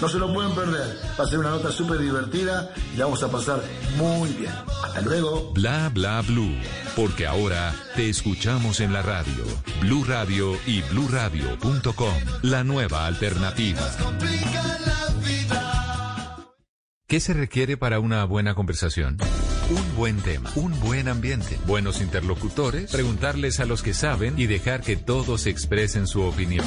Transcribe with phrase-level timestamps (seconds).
[0.00, 0.98] No se lo pueden perder.
[1.18, 3.62] Va a ser una nota súper divertida y la vamos a pasar
[3.96, 4.52] muy bien.
[4.82, 5.52] Hasta luego.
[5.52, 6.56] Bla bla blue.
[6.96, 9.44] Porque ahora te escuchamos en la radio.
[9.80, 12.14] Blue Radio y bluradio.com.
[12.42, 13.80] La nueva alternativa.
[17.06, 19.18] ¿Qué se requiere para una buena conversación?
[19.70, 24.80] Un buen tema, un buen ambiente, buenos interlocutores, preguntarles a los que saben y dejar
[24.80, 26.66] que todos expresen su opinión.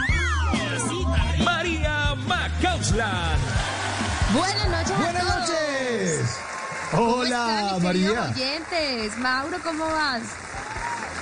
[1.43, 3.37] María Macauslan.
[4.33, 4.91] Buenas noches.
[4.91, 5.39] a Buenas todos.
[5.49, 6.19] noches.
[6.91, 8.31] ¿Cómo Hola, queridos María.
[8.35, 9.17] oyentes?
[9.17, 10.21] Mauro, ¿cómo vas?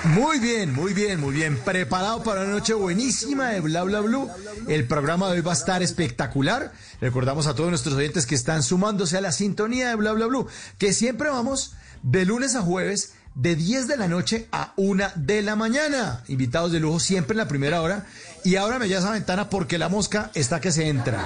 [0.06, 1.58] Muy bien, muy bien, muy bien.
[1.58, 4.30] Preparado para una noche buenísima de Bla Bla Blue.
[4.68, 6.72] El programa de hoy va a estar espectacular.
[7.02, 10.48] Recordamos a todos nuestros oyentes que están sumándose a la sintonía de Bla Bla Blue,
[10.78, 15.42] que siempre vamos de lunes a jueves de 10 de la noche a 1 de
[15.42, 16.24] la mañana.
[16.30, 18.06] Invitados de lujo siempre en la primera hora.
[18.44, 21.20] Y ábrame ya esa ventana porque la mosca está que se entra.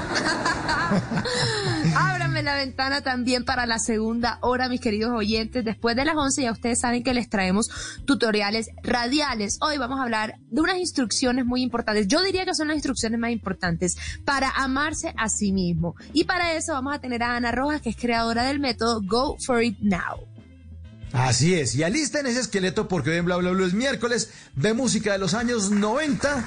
[1.95, 5.64] Ábrame la ventana también para la segunda hora, mis queridos oyentes.
[5.64, 7.69] Después de las 11 ya ustedes saben que les traemos
[8.06, 9.58] tutoriales radiales.
[9.61, 12.08] Hoy vamos a hablar de unas instrucciones muy importantes.
[12.08, 15.95] Yo diría que son las instrucciones más importantes para amarse a sí mismo.
[16.14, 19.38] Y para eso vamos a tener a Ana Rojas, que es creadora del método Go
[19.45, 20.32] For It Now.
[21.14, 24.73] Así es, y alisten ese esqueleto porque hoy en Bla Bla Blue es miércoles de
[24.73, 26.44] música de los años 90.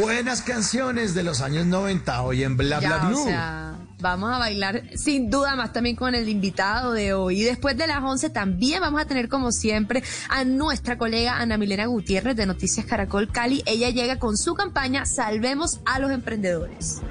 [0.00, 3.20] Buenas canciones de los años 90 hoy en Bla Bla Blue.
[3.20, 7.42] o sea, vamos a bailar sin duda más también con el invitado de hoy.
[7.42, 11.58] Y después de las 11 también vamos a tener como siempre a nuestra colega Ana
[11.58, 13.62] Milena Gutiérrez de Noticias Caracol Cali.
[13.66, 17.02] Ella llega con su campaña Salvemos a los emprendedores.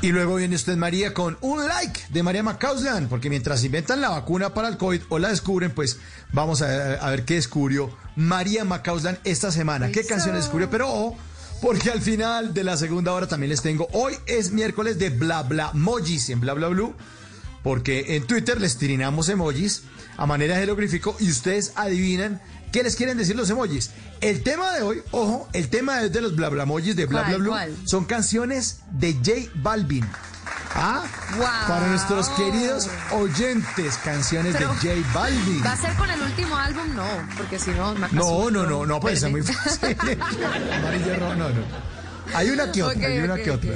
[0.00, 4.10] Y luego viene usted, María, con un like de María Macauslan, porque mientras inventan la
[4.10, 5.98] vacuna para el COVID o la descubren, pues
[6.32, 9.90] vamos a, a ver qué descubrió María Macauslan esta semana.
[9.90, 10.70] ¿Qué canción descubrió?
[10.70, 11.18] Pero ojo,
[11.60, 13.88] porque al final de la segunda hora también les tengo.
[13.92, 16.94] Hoy es miércoles de Bla Bla Mojis en Bla Bla Blue,
[17.64, 19.82] porque en Twitter les tirinamos emojis
[20.16, 22.40] a manera de jeroglífico y ustedes adivinan
[22.72, 23.90] qué les quieren decir los emojis.
[24.20, 27.24] El tema de hoy, ojo, el tema es de los Bla Bla Mojis de Bla
[27.24, 27.76] ¿Cuál, Bla cuál?
[27.84, 30.04] Son canciones de J Balvin.
[30.74, 31.02] Ah,
[31.36, 31.66] Guau.
[31.68, 35.64] para nuestros queridos oyentes, canciones Pero- de J Balvin.
[35.64, 36.94] ¿Va a ser con el último álbum?
[36.94, 37.06] No,
[37.36, 37.94] porque si no...
[37.94, 39.96] No, no, no, no, pues es muy fácil.
[41.18, 41.97] No, no.
[42.34, 43.70] Hay una que otra, hay una que otra.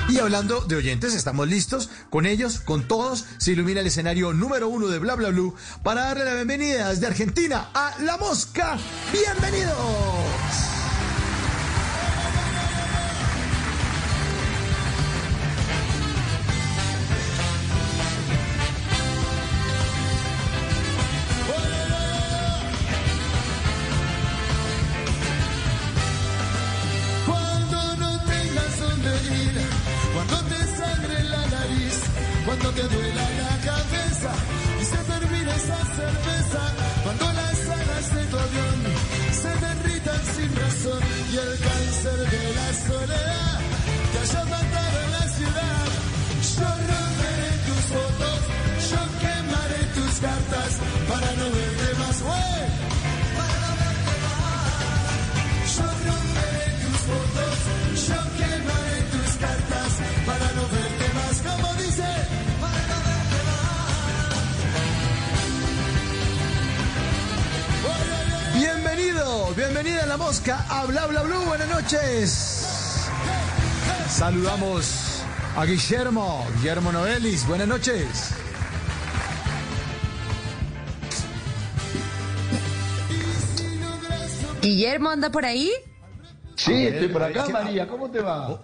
[0.09, 3.25] Y hablando de oyentes, estamos listos con ellos, con todos.
[3.37, 7.07] Se ilumina el escenario número uno de Bla Bla Blue para darle la bienvenida desde
[7.07, 8.77] Argentina a La Mosca.
[9.11, 10.80] ¡Bienvenidos!
[75.71, 77.47] Guillermo, Guillermo Novelis.
[77.47, 78.33] Buenas noches.
[84.61, 85.71] Guillermo anda por ahí.
[86.57, 87.87] Sí, estoy por acá, María.
[87.87, 88.61] ¿Cómo te va?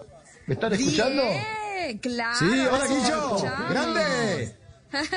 [0.48, 1.24] ¿Me están escuchando?
[1.24, 2.40] Bien, claro.
[2.40, 3.38] Sí, hola Guillo,
[3.70, 4.56] grande.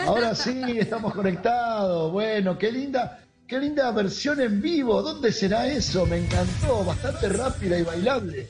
[0.07, 2.13] Ahora sí, estamos conectados.
[2.13, 5.03] Bueno, qué linda, qué linda versión en vivo.
[5.03, 6.07] ¿Dónde será eso?
[6.07, 8.49] Me encantó, bastante rápida y bailable.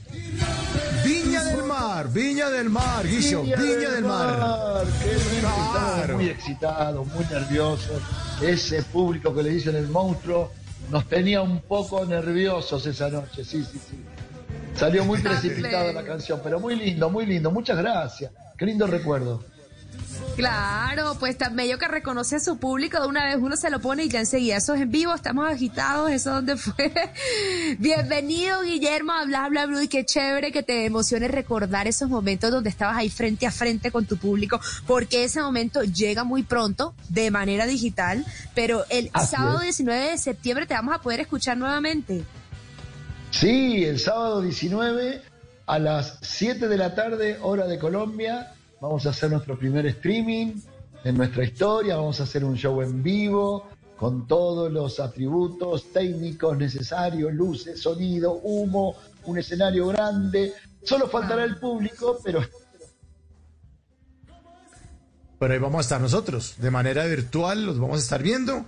[1.80, 3.56] Mar, Viña del Mar, Guillo, Viña,
[3.90, 4.84] del Mar.
[5.02, 6.16] Qué lindo, Claro.
[6.16, 8.02] muy excitados, muy nerviosos.
[8.42, 10.52] Ese público que le dicen el monstruo
[10.90, 13.44] nos tenía un poco nerviosos esa noche.
[13.44, 13.98] Sí, sí, sí.
[14.74, 17.50] Salió muy precipitada la canción, pero muy lindo, muy lindo.
[17.50, 18.30] Muchas gracias.
[18.58, 19.42] Qué lindo recuerdo.
[20.40, 23.78] Claro, pues tan bello que reconoce a su público, de una vez uno se lo
[23.78, 26.90] pone y ya enseguida, eso es en vivo, estamos agitados, eso dónde fue.
[27.78, 32.50] Bienvenido Guillermo a Bla Bla Blue y qué chévere que te emocione recordar esos momentos
[32.50, 36.94] donde estabas ahí frente a frente con tu público, porque ese momento llega muy pronto
[37.10, 39.76] de manera digital, pero el Así sábado es.
[39.76, 42.24] 19 de septiembre te vamos a poder escuchar nuevamente.
[43.30, 45.20] Sí, el sábado 19
[45.66, 50.54] a las 7 de la tarde, hora de Colombia, vamos a hacer nuestro primer streaming
[51.04, 56.56] en nuestra historia, vamos a hacer un show en vivo con todos los atributos técnicos
[56.56, 58.94] necesarios, luces, sonido, humo,
[59.24, 60.54] un escenario grande.
[60.82, 62.40] Solo faltará el público, pero
[65.38, 68.64] Pero ahí vamos a estar nosotros, de manera virtual, los vamos a estar viendo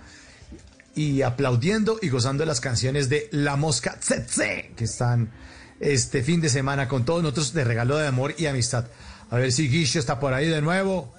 [0.95, 5.31] y aplaudiendo y gozando de las canciones de La Mosca Tsetse, que están
[5.79, 8.85] este fin de semana con todos nosotros de regalo de amor y amistad.
[9.33, 11.11] A ver si Guillo está por ahí de nuevo.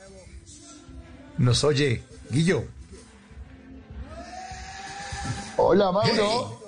[1.36, 2.00] Nos oye,
[2.30, 2.62] Guillo.
[5.56, 6.60] hola Mauro.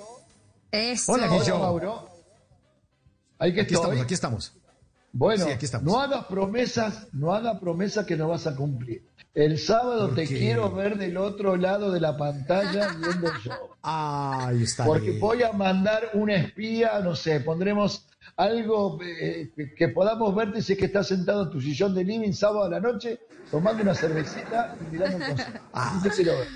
[0.69, 1.13] Eso.
[1.13, 1.59] Hola, Hola Guillo.
[1.59, 2.09] Mauro.
[3.39, 3.85] Ahí que Aquí estoy.
[3.91, 4.53] estamos, aquí estamos.
[5.13, 5.85] Bueno, Sí, aquí estamos.
[5.89, 9.07] no hagas promesas, no hagas promesas que no vas a cumplir.
[9.33, 10.37] El sábado ¿Por te qué?
[10.37, 13.69] quiero ver del otro lado de la pantalla viendo el show.
[13.83, 14.83] Ahí está.
[14.83, 15.19] Porque bien.
[15.21, 18.05] voy a mandar un espía, no sé, pondremos
[18.37, 22.03] algo eh, que- que podamos verte si es que estás sentado en tu sillón de
[22.03, 23.19] living sábado a la noche,
[23.51, 25.59] tomando una cervecita y mirando un concierto.
[25.73, 25.91] Ah.
[25.99, 26.47] Así te quiero ver.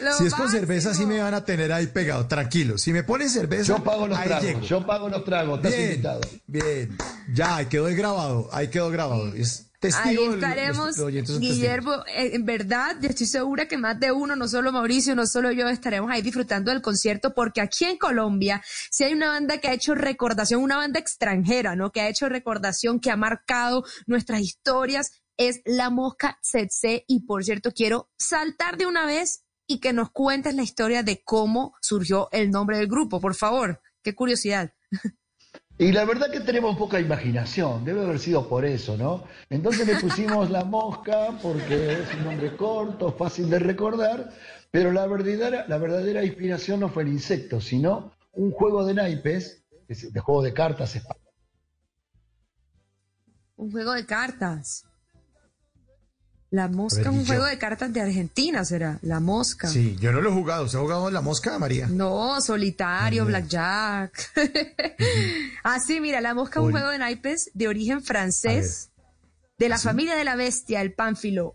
[0.00, 2.78] Lo Si es con cerveza, sí me van a tener ahí pegado, tranquilo.
[2.78, 4.60] Si me ponen cerveza, Yo pago los ahí tragos, llego.
[4.60, 6.20] yo pago los tragos, estás Bien, invitado.
[6.46, 6.96] bien.
[7.34, 9.34] Ya, ahí quedó grabado, ahí quedó grabado.
[9.34, 10.22] Es testigo.
[10.24, 10.96] Ahí estaremos.
[11.38, 15.26] Guillermo, eh, en verdad, yo estoy segura que más de uno, no solo Mauricio, no
[15.26, 19.58] solo yo, estaremos ahí disfrutando del concierto, porque aquí en Colombia, si hay una banda
[19.58, 21.92] que ha hecho recordación, una banda extranjera, ¿no?
[21.92, 27.44] Que ha hecho recordación, que ha marcado nuestras historias, es La Mosca Tsetse, y por
[27.44, 32.28] cierto, quiero saltar de una vez y que nos cuentes la historia de cómo surgió
[32.32, 33.80] el nombre del grupo, por favor.
[34.02, 34.72] Qué curiosidad.
[35.80, 39.22] Y la verdad que tenemos poca imaginación, debe haber sido por eso, ¿no?
[39.48, 44.32] Entonces le pusimos la mosca porque es un nombre corto, fácil de recordar,
[44.72, 49.62] pero la verdadera, la verdadera inspiración no fue el insecto, sino un juego de naipes,
[49.86, 50.98] es- de juego de cartas.
[53.54, 54.84] Un juego de cartas.
[56.50, 58.98] La mosca, ver, un juego de cartas de Argentina será.
[59.02, 59.68] La mosca.
[59.68, 60.64] Sí, yo no lo he jugado.
[60.64, 61.88] ¿Usted ha jugado en la mosca, María?
[61.88, 64.30] No, solitario, blackjack.
[65.64, 68.90] ah, sí, mira, la mosca es un juego de naipes de origen francés,
[69.58, 71.54] de la familia de la bestia, el pánfilo.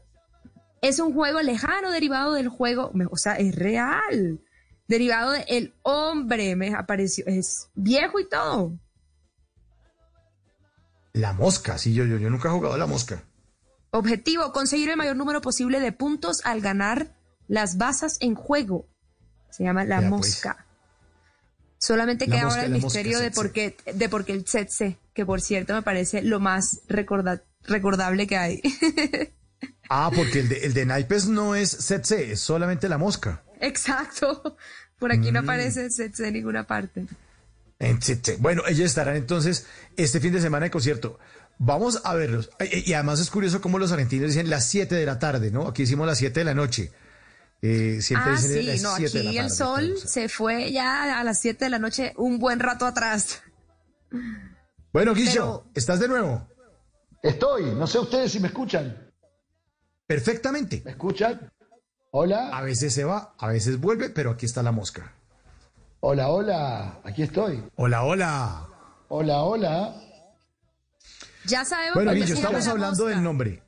[0.82, 4.42] Es un juego lejano derivado del juego, o sea, es real.
[4.88, 8.78] Derivado de el hombre, me apareció, es viejo y todo.
[11.14, 13.24] La mosca, sí, yo, yo, yo nunca he jugado a la mosca.
[13.96, 17.16] Objetivo, conseguir el mayor número posible de puntos al ganar
[17.48, 18.88] las basas en juego.
[19.52, 20.20] Se llama la Ya, pues.
[20.28, 20.66] mosca.
[21.78, 23.36] Solamente La queda mosca, ahora el mosca, misterio de tsetse.
[23.42, 27.44] por qué, de por qué el tsetse, que por cierto me parece lo más recorda-
[27.66, 28.62] recordable que hay.
[29.90, 33.44] Ah, porque el de, el de naipes no es setse, es solamente la mosca.
[33.60, 34.58] Exacto.
[34.98, 35.34] Por aquí Mm.
[35.34, 37.06] no aparece el tsetse en ninguna parte.
[37.80, 38.38] En tsetse.
[38.40, 41.20] Bueno, ellos estarán entonces este fin de semana de concierto.
[41.60, 42.50] Vamos a verlos.
[42.86, 45.68] Y además es curioso cómo los argentinos dicen las 7 de la tarde, ¿no?
[45.68, 46.92] Aquí hicimos las 7 de la noche.
[47.62, 50.72] Eh, siempre Ah, dicen sí, las no, 7 de la aquí el sol se fue
[50.74, 53.42] ya a las 7 de la noche un buen rato atrás.
[54.92, 56.48] Bueno, Guillo, Pero- ¿estás de nuevo?
[57.22, 59.12] Estoy, no sé ustedes si me escuchan.
[60.06, 60.82] Perfectamente.
[60.84, 61.40] ¿Me escuchan?
[61.46, 61.50] A
[62.12, 65.14] Hola, veces se va, a veces vuelve, pero aquí está la mosca.
[66.02, 67.64] hola, hola, aquí estoy.
[67.78, 68.68] Hola, hola.
[69.08, 69.96] Hola, hola.
[71.46, 73.16] Ya sabemos Bueno, Guillo, estamos la hablando mosca.
[73.16, 73.64] del nombre.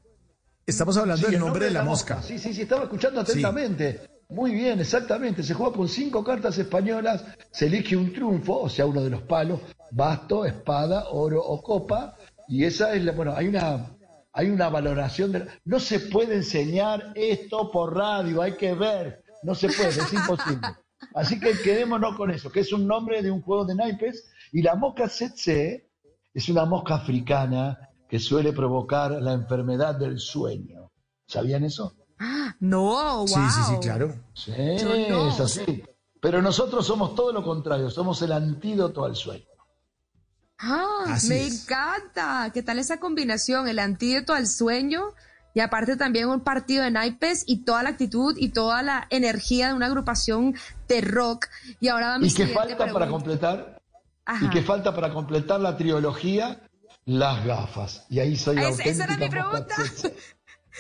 [0.66, 2.22] Estamos hablando Sí, del el nombre de la mosca.
[2.22, 4.02] Sí, sí, sí, estaba escuchando atentamente.
[4.30, 5.44] Muy bien, exactamente.
[5.44, 9.22] Se juega con cinco cartas españolas, se elige un triunfo, o sea, uno de los
[9.24, 9.60] palos,
[9.92, 12.16] basto, espada, oro o copa,
[12.48, 13.96] y esa es la, bueno, hay una,
[14.34, 19.24] hay una valoración de, la- no se puede enseñar esto por radio, hay que ver,
[19.44, 20.68] no se puede, es imposible.
[21.14, 24.64] Así que quedémonos con eso, que es un nombre de un juego de naipes, y
[24.64, 25.88] la mosca tsetse
[26.36, 30.92] es una mosca africana que suele provocar la enfermedad del sueño.
[31.26, 31.96] ¿Sabían eso?
[32.60, 32.82] No,
[33.20, 33.28] wow.
[33.28, 34.14] Sí, sí, sí, claro.
[34.34, 34.52] Sí,
[35.10, 35.30] no.
[35.30, 35.84] es así.
[36.22, 39.46] Pero nosotros somos todo lo contrario, somos el antídoto al sueño.
[40.60, 41.64] Ah, Así me es.
[41.64, 42.52] encanta.
[42.54, 43.68] ¿Qué tal esa combinación?
[43.68, 45.14] El antídoto al sueño
[45.54, 49.70] y aparte también un partido de naipes y toda la actitud y toda la energía
[49.70, 50.54] de una agrupación
[50.90, 51.48] de rock.
[51.80, 53.75] Y ahora va mi ¿Y qué falta para completar?
[54.26, 54.46] Ajá.
[54.46, 56.62] ¿Y qué falta para completar la trilogía?
[57.06, 58.06] Las gafas.
[58.10, 59.76] Y ahí soy auténtica esa era mi pregunta.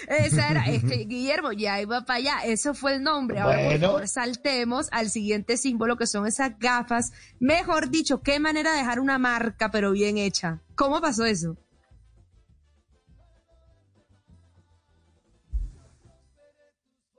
[0.09, 0.63] Esa era,
[1.05, 2.39] Guillermo, ya iba para allá.
[2.43, 3.39] Eso fue el nombre.
[3.39, 3.87] Ahora, por Bueno.
[3.87, 7.13] favor, saltemos al siguiente símbolo que son esas gafas.
[7.39, 10.59] Mejor dicho, qué manera de dejar una marca, pero bien hecha.
[10.75, 11.55] ¿Cómo pasó eso?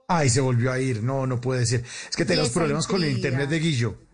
[0.07, 1.03] Ay, se volvió a ir.
[1.03, 1.83] No, no puede ser.
[2.09, 4.06] Es que tenemos problemas con el internet de Guillo.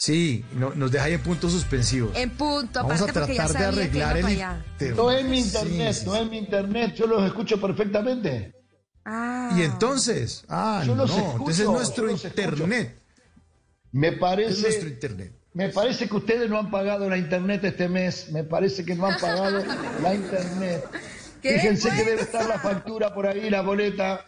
[0.00, 2.16] Sí, no- nos deja ahí en puntos suspensivos.
[2.16, 4.96] En punto, Vamos a aparte porque ya tratar de arreglar el internet.
[4.96, 8.54] No es mi internet, sí, no es mi internet, yo los escucho perfectamente.
[9.04, 9.54] Ah.
[9.54, 12.98] Y entonces, ah, Yo no, los escucho, entonces es nuestro internet.
[13.92, 15.32] Me Es nuestro parece, internet.
[15.52, 19.04] me parece que ustedes no han pagado la internet este mes, me parece que no
[19.04, 19.62] han pagado
[20.02, 20.82] la internet.
[21.42, 24.24] ¿Qué Fíjense que debe estar la factura por ahí, la boleta.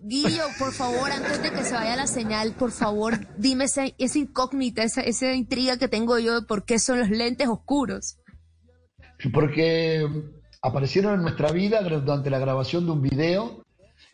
[0.00, 4.82] Guillo, por favor, antes de que se vaya la señal, por favor, dime esa, incógnita,
[4.82, 8.18] esa, esa intriga que tengo yo de por qué son los lentes oscuros.
[9.32, 10.06] porque
[10.62, 13.64] aparecieron en nuestra vida durante la grabación de un video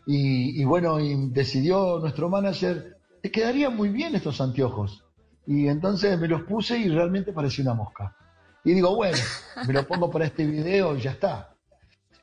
[0.07, 5.05] y, y bueno, y decidió nuestro manager, te quedarían muy bien estos anteojos.
[5.47, 8.17] Y entonces me los puse y realmente parecía una mosca.
[8.65, 9.19] Y digo, bueno,
[9.67, 11.54] me lo pongo para este video y ya está.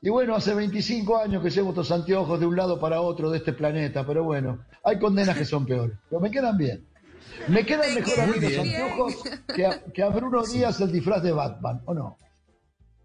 [0.03, 3.37] Y bueno, hace 25 años que llevo estos anteojos de un lado para otro de
[3.37, 6.87] este planeta, pero bueno, hay condenas que son peores, pero me quedan bien.
[7.47, 9.15] Me quedan mejor a mí los anteojos
[9.55, 12.17] que a, que a Bruno Díaz el disfraz de Batman, ¿o no?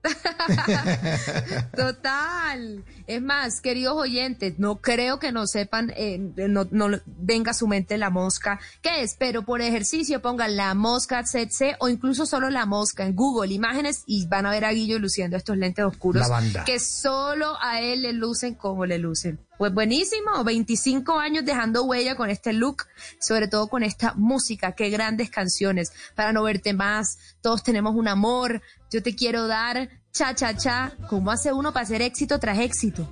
[1.76, 2.84] Total.
[3.06, 7.68] Es más, queridos oyentes, no creo que no sepan, eh, no, no venga a su
[7.68, 8.58] mente la mosca.
[8.82, 9.14] ¿Qué es?
[9.18, 14.02] Pero por ejercicio pongan la mosca tsetse o incluso solo la mosca en Google Imágenes
[14.06, 16.64] y van a ver a Guillo luciendo estos lentes oscuros La banda.
[16.64, 19.38] que solo a él le lucen como le lucen.
[19.58, 22.84] Pues buenísimo, 25 años dejando huella con este look,
[23.18, 25.92] sobre todo con esta música, qué grandes canciones.
[26.14, 28.60] Para no verte más, todos tenemos un amor,
[28.90, 33.08] yo te quiero dar, cha cha cha, ¿cómo hace uno para hacer éxito tras éxito?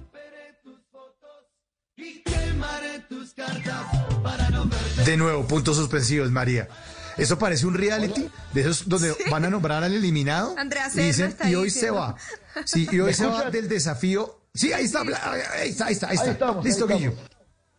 [5.07, 6.69] De nuevo, puntos suspensivos, María.
[7.17, 11.37] Eso parece un reality de esos donde van a nombrar al eliminado Andrea y dicen
[11.45, 12.17] y hoy se va.
[12.65, 14.44] Sí, y hoy ¿Me se va del desafío.
[14.55, 16.25] Sí, ahí está, ahí está, ahí está, ahí está.
[16.25, 17.11] Ahí estamos, Listo, ahí Guillo.
[17.11, 17.31] estamos.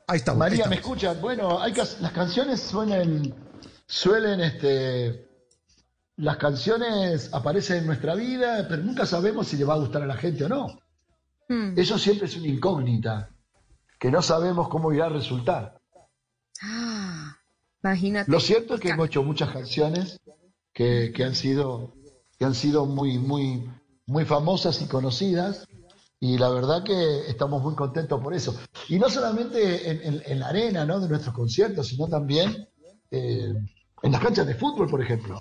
[0.08, 0.44] Ahí estamos.
[0.44, 1.22] ahí María, ¿me escuchan?
[1.22, 3.34] Bueno, hay que, las canciones suelen,
[3.88, 5.30] suelen, este,
[6.18, 10.06] las canciones aparecen en nuestra vida, pero nunca sabemos si le va a gustar a
[10.06, 10.80] la gente o no.
[11.48, 11.80] Hmm.
[11.80, 13.30] Eso siempre es una incógnita,
[13.98, 15.80] que no sabemos cómo irá a resultar.
[16.62, 17.38] Ah,
[17.82, 18.30] imagínate.
[18.30, 20.20] Lo cierto es que hemos hecho muchas canciones
[20.74, 21.94] que, que han sido,
[22.38, 23.70] que han sido muy, muy,
[24.06, 25.66] muy famosas y conocidas.
[26.28, 28.60] Y la verdad que estamos muy contentos por eso.
[28.90, 31.00] Y no solamente en, en- en la arena ¿no?
[31.00, 32.68] de nuestros conciertos, sino también
[33.12, 33.54] eh,
[34.02, 35.40] en las canchas de fútbol, por ejemplo.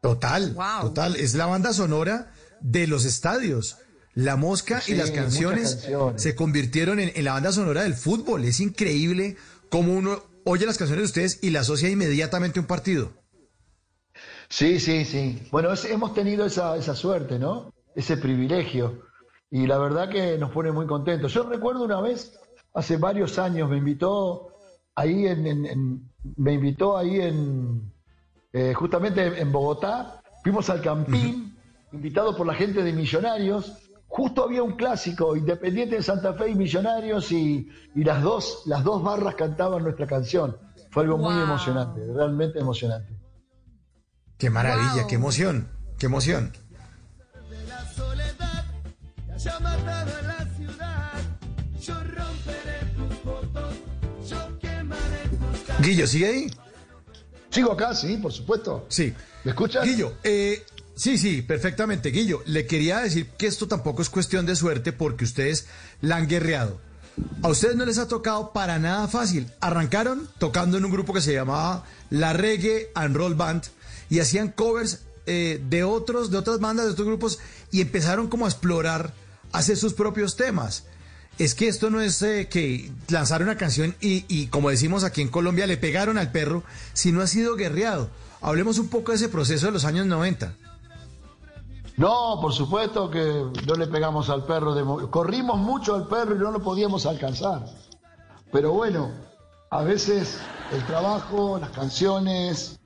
[0.00, 0.88] Total, Wow.
[0.88, 1.16] total.
[1.16, 3.76] Es la banda sonora de los estadios.
[4.14, 6.22] La mosca Sí, y las canciones, canciones.
[6.22, 8.44] se convirtieron en, en la banda sonora del fútbol.
[8.44, 9.36] Es increíble
[9.68, 13.12] cómo uno oye las canciones de ustedes y la asocia inmediatamente a un partido.
[14.48, 15.46] Sí, sí, sí.
[15.50, 17.74] Bueno, es- hemos tenido esa, esa suerte, ¿no?
[17.94, 19.02] Ese privilegio.
[19.50, 21.32] Y la verdad que nos pone muy contentos.
[21.32, 22.38] Yo recuerdo una vez,
[22.74, 24.48] hace varios años, me invitó
[24.94, 27.92] ahí en, en- en- me invitó ahí en,
[28.52, 31.56] eh, justamente en Bogotá, fuimos al Campín,
[31.92, 33.72] invitado por la gente de Millonarios.
[34.08, 38.82] Justo había un clásico, Independiente de Santa Fe y Millonarios, y, y las, dos, las
[38.84, 40.56] dos barras cantaban nuestra canción.
[40.90, 43.14] Fue algo muy emocionante, realmente emocionante.
[44.38, 45.06] Qué maravilla, Wow.
[45.08, 46.52] qué emoción, qué emoción.
[49.46, 51.12] La soledad que haya matado a la ciudad.
[51.80, 53.74] Yo romperé tus fotos,
[54.28, 56.50] yo quemaré tus ca- Guillo, ¿sigue ahí?
[57.50, 58.86] Sigo acá, sí, por supuesto.
[58.88, 59.14] Sí.
[59.44, 59.84] ¿Me escuchas?
[59.84, 62.10] Guillo, eh, sí, sí, perfectamente.
[62.10, 65.66] Guillo, le quería decir que esto tampoco es cuestión de suerte porque ustedes
[66.00, 66.78] la han guerreado.
[67.42, 69.50] A ustedes no les ha tocado para nada fácil.
[69.60, 73.62] Arrancaron tocando en un grupo que se llamaba La Reggae and Roll Band
[74.10, 77.38] y hacían covers eh, de otros, de otras bandas, de otros grupos
[77.70, 79.14] y empezaron como a explorar,
[79.56, 80.84] a hacer sus propios temas.
[81.38, 85.20] Es que esto no es eh, que lanzaron una canción y, y, como decimos aquí
[85.20, 86.62] en Colombia, le pegaron al perro,
[86.94, 88.08] sino ha sido guerreado.
[88.40, 90.54] Hablemos un poco de ese proceso de los años 90.
[91.96, 94.74] No, por supuesto que no le pegamos al perro.
[94.74, 97.64] De mo- Corrimos mucho al perro y no lo podíamos alcanzar.
[98.52, 99.10] Pero bueno,
[99.70, 100.38] a veces
[100.72, 102.78] el trabajo, las canciones,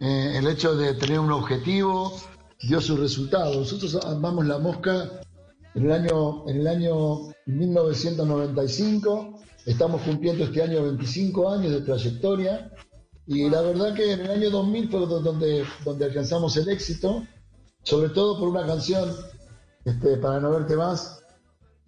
[0.00, 2.20] eh, el hecho de tener un objetivo
[2.62, 3.54] dio su resultado.
[3.54, 5.10] Nosotros armamos la mosca
[5.76, 9.40] en el año, en el año 1995.
[9.66, 12.72] Estamos cumpliendo este año 25 años de trayectoria.
[13.26, 17.24] Y la verdad que en el año 2000 fue do- donde, donde alcanzamos el éxito,
[17.82, 19.10] sobre todo por una canción,
[19.84, 21.22] este, para no verte más.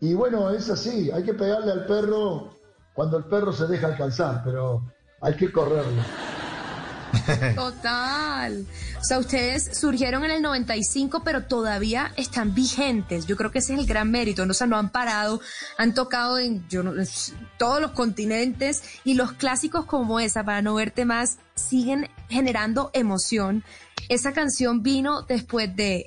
[0.01, 2.51] Y bueno, es así, hay que pegarle al perro
[2.95, 4.83] cuando el perro se deja alcanzar, pero
[5.21, 6.03] hay que correrlo.
[7.55, 8.67] Total.
[9.01, 13.27] O sea, ustedes surgieron en el 95, pero todavía están vigentes.
[13.27, 14.45] Yo creo que ese es el gran mérito.
[14.45, 14.51] ¿no?
[14.51, 15.41] O sea, no han parado,
[15.77, 16.93] han tocado en yo no-
[17.59, 23.63] todos los continentes y los clásicos como esa, para no verte más, siguen generando emoción.
[24.09, 26.07] Esa canción vino después de...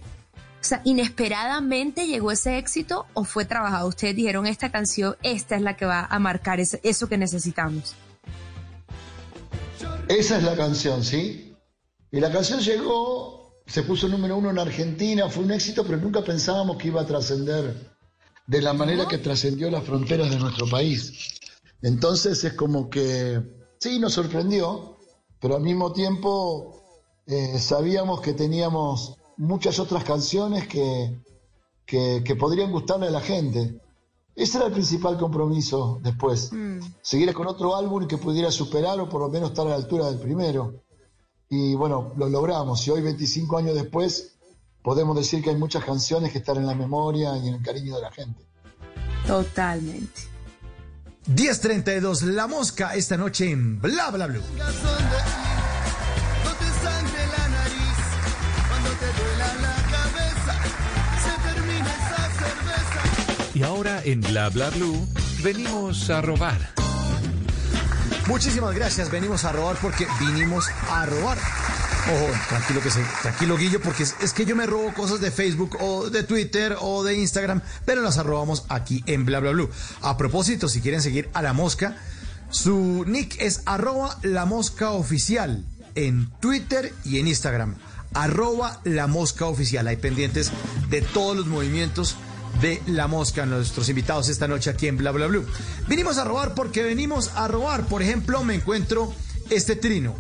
[0.60, 3.88] O sea, inesperadamente llegó ese éxito o fue trabajado.
[3.88, 7.96] Ustedes dijeron esta canción, esta es la que va a marcar eso que necesitamos.
[10.12, 11.56] Esa es la canción, ¿sí?
[12.12, 16.22] Y la canción llegó, se puso número uno en Argentina, fue un éxito, pero nunca
[16.22, 17.96] pensábamos que iba a trascender
[18.46, 21.40] de la manera que trascendió las fronteras de nuestro país.
[21.82, 23.42] Entonces es como que,
[23.80, 24.98] sí, nos sorprendió,
[25.40, 26.84] pero al mismo tiempo
[27.26, 31.22] eh, sabíamos que teníamos muchas otras canciones que,
[31.86, 33.80] que, que podrían gustarle a la gente.
[34.36, 36.52] Ese era el principal compromiso después.
[37.02, 40.08] Seguir con otro álbum que pudiera superar o por lo menos estar a la altura
[40.08, 40.84] del primero.
[41.50, 42.88] Y bueno, lo logramos.
[42.88, 44.36] Y hoy, 25 años después,
[44.82, 47.96] podemos decir que hay muchas canciones que están en la memoria y en el cariño
[47.96, 48.46] de la gente.
[49.28, 50.22] Totalmente.
[51.28, 54.42] 1032, La Mosca, esta noche en Bla Bla Blue.
[63.62, 65.08] Y ahora en Bla Bla Blue
[65.44, 66.74] venimos a robar.
[68.26, 71.38] Muchísimas gracias, venimos a robar porque vinimos a robar.
[71.38, 75.30] Ojo, tranquilo que se, tranquilo Guillo, porque es, es que yo me robo cosas de
[75.30, 79.70] Facebook o de Twitter o de Instagram, pero las arrobamos aquí en Bla Bla Blue.
[80.02, 81.98] A propósito, si quieren seguir a la mosca,
[82.50, 87.76] su nick es arroba la mosca oficial en Twitter y en Instagram.
[88.16, 89.88] Arroba la mosca oficial.
[89.88, 90.52] Hay pendientes
[90.90, 92.18] de todos los movimientos
[92.62, 95.46] de La Mosca, nuestros invitados esta noche aquí en Bla Bla Blue.
[95.88, 97.88] Vinimos a robar porque venimos a robar.
[97.88, 99.14] Por ejemplo, me encuentro
[99.50, 100.16] este trino.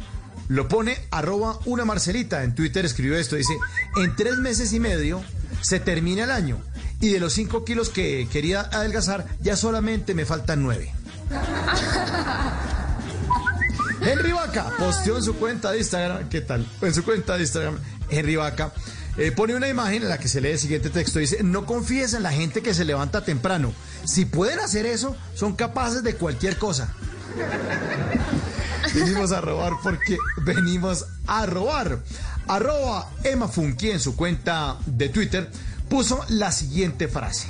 [0.48, 2.44] Lo pone arroba una Marcelita.
[2.44, 3.36] En Twitter escribió esto.
[3.36, 3.54] Dice,
[3.96, 5.24] en tres meses y medio
[5.62, 6.60] se termina el año.
[7.00, 10.92] Y de los cinco kilos que quería adelgazar, ya solamente me faltan nueve.
[14.02, 16.68] Henry Vaca posteó en su cuenta de Instagram, ¿qué tal?
[16.82, 17.78] En su cuenta de Instagram,
[18.10, 18.74] Henry Vaca
[19.18, 21.20] eh, pone una imagen en la que se lee el siguiente texto.
[21.20, 23.74] Dice, no confíes en la gente que se levanta temprano.
[24.06, 26.94] Si pueden hacer eso, son capaces de cualquier cosa.
[28.94, 32.00] Venimos a robar porque venimos a robar.
[32.48, 35.50] Arroba Emma Funky en su cuenta de Twitter
[35.88, 37.48] puso la siguiente frase.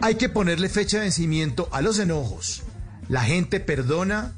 [0.00, 2.62] Hay que ponerle fecha de vencimiento a los enojos.
[3.08, 4.32] La gente perdona,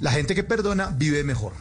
[0.00, 1.52] la gente que perdona vive mejor.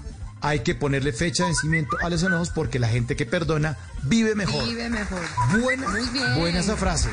[0.41, 4.33] Hay que ponerle fecha de vencimiento a los enojos porque la gente que perdona vive
[4.33, 4.65] mejor.
[4.65, 5.21] Vive mejor.
[5.61, 6.35] Buena, Muy bien.
[6.39, 7.09] buena esa frase.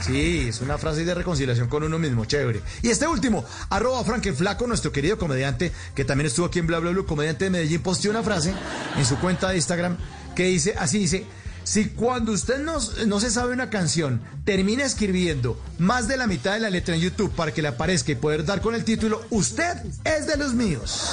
[0.00, 2.60] Sí, es una frase de reconciliación con uno mismo, chévere.
[2.82, 6.66] Y este último, arroba Frank el Flaco, nuestro querido comediante, que también estuvo aquí en
[6.66, 8.52] Bla Bla Bla, comediante de Medellín, posteó una frase
[8.96, 9.96] en su cuenta de Instagram
[10.34, 11.24] que dice, así dice,
[11.64, 16.54] si cuando usted no, no se sabe una canción, termina escribiendo más de la mitad
[16.54, 19.22] de la letra en YouTube para que le aparezca y poder dar con el título,
[19.30, 21.08] usted es de los míos.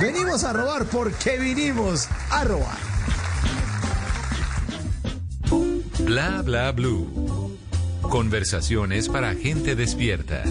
[0.00, 2.78] Venimos a robar porque vinimos a robar.
[6.00, 7.56] Bla Bla Blue.
[8.02, 10.44] Conversaciones para gente despierta.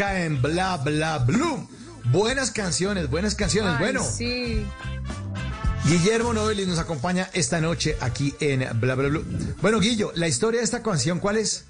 [0.00, 1.68] Mosca en Bla Bla Blue.
[2.06, 3.72] Buenas canciones, buenas canciones.
[3.74, 4.64] Ay, bueno, Sí.
[5.84, 9.22] Guillermo Novelis nos acompaña esta noche aquí en Bla Bla Blue.
[9.60, 11.66] Bueno, Guillo, la historia de esta canción, ¿cuál es?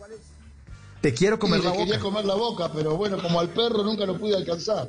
[1.01, 2.05] Te quiero comer la le quería boca.
[2.05, 4.89] comer la boca, pero bueno, como al perro nunca lo pude alcanzar.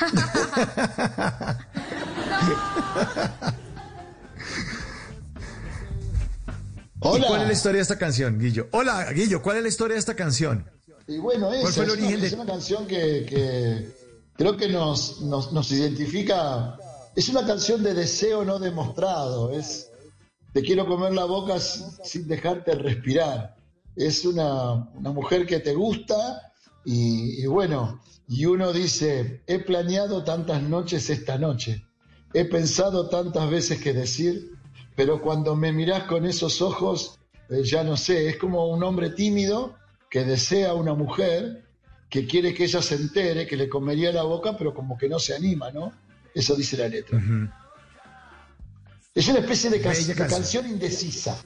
[6.94, 7.26] ¿Y Hola.
[7.26, 8.68] cuál es la historia de esta canción, Guillo?
[8.70, 10.64] Hola, Guillo, ¿cuál es la historia de esta canción?
[11.08, 13.92] Y bueno, esa fue el es, una, origen de- es una canción que, que
[14.36, 16.76] creo que nos, nos, nos identifica.
[17.16, 19.50] Es una canción de deseo no demostrado.
[19.52, 19.90] Es
[20.52, 23.56] te quiero comer la boca sin, sin dejarte respirar.
[23.96, 26.52] Es una, una mujer que te gusta
[26.84, 31.84] y, y bueno, y uno dice, he planeado tantas noches esta noche,
[32.32, 34.52] he pensado tantas veces que decir,
[34.96, 37.18] pero cuando me mirás con esos ojos,
[37.50, 39.74] eh, ya no sé, es como un hombre tímido
[40.12, 41.64] que desea una mujer
[42.10, 45.18] que quiere que ella se entere, que le comería la boca, pero como que no
[45.18, 45.90] se anima, ¿no?
[46.34, 47.18] Eso dice la letra.
[49.14, 51.42] Es una especie de, canción indecisa.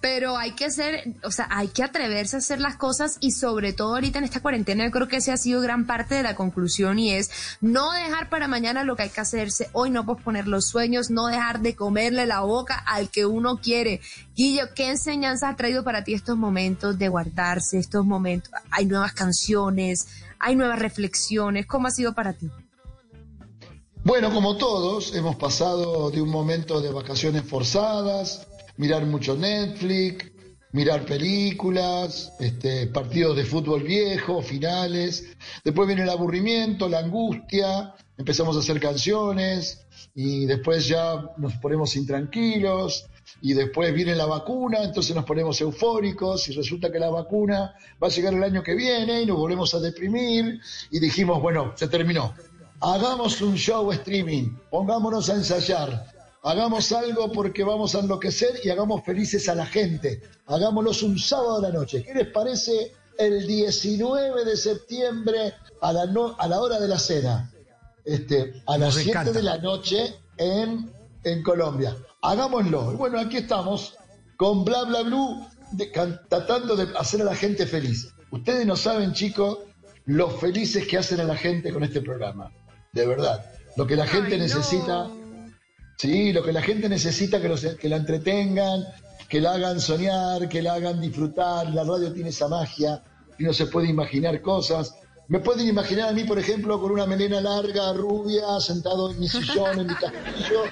[0.00, 3.72] Pero hay que hacer, o sea, hay que atreverse a hacer las cosas y sobre
[3.72, 6.34] todo ahorita en esta cuarentena yo creo que ese ha sido gran parte de la
[6.34, 10.46] conclusión y es no dejar para mañana lo que hay que hacerse, hoy no posponer
[10.46, 14.00] los sueños, no dejar de comerle la boca al que uno quiere.
[14.36, 18.52] Guillo, ¿qué enseñanza ha traído para ti estos momentos de guardarse, estos momentos?
[18.70, 20.06] Hay nuevas canciones,
[20.38, 22.50] hay nuevas reflexiones, ¿cómo ha sido para ti?
[24.04, 28.46] Bueno, como todos, hemos pasado de un momento de vacaciones forzadas,
[28.78, 30.32] mirar mucho Netflix,
[30.72, 35.26] mirar películas, este, partidos de fútbol viejo, finales.
[35.64, 41.94] Después viene el aburrimiento, la angustia, empezamos a hacer canciones y después ya nos ponemos
[41.96, 43.06] intranquilos
[43.40, 48.08] y después viene la vacuna, entonces nos ponemos eufóricos y resulta que la vacuna va
[48.08, 50.60] a llegar el año que viene y nos volvemos a deprimir
[50.90, 52.34] y dijimos, bueno, se terminó.
[52.80, 56.06] Hagamos un show streaming, pongámonos a ensayar,
[56.42, 60.22] hagamos algo porque vamos a enloquecer y hagamos felices a la gente.
[60.46, 62.02] Hagámoslos un sábado a la noche.
[62.04, 66.98] ¿Qué les parece el 19 de septiembre a la, no- a la hora de la
[66.98, 67.52] cena?
[68.04, 69.32] Este, a las Nos 7 encanta.
[69.32, 70.90] de la noche en,
[71.24, 71.96] en Colombia.
[72.22, 72.92] Hagámoslo.
[72.92, 73.94] Bueno, aquí estamos
[74.36, 78.08] con Bla Bla Blue de- can- tratando de hacer a la gente feliz.
[78.30, 79.58] Ustedes no saben, chicos,
[80.06, 82.50] lo felices que hacen a la gente con este programa.
[82.92, 83.44] De verdad.
[83.76, 84.46] Lo que la gente Ay, no.
[85.98, 88.84] Sí, lo que la gente necesita que, los- que la entretengan,
[89.28, 91.68] que la hagan soñar, que la hagan disfrutar.
[91.74, 93.02] La radio tiene esa magia
[93.36, 94.94] y uno se puede imaginar cosas.
[95.26, 99.28] Me pueden imaginar a mí, por ejemplo, con una melena larga, rubia, sentado en mi
[99.28, 100.62] sillón, en mi castillo,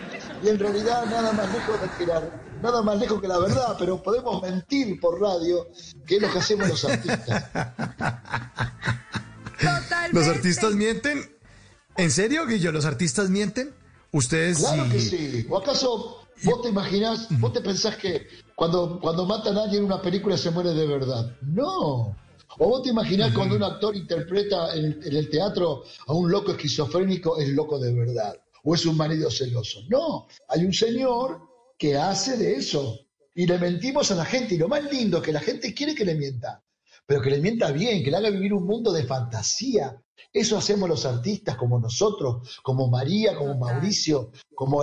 [0.42, 2.22] y en realidad nada más lejos de que la,
[2.62, 5.68] nada más lejos que la verdad, pero podemos mentir por radio,
[6.06, 7.44] que es lo que hacemos los artistas.
[9.58, 10.12] Totalmente.
[10.12, 11.36] ¿Los artistas mienten?
[11.96, 12.72] ¿En serio, Guillo?
[12.72, 13.74] ¿Los artistas mienten?
[14.12, 15.46] Ustedes Claro sí- que sí.
[15.50, 19.86] ¿O acaso vos te imaginás, vos te pensás que cuando, cuando matan a alguien en
[19.86, 21.34] una película se muere de verdad?
[21.42, 22.16] No.
[22.58, 26.30] ¿O vos te imaginás cuando un actor interpreta en el, en el teatro a un
[26.30, 28.34] loco esquizofrénico es loco de verdad?
[28.64, 29.80] ¿O es un marido celoso?
[29.88, 30.26] No.
[30.48, 31.40] Hay un señor
[31.78, 32.98] que hace de eso.
[33.34, 34.54] Y le mentimos a la gente.
[34.54, 36.62] Y lo más lindo es que la gente quiere que le mienta.
[37.04, 40.02] Pero que le mienta bien, que le haga vivir un mundo de fantasía.
[40.32, 44.82] Eso hacemos los artistas como nosotros, como María, como Mauricio, como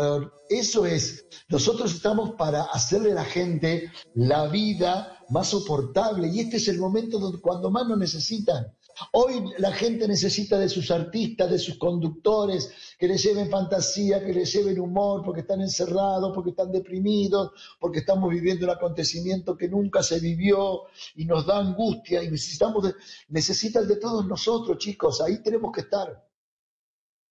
[0.49, 1.25] eso es.
[1.49, 6.79] Nosotros estamos para hacerle a la gente la vida más soportable y este es el
[6.79, 8.73] momento donde, cuando más nos necesitan.
[9.11, 14.33] Hoy la gente necesita de sus artistas, de sus conductores, que les lleven fantasía, que
[14.33, 19.67] les lleven humor, porque están encerrados, porque están deprimidos, porque estamos viviendo un acontecimiento que
[19.67, 20.83] nunca se vivió
[21.15, 22.93] y nos da angustia y necesitamos de,
[23.29, 25.21] necesitan de todos nosotros, chicos.
[25.21, 26.23] Ahí tenemos que estar.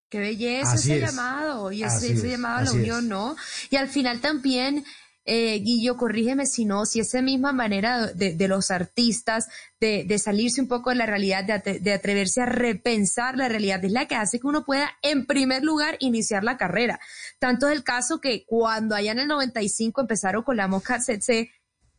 [0.10, 1.10] Qué belleza Así ese es.
[1.10, 2.84] llamado y ese, ese es, llamado a la así es.
[2.84, 3.36] unión, ¿no?
[3.70, 4.84] Y al final también,
[5.24, 9.48] eh, Guillo, corrígeme si no, si esa misma manera de, los artistas
[9.80, 14.08] de, salirse un poco de la realidad, de, atreverse a repensar la realidad, es la
[14.08, 17.00] que hace que uno pueda, en primer lugar, iniciar la carrera.
[17.38, 21.52] Tanto es el caso que cuando allá en el 95 empezaron con la Mosca Tsetse,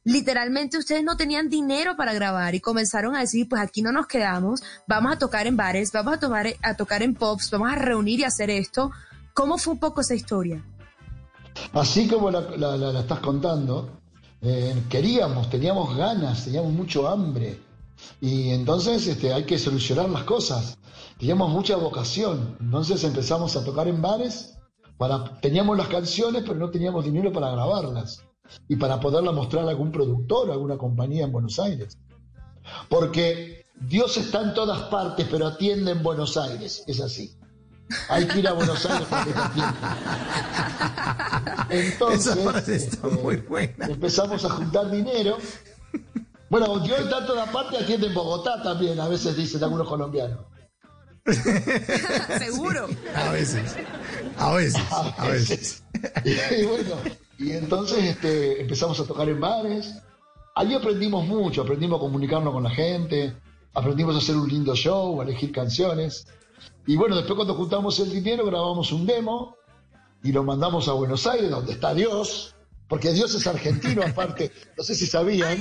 [0.04, 4.08] literalmente ustedes no tenían dinero para grabar y comenzaron a decir, pues aquí no nos
[4.08, 8.18] quedamos, vamos a tocar en bares, vamos a, a tocar en pops, vamos a reunir
[8.20, 8.90] y hacer esto.
[9.32, 10.64] ¿Cómo fue un poco esa historia?
[11.72, 13.90] Así como la, estás contando,
[14.40, 17.61] eh, queríamos, teníamos ganas, teníamos mucho hambre.
[18.20, 20.79] Y entonces este, hay que solucionar las cosas.
[21.18, 22.57] Teníamos mucha vocación.
[22.61, 24.59] Entonces empezamos a tocar en bares.
[24.98, 28.25] Para, teníamos las canciones, pero no teníamos dinero para grabarlas.
[28.68, 31.96] Y para poderla mostrar a algún productor, a alguna compañía en Buenos Aires.
[32.88, 36.85] Porque Dios está en todas partes, pero atiende en Buenos Aires.
[36.87, 37.37] Es así.
[38.09, 39.98] Hay que ir a Buenos Aires para que te atiendan.
[41.70, 43.87] Entonces, Esa frase está este, muy buena.
[43.87, 45.38] empezamos a juntar dinero
[46.50, 50.40] Bueno, yo en tanto de parte atiende en Bogotá también, a veces dicen algunos colombianos.
[52.38, 52.88] Seguro.
[53.14, 53.74] A veces.
[54.38, 54.83] A veces.
[55.18, 55.83] A veces.
[56.24, 56.96] y bueno,
[57.38, 59.94] y entonces este, empezamos a tocar en bares.
[60.55, 63.35] Allí aprendimos mucho, aprendimos a comunicarnos con la gente,
[63.72, 66.26] aprendimos a hacer un lindo show, a elegir canciones.
[66.87, 69.57] Y bueno, después cuando juntamos el dinero grabamos un demo
[70.23, 72.55] y lo mandamos a Buenos Aires, donde está Dios,
[72.88, 75.57] porque Dios es argentino aparte, no sé si sabían.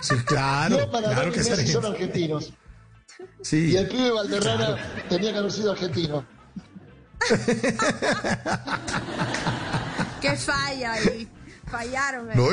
[0.00, 0.86] Sí, claro.
[0.92, 1.54] Maradona Claro que es son
[1.86, 1.88] argentino.
[1.88, 2.52] argentinos.
[3.42, 3.72] Sí.
[3.72, 4.76] Y el pibe Valderrama
[5.08, 6.24] tenía que haber sido argentino.
[10.20, 11.28] Qué falla ahí.
[11.66, 12.30] Fallaron.
[12.30, 12.36] ahí.
[12.36, 12.46] No,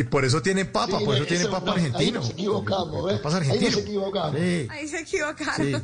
[0.00, 2.20] y, por eso tienen papa, Sí, por eso no, papa ahí argentino.
[2.20, 3.12] nos equivocamos.
[3.12, 4.40] Papas Ahí nos equivocamos.
[4.40, 5.66] Sí, Ahí se equivocaron.
[5.66, 5.76] sí.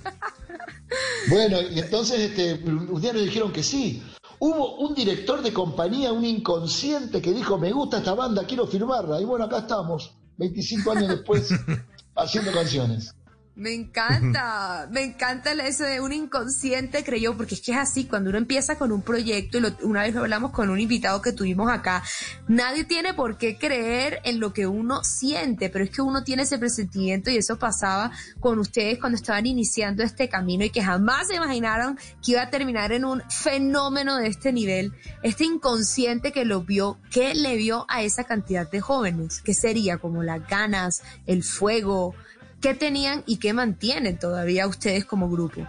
[1.29, 4.03] Bueno, y entonces este, un día nos dijeron que sí.
[4.39, 9.21] Hubo un director de compañía, un inconsciente, que dijo, me gusta esta banda, quiero firmarla.
[9.21, 11.49] Y bueno, acá estamos, 25 años después,
[12.15, 13.15] haciendo canciones.
[13.57, 18.29] Me encanta, me encanta eso de un inconsciente creyó, porque es que es así, cuando
[18.29, 21.33] uno empieza con un proyecto, y lo- una vez lo hablamos con un invitado que
[21.33, 22.03] tuvimos acá,
[22.49, 26.43] nadie tiene por qué creer en lo que uno siente, pero es que uno tiene
[26.43, 31.29] ese presentimiento y eso pasaba con ustedes cuando estaban iniciando este camino y que jamás
[31.29, 34.93] se imaginaron que iba a terminar en un fenómeno de este nivel,
[35.23, 39.41] este inconsciente que lo vio, ¿qué le vio a esa cantidad de jóvenes?
[39.43, 39.97] ¿Qué sería?
[39.97, 42.15] Como las ganas, el fuego,
[42.61, 45.67] ¿Qué tenían y qué mantienen todavía ustedes como grupo?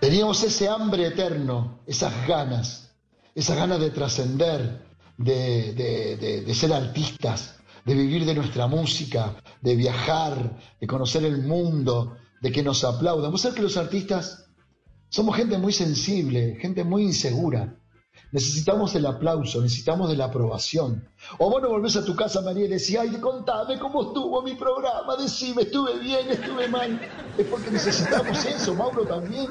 [0.00, 2.92] Teníamos ese hambre eterno, esas ganas,
[3.34, 4.84] esas ganas de trascender,
[5.16, 11.42] de, de- de- ser artistas, de vivir de nuestra música, de viajar, de conocer el
[11.42, 13.30] mundo, de que nos aplaudan.
[13.30, 14.46] Vos sabés que los artistas
[15.08, 17.76] somos gente muy sensible, gente muy insegura.
[18.32, 21.06] Necesitamos el aplauso, necesitamos de la aprobación.
[21.38, 24.54] O vos no volvés a tu casa, María, y decís, ay, contame cómo estuvo mi
[24.54, 26.98] programa, decime, estuve bien, estuve mal.
[27.36, 29.48] Es porque necesitamos eso, Mauro también.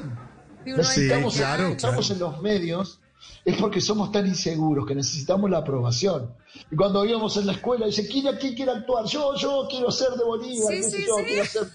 [0.64, 1.56] Sí, Necesitamos, engaña.
[1.56, 2.98] claro, estamos en los medios,
[3.44, 6.34] es porque somos tan inseguros que necesitamos la aprobación.
[6.70, 9.04] Y cuando íbamos en la escuela, dice, ¿quién aquí quiere actuar?
[9.04, 11.24] Yo, yo quiero ser de Bolívar, Sí, sí, yo, sí.
[11.24, 11.68] quiero ser...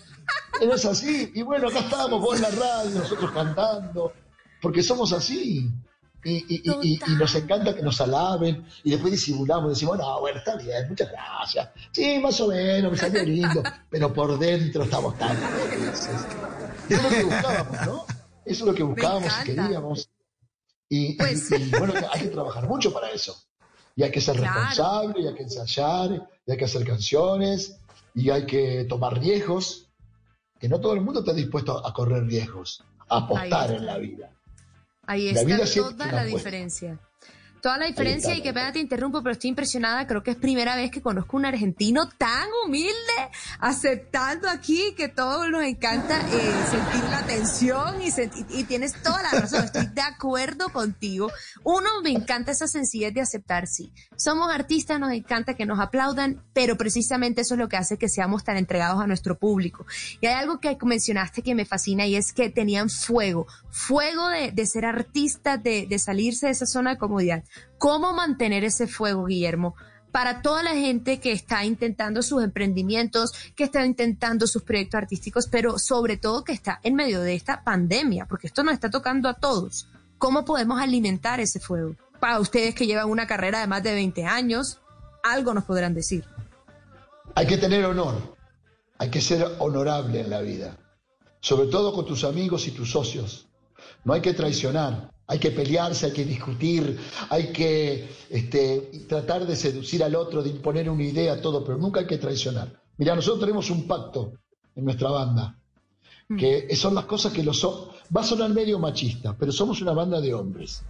[0.65, 1.31] No es así.
[1.35, 4.11] Y bueno, acá estamos, vos en la radio, nosotros cantando,
[4.61, 5.69] porque somos así.
[6.23, 10.39] Y, y- y- y- nos encanta que nos alaben y después disimulamos, decimos, no, bueno,
[10.39, 11.69] está bien, muchas gracias.
[11.91, 16.09] Sí, más o menos, me salió lindo, pero por dentro estamos tan felices.
[16.89, 18.05] Eso es lo que buscábamos, ¿no?
[18.45, 20.09] Eso es lo que buscábamos y queríamos.
[21.17, 23.37] Pues y, bueno, hay que trabajar mucho para eso.
[23.95, 24.53] Y hay que ser Claro.
[24.61, 27.77] responsable, y hay que ensayar, y hay que hacer canciones,
[28.13, 29.87] y hay que tomar riesgos,
[30.59, 34.31] que no todo el mundo está dispuesto a correr riesgos, a apostar en la vida.
[35.07, 35.65] Ahí está
[35.95, 36.99] toda la diferencia.
[37.61, 40.07] Toda la diferencia, está, y que pena te interrumpo, pero estoy impresionada.
[40.07, 42.93] Creo que es primera vez que conozco un argentino tan humilde,
[43.59, 49.21] aceptando aquí que todos nos encanta eh, sentir la tensión y, senti- y tienes toda
[49.23, 49.65] la razón.
[49.65, 51.31] Estoy de acuerdo contigo.
[51.63, 53.91] Uno, me encanta esa sencillez de aceptar, sí.
[54.15, 58.07] Somos artistas, nos encanta que nos aplaudan, pero precisamente eso es lo que hace que
[58.09, 59.85] seamos tan entregados a nuestro público.
[60.21, 64.51] Y hay algo que mencionaste que me fascina y es que tenían fuego, fuego de,
[64.51, 67.43] de ser artistas, de, de salirse de esa zona de comodidad.
[67.77, 69.75] ¿Cómo mantener ese fuego, Guillermo?
[70.11, 75.47] Para toda la gente que está intentando sus emprendimientos, que está intentando sus proyectos artísticos,
[75.47, 79.29] pero sobre todo que está en medio de esta pandemia, porque esto nos está tocando
[79.29, 79.87] a todos.
[80.17, 81.95] ¿Cómo podemos alimentar ese fuego?
[82.19, 84.79] Para ustedes que llevan una carrera de más de 20 años,
[85.23, 86.25] algo nos podrán decir.
[87.35, 88.35] Hay que tener honor,
[88.97, 90.77] hay que ser honorable en la vida,
[91.39, 93.47] sobre todo con tus amigos y tus socios.
[94.03, 96.97] No hay que traicionar, hay que pelearse, hay que discutir,
[97.29, 101.99] hay que este, tratar de seducir al otro, de imponer una idea, todo, pero nunca
[101.99, 102.81] hay que traicionar.
[102.97, 104.33] Mira, nosotros tenemos un pacto
[104.75, 105.57] en nuestra banda,
[106.37, 109.91] que son las cosas que los so- va a sonar medio machista, pero somos una
[109.93, 110.83] banda de hombres.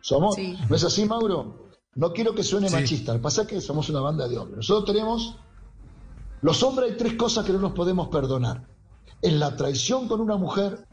[0.00, 0.56] Somos, Sí.
[0.68, 1.66] ¿no es así, Mauro?
[1.94, 2.74] No quiero que suene Sí.
[2.74, 4.58] machista, lo que pasa es que somos una banda de hombres.
[4.58, 5.36] Nosotros tenemos
[6.42, 8.66] los hombres hay tres cosas que no nos podemos perdonar.
[9.22, 10.86] Es la traición con una mujer,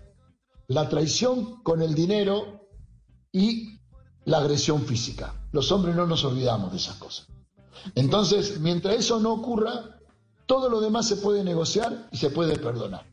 [0.68, 2.68] la traición con el dinero
[3.32, 3.80] y
[4.26, 5.34] la agresión física.
[5.52, 7.28] Los hombres no nos olvidamos de esas cosas.
[7.96, 10.00] Entonces, mientras eso no ocurra,
[10.46, 13.06] todo lo demás se puede negociar y se puede perdonar.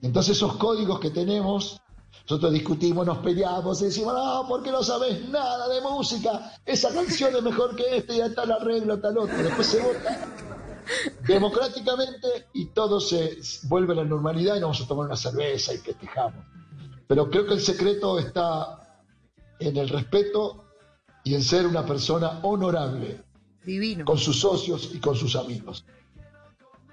[0.00, 1.80] Entonces esos códigos que tenemos,
[2.28, 7.34] nosotros discutimos, nos peleamos y decimos, no, porque no sabes nada de música, esa canción
[7.36, 9.36] es mejor que esta y ya tal arreglo, tal otro.
[9.36, 10.28] Después se vota
[11.26, 15.72] democráticamente y todo se vuelve a la normalidad y nos vamos a tomar una cerveza
[15.72, 16.44] y festejamos.
[17.06, 19.00] Pero creo que el secreto está
[19.58, 20.64] en el respeto
[21.24, 23.22] y en ser una persona honorable
[23.64, 24.04] Divino.
[24.04, 25.84] con sus socios y con sus amigos.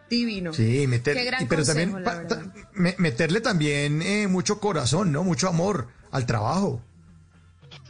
[0.10, 0.54] Divino.
[0.54, 5.12] Sí, meter, Qué gran y- pero consejo, también la pa- meterle también eh, mucho corazón,
[5.12, 5.24] ¿no?
[5.24, 6.82] Mucho amor al trabajo.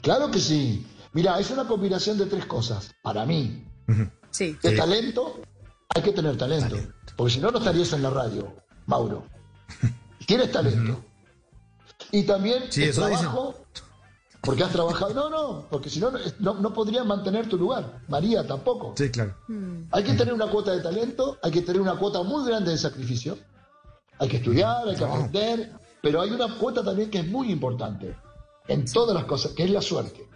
[0.02, 0.86] Claro que sí.
[1.14, 2.94] Mira, es una combinación de tres cosas.
[3.02, 3.66] Para mí,
[4.32, 4.58] Sí.
[4.62, 4.76] de Sí.
[4.76, 5.42] talento,
[5.96, 6.70] hay que tener talento.
[6.76, 6.94] Talento.
[7.16, 8.54] Porque si no, no estarías en la radio,
[8.86, 9.26] Mauro.
[10.28, 11.04] Tienes talento.
[12.12, 13.04] Y también Sí, el dicen.
[13.10, 13.56] trabajo,
[14.42, 15.14] porque has trabajado.
[15.14, 18.02] No, no, porque si no, no, podrías mantener tu lugar.
[18.08, 18.94] María tampoco.
[18.98, 19.36] Sí, claro.
[19.92, 22.78] Hay que tener una cuota de talento, hay que tener una cuota muy grande de
[22.78, 23.38] sacrificio.
[24.18, 28.16] Hay que estudiar, hay que aprender, pero hay una cuota también que es muy importante
[28.68, 30.28] en todas las cosas, que es la suerte,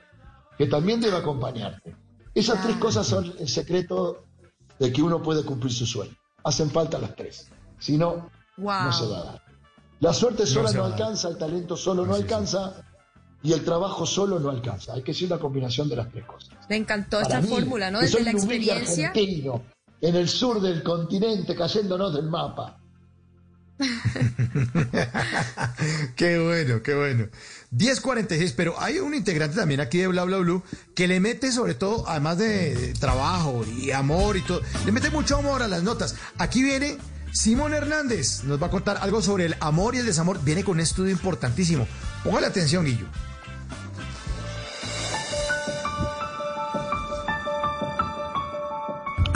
[0.58, 1.96] que también debe acompañarte.
[2.34, 4.24] Esas tres cosas son el secreto
[4.80, 6.16] de que uno puede cumplir su sueño.
[6.44, 7.48] Hacen falta las tres.
[7.80, 8.84] Si no, Wow.
[8.86, 9.43] no se va a dar.
[10.04, 12.74] La suerte sola no, alcanza, el talento solo no alcanza
[13.42, 14.96] y el trabajo solo no alcanza.
[14.96, 16.50] Hay que ser una combinación de las tres cosas.
[16.68, 18.02] Me encantó Para esta mí, fórmula, ¿no?
[18.02, 19.08] Desde soy la experiencia.
[19.08, 19.64] argentino,
[20.02, 22.82] en el sur del continente, cayéndonos del mapa.
[26.18, 27.28] Qué bueno, qué bueno.
[27.74, 30.64] 10.46, pero hay un integrante también aquí de Bla Bla Blue
[30.96, 35.10] que le mete sobre todo, además de, de trabajo y amor y todo, le mete
[35.12, 36.16] mucho amor a las notas.
[36.38, 36.98] Aquí viene
[37.34, 40.40] Simón Hernández, nos va a contar algo sobre el amor y el desamor.
[40.44, 41.88] Viene con un estudio importantísimo.
[42.24, 43.08] Póngale atención, Guillo.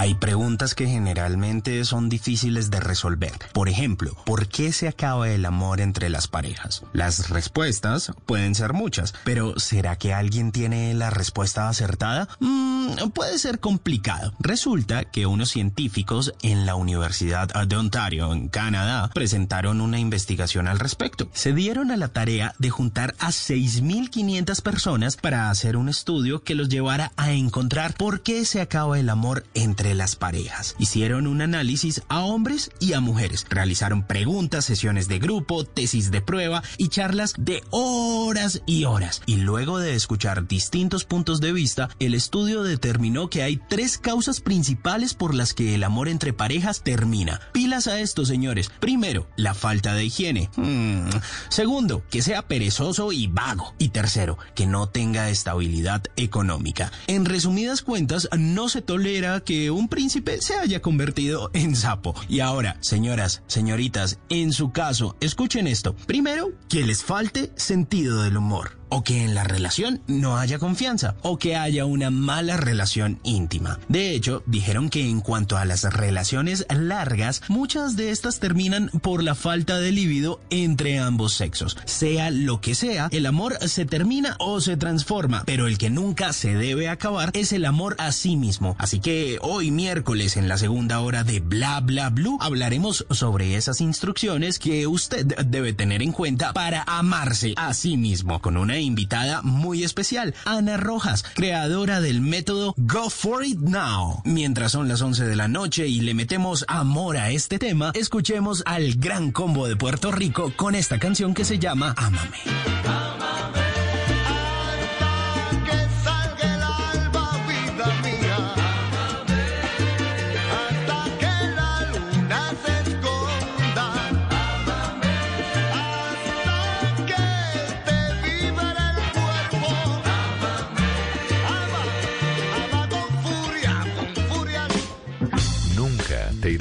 [0.07, 3.33] Hay preguntas que generalmente son difíciles de resolver.
[3.51, 6.83] Por ejemplo, ¿por qué se acaba el amor entre las parejas?
[6.93, 12.29] Las respuestas pueden ser muchas, pero ¿será que alguien tiene la respuesta acertada?
[12.39, 14.33] Mm, puede ser complicado.
[14.39, 20.79] Resulta que unos científicos en la Universidad de Ontario, en Canadá, presentaron una investigación al
[20.79, 21.27] respecto.
[21.33, 26.55] Se dieron a la tarea de juntar a 6.500 personas para hacer un estudio que
[26.55, 30.75] los llevara a encontrar por qué se acaba el amor entre las parejas.
[30.79, 33.45] Hicieron un análisis a hombres y a mujeres.
[33.49, 39.21] Realizaron preguntas, sesiones de grupo, tesis de prueba y charlas de horas y horas.
[39.25, 44.41] Y luego de escuchar distintos puntos de vista, el estudio determinó que hay tres causas
[44.41, 47.41] principales por las que el amor entre parejas termina.
[47.51, 48.71] Pilas a esto, señores.
[48.79, 50.49] Primero, la falta de higiene.
[50.55, 51.09] Hmm.
[51.49, 53.73] Segundo, que sea perezoso y vago.
[53.77, 56.91] Y tercero, que no tenga estabilidad económica.
[57.07, 62.15] En resumidas cuentas, no se tolera que un príncipe se haya convertido en sapo.
[62.29, 65.95] Y ahora, señoras, señoritas, en su caso, escuchen esto.
[66.05, 68.76] Primero, que les falte sentido del humor.
[68.89, 71.15] O que en la relación no haya confianza.
[71.21, 73.79] O que haya una mala relación íntima.
[73.87, 79.23] De hecho, dijeron que en cuanto a las relaciones largas, muchas de estas terminan por
[79.23, 81.77] la falta de libido entre ambos sexos.
[81.85, 86.33] Sea lo que sea, el amor se termina o se transforma, pero el que nunca
[86.33, 88.75] se debe acabar es el amor a sí mismo.
[88.79, 93.81] Así que hoy miércoles en la segunda hora de Bla Bla Blue hablaremos sobre esas
[93.81, 99.41] instrucciones que usted debe tener en cuenta para amarse a sí mismo con una invitada
[99.41, 104.21] muy especial, Ana Rojas, creadora del método Go For It Now.
[104.25, 108.63] Mientras son las 11 de la noche y le metemos amor a este tema, escuchemos
[108.65, 112.37] al gran combo de Puerto Rico con esta canción que se llama Ámame.
[112.43, 113.76] que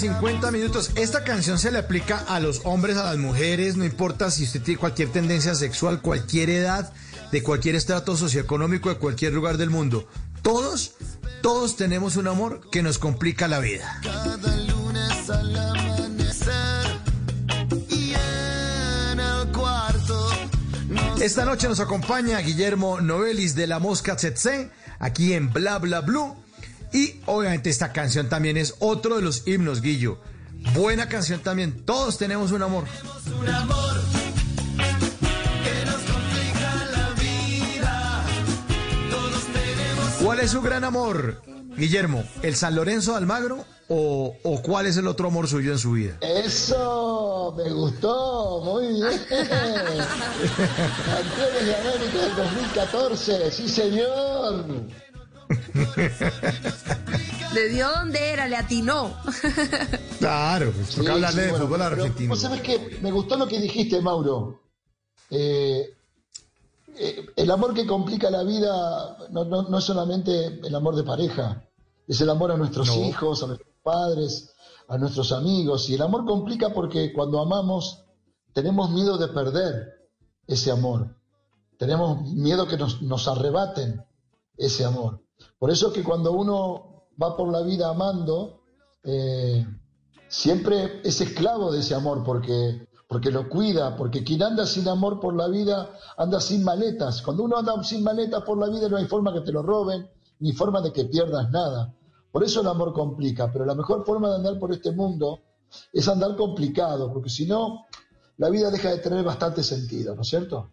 [0.00, 0.90] De la noche, 50 minutos.
[0.96, 4.62] Esta canción se le aplica a los hombres, a las mujeres, no importa si usted
[4.62, 6.92] tiene cualquier tendencia sexual, cualquier edad,
[7.32, 10.08] de cualquier estrato socioeconómico, de cualquier lugar del mundo.
[10.42, 10.92] Todos,
[11.42, 14.00] todos tenemos un amor que nos complica la vida.
[14.02, 17.00] Cada lunes al amanecer.
[17.88, 20.30] Y en el cuarto
[21.20, 26.45] Esta noche nos acompaña Guillermo Novelis de La Mosca Tsetse, aquí en Bla Bla Blue.
[26.92, 30.18] Y obviamente esta canción también es otro de los himnos, Guillo.
[30.74, 31.84] Buena canción también.
[31.84, 32.84] Todos tenemos un amor.
[33.38, 33.94] Un amor
[34.76, 38.24] que nos complica la vida.
[39.10, 41.42] Todos tenemos ¿Cuál es su gran amor,
[41.76, 42.24] Guillermo?
[42.42, 45.92] ¿El San Lorenzo de Almagro o, o cuál es el otro amor suyo en su
[45.92, 46.16] vida?
[46.20, 49.06] Eso, me gustó, muy bien.
[49.28, 50.08] Campeones
[51.66, 54.64] de América del 2014, sí señor.
[57.54, 59.14] Le dio donde era, le atinó.
[60.18, 62.28] Claro, pues, toca Sí, hablarle sí, de bueno, fútbol argentino.
[62.30, 64.60] Vos sabés que me gustó lo que dijiste, Mauro.
[65.30, 65.94] Eh,
[66.96, 71.02] eh, el amor que complica la vida no, no- no es solamente el amor de
[71.04, 71.62] pareja,
[72.08, 73.04] es el amor a nuestros No.
[73.04, 74.54] hijos, a nuestros padres,
[74.88, 75.88] a nuestros amigos.
[75.90, 78.02] Y el amor complica porque cuando amamos
[78.54, 80.08] tenemos miedo de perder
[80.46, 81.14] ese amor.
[81.78, 84.02] Tenemos miedo que nos, nos arrebaten
[84.56, 85.20] ese amor.
[85.58, 88.60] Por eso que cuando uno va por la vida amando,
[89.04, 89.66] eh,
[90.28, 95.20] siempre es esclavo de ese amor porque, porque lo cuida, porque quien anda sin amor
[95.20, 97.22] por la vida anda sin maletas.
[97.22, 100.08] Cuando uno anda sin maletas por la vida no hay forma que te lo roben,
[100.40, 101.94] ni forma de que pierdas nada.
[102.30, 105.40] Por eso el amor complica, pero la mejor forma de andar por este mundo
[105.92, 107.86] es andar complicado, porque si no,
[108.36, 110.70] la vida deja de tener bastante sentido, ¿no es cierto?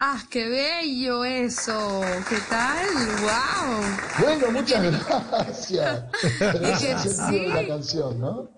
[0.00, 2.02] Ah, qué bello eso.
[2.28, 2.86] ¿Qué tal?
[3.22, 4.24] ¡Wow!
[4.24, 6.04] Bueno, muchas gracias.
[6.40, 7.46] De sí.
[7.46, 8.53] la canción, ¿no?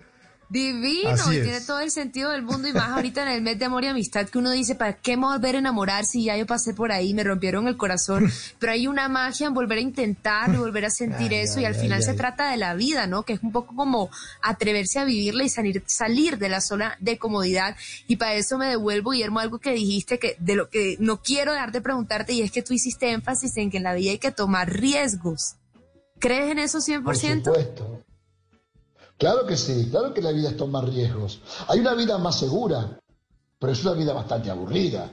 [0.48, 3.58] Divino, Así y tiene todo el sentido del mundo y más ahorita en el mes
[3.58, 6.36] de amor y amistad que uno dice, ¿para qué me volver a enamorar si ya
[6.36, 8.30] yo pasé por ahí, me rompieron el corazón?
[8.60, 11.74] Pero hay una magia en volver a intentar volver a sentir Ay, eso y al
[11.74, 13.24] ay, final se trata de la vida, ¿no?
[13.24, 14.08] Que es un poco como
[14.40, 17.76] atreverse a vivirla y salir, salir de la zona de comodidad
[18.06, 21.52] y para eso me devuelvo, Guillermo, algo que dijiste que de lo que no quiero
[21.52, 24.18] dejar de preguntarte y es que tú hiciste énfasis en que en la vida hay
[24.18, 25.56] que tomar riesgos.
[26.18, 27.02] ¿Crees en eso 100%?
[27.02, 28.05] Por supuesto.
[29.18, 31.40] Claro que sí, claro que la vida es tomar riesgos.
[31.68, 32.98] Hay una vida más segura,
[33.58, 35.10] pero es una vida bastante aburrida.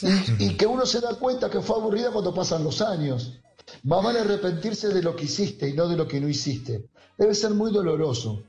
[0.00, 3.38] Y, y que uno se da cuenta que fue aburrida cuando pasan los años.
[3.84, 6.90] Más vale arrepentirse de lo que hiciste y no de lo que no hiciste.
[7.16, 8.42] Debe ser muy doloroso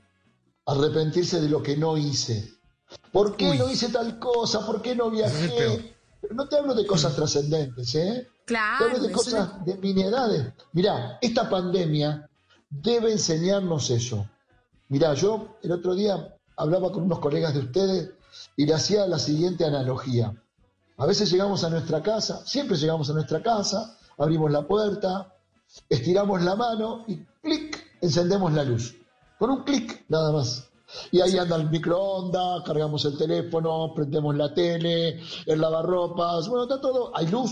[0.66, 2.52] arrepentirse de lo que no hice.
[3.12, 3.58] ¿Por qué Uy.
[3.58, 4.64] no hice tal cosa?
[4.66, 5.94] ¿Por qué no viajé?
[6.20, 8.26] Pero no te hablo de cosas trascendentes, ¿eh?
[8.46, 10.52] Claro, Te hablo de cosas de miniedades.
[10.72, 12.28] Mirá, esta pandemia
[12.68, 14.28] debe enseñarnos eso.
[14.88, 18.10] Mirá, yo el otro día hablaba con unos colegas de ustedes
[18.56, 20.34] y le hacía la siguiente analogía.
[20.96, 25.34] A veces llegamos a nuestra casa, siempre llegamos a nuestra casa, abrimos la puerta,
[25.88, 28.94] estiramos la mano y clic, encendemos la luz.
[29.38, 30.70] Con un clic nada más.
[31.10, 36.80] Y ahí anda el microondas, cargamos el teléfono, prendemos la tele, el lavarropas, bueno, está
[36.80, 37.50] todo, hay luz.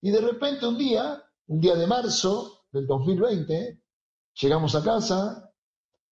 [0.00, 3.82] Y de repente un día, un día de marzo del 2020,
[4.40, 5.45] llegamos a casa,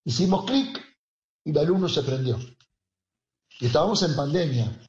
[0.05, 0.81] hicimos clic
[1.45, 2.39] y la luz no se prendió.
[3.61, 4.81] Y estábamos en pandemia.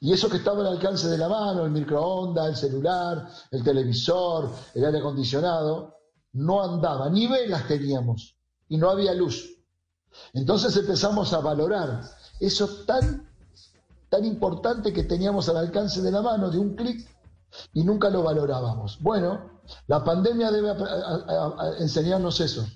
[0.00, 4.50] Y eso que estaba al alcance de la mano, el microondas, el celular, el televisor,
[4.74, 5.94] el aire acondicionado,
[6.32, 8.34] no andaba, ni velas teníamos
[8.68, 9.48] y no había luz.
[10.32, 12.02] Entonces empezamos a valorar
[12.40, 13.28] eso tan,
[14.08, 17.08] tan importante que teníamos al alcance de la mano, de un clic,
[17.72, 18.98] y nunca lo valorábamos.
[19.00, 20.74] Bueno, la pandemia debe
[21.78, 22.66] enseñarnos eso,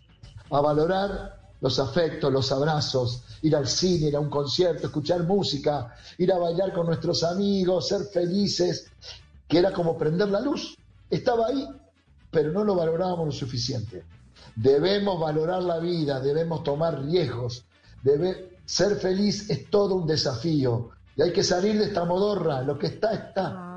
[0.50, 5.94] a valorar los afectos, los abrazos, ir al cine, ir a un concierto, escuchar música,
[6.18, 8.90] ir a bailar con nuestros amigos, ser felices,
[9.48, 10.76] que era como prender la luz.
[11.08, 11.66] Estaba ahí,
[12.30, 14.04] pero no lo valorábamos lo suficiente.
[14.56, 17.64] Debemos valorar la vida, debemos tomar riesgos,
[18.02, 22.76] debe, ser feliz es todo un desafío y hay que salir de esta modorra, lo
[22.76, 23.71] que está, está.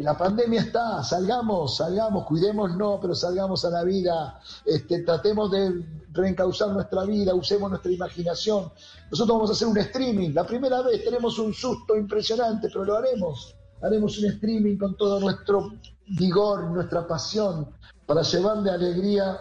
[0.00, 6.68] La pandemia está, salgamos, salgamos, cuidémonos, pero salgamos a la vida, este, tratemos de reencauzar
[6.68, 8.70] nuestra vida, usemos nuestra imaginación.
[9.10, 12.96] Nosotros vamos a hacer un streaming, la primera vez tenemos un susto impresionante, pero lo
[12.96, 13.56] haremos.
[13.82, 15.72] Haremos un streaming con todo nuestro
[16.16, 17.68] vigor, nuestra pasión,
[18.06, 19.36] para llevarle alegría,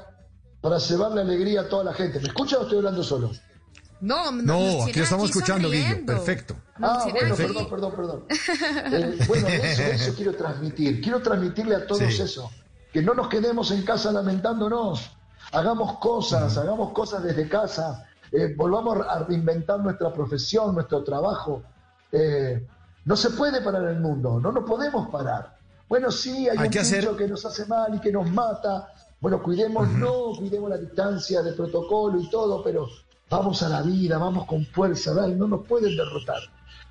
[0.60, 2.20] para llevarle alegría a toda la gente.
[2.20, 3.30] ¿Me escucha o estoy hablando solo?
[4.02, 6.06] No, No, aquí lo estamos escuchando, Guillo.
[6.06, 6.56] Perfecto.
[6.82, 7.44] Ah, bueno, aquí.
[7.44, 8.24] perdón, perdón, perdón.
[8.94, 11.02] Eh, bueno, eso, eso quiero transmitir.
[11.02, 12.22] Quiero transmitirle a todos Sí.
[12.22, 12.50] eso.
[12.94, 15.12] Que no nos quedemos en casa lamentándonos.
[15.52, 18.06] Hagamos cosas, hagamos cosas desde casa.
[18.32, 21.64] Eh, volvamos a reinventar nuestra profesión, nuestro trabajo.
[22.12, 22.66] Eh,
[23.06, 25.58] no se puede parar el mundo, no nos podemos parar.
[25.88, 28.90] Bueno, sí, hay, Hay un que hacer- que nos hace mal y que nos mata.
[29.22, 32.88] Bueno, cuidémonos, cuidemos la distancia de protocolo y todo, pero
[33.30, 36.42] vamos a la vida, vamos con fuerza, dale, no nos pueden derrotar.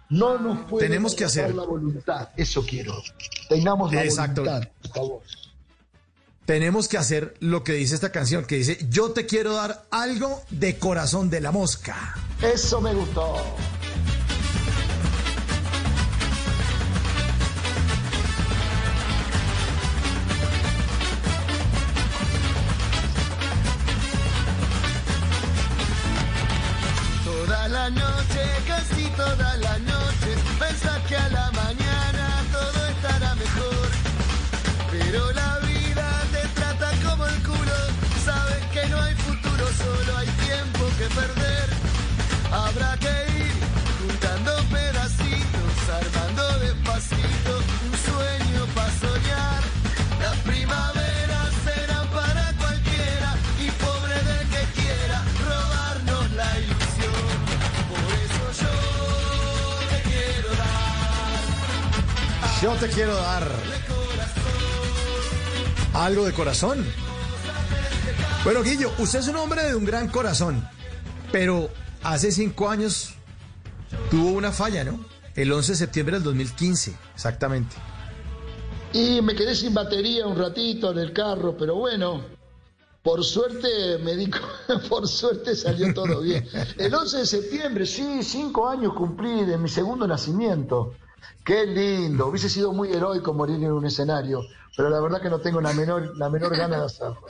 [0.09, 1.55] No nos pueden Tenemos que derrotar hacer.
[1.57, 2.95] la voluntad, eso quiero.
[3.49, 4.43] Tengamos la Exacto.
[4.45, 5.23] voluntad, por favor.
[6.45, 10.43] Tenemos que hacer lo que dice esta canción, que dice, yo te quiero dar algo
[10.51, 12.15] de corazón de la mosca.
[12.41, 13.35] Eso me gustó.
[29.17, 29.96] Toda la noche,
[62.63, 63.47] Yo te quiero dar
[65.93, 66.87] algo de corazón.
[68.45, 70.67] Bueno, Guillo, usted es un hombre de un gran corazón,
[71.31, 71.69] pero
[72.03, 73.11] hace cinco años
[74.11, 75.05] tuvo una falla, ¿no?
[75.35, 77.77] El 11 de septiembre del 2015, exactamente.
[78.95, 82.23] Y me quedé sin batería un ratito en el carro, pero bueno,
[83.03, 84.31] por suerte me di,
[84.89, 86.49] por suerte salió todo bien.
[86.79, 90.95] El 11 de septiembre, sí, cinco años cumplí de mi segundo nacimiento.
[91.45, 94.43] Qué lindo, hubiese sido muy heroico morir en un escenario,
[94.77, 97.21] pero la verdad que no tengo la menor, la menor gana de hacerlo.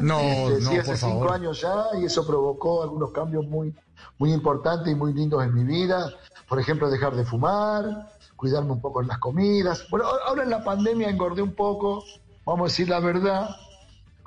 [0.00, 1.32] No, Este, no, sí, hace por cinco favor.
[1.34, 3.74] años ya y eso provocó algunos cambios muy,
[4.18, 6.10] muy importantes y muy lindos en mi vida.
[6.48, 9.86] Por ejemplo, dejar de fumar, cuidarme un poco en las comidas.
[9.90, 12.02] Bueno, a- ahora en la pandemia engordé un poco,
[12.44, 13.50] vamos a decir la verdad.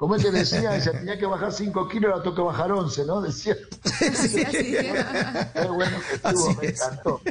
[0.02, 3.22] Como él te decía, tenía que bajar 5 kilos, ahora que bajar 11, ¿no?
[3.22, 3.56] Decía.
[3.84, 4.72] Sí, así.
[5.54, 6.82] Qué bueno que estuvo, Así me es.
[6.82, 7.22] encantó.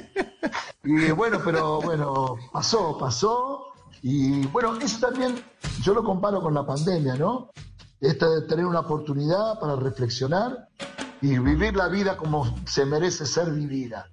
[0.85, 3.73] Y bueno, pero bueno, pasó, pasó.
[4.03, 5.43] Y bueno, eso también
[5.83, 7.51] yo lo comparo con la pandemia, ¿no?
[8.01, 10.69] Esta de tener una oportunidad para reflexionar
[11.21, 14.13] y vivir la vida como se merece ser vivida.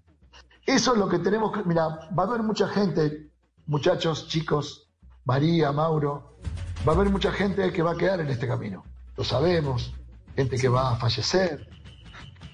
[0.66, 1.62] Eso es lo que tenemos que.
[1.64, 3.30] Mira, va a haber mucha gente,
[3.68, 4.89] muchachos, chicos,
[5.26, 6.39] María, Mauro,
[6.86, 8.84] va a haber mucha gente que va a quedar en este camino.
[9.15, 9.93] Lo sabemos,
[10.36, 11.67] gente que va a fallecer,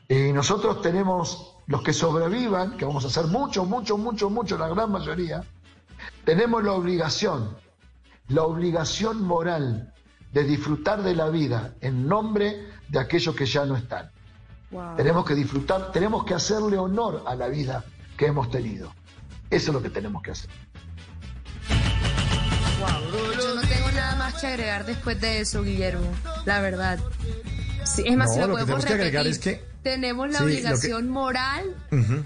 [0.07, 4.67] y nosotros tenemos, los que sobrevivan, que vamos a ser muchos, muchos, muchos, muchos, la
[4.67, 5.43] gran mayoría,
[6.25, 7.55] tenemos la obligación,
[8.27, 9.93] la obligación moral
[10.31, 14.11] de disfrutar de la vida en nombre de aquellos que ya no están.
[14.71, 14.95] Wow.
[14.97, 17.83] Tenemos que disfrutar, tenemos que hacerle honor a la vida
[18.17, 18.91] que hemos tenido.
[19.49, 20.49] Eso es lo que tenemos que hacer.
[22.79, 23.22] Nada
[24.33, 26.11] más que agregar después de eso, Guillermo.
[26.45, 26.99] La verdad.
[27.85, 30.29] Sí, es más, No, si lo, lo que podemos que agregar repetir, es que- tenemos
[30.29, 32.23] la Sí, lo que- obligación moral Ujú.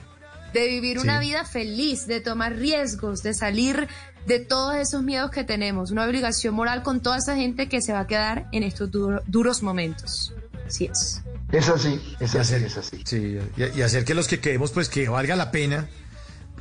[0.54, 1.28] de vivir una Sí.
[1.30, 3.88] vida feliz, de tomar riesgos, de salir
[4.28, 5.90] de todos esos miedos que tenemos.
[5.92, 9.24] Una obligación moral con toda esa gente que se va a quedar en estos duro-
[9.26, 10.34] duros momentos.
[10.68, 11.22] Así es.
[11.52, 13.02] Es así, es así, hacer, es así.
[13.06, 15.88] sí, y, y hacer que los que quedemos, pues que valga la pena,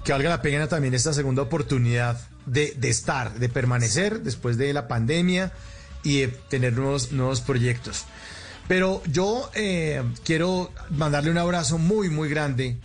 [0.07, 4.73] que valga la pena también esta segunda oportunidad de, de estar, de permanecer después de
[4.73, 5.53] la pandemia
[6.05, 8.05] y de tener nuevos, nuevos proyectos.
[8.69, 12.77] Pero yo eh, quiero mandarle un abrazo muy, muy grande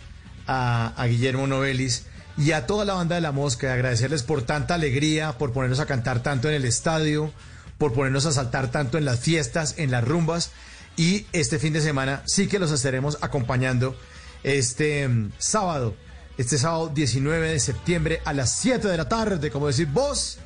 [0.48, 2.06] a, a Guillermo Novelis
[2.36, 5.78] y a toda la banda de La Mosca y agradecerles por tanta alegría, por ponernos
[5.78, 7.32] a cantar tanto en el estadio,
[7.78, 10.50] por ponernos a saltar tanto en las fiestas, en las rumbas.
[10.96, 13.96] Y este fin de semana sí que los estaremos acompañando
[14.42, 15.94] este mm, sábado,
[16.42, 20.38] este sábado 19 de septiembre a las 7 de la tarde, como decir vos,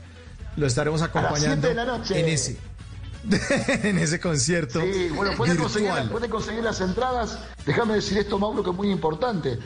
[0.56, 2.18] lo estaremos acompañando siete de la noche.
[2.20, 2.58] en ese
[3.88, 7.38] en ese concierto Sí, bueno, pueden conseguir, pueden conseguir las entradas.
[7.64, 9.58] Déjame decir esto, Mauro, que es muy importante.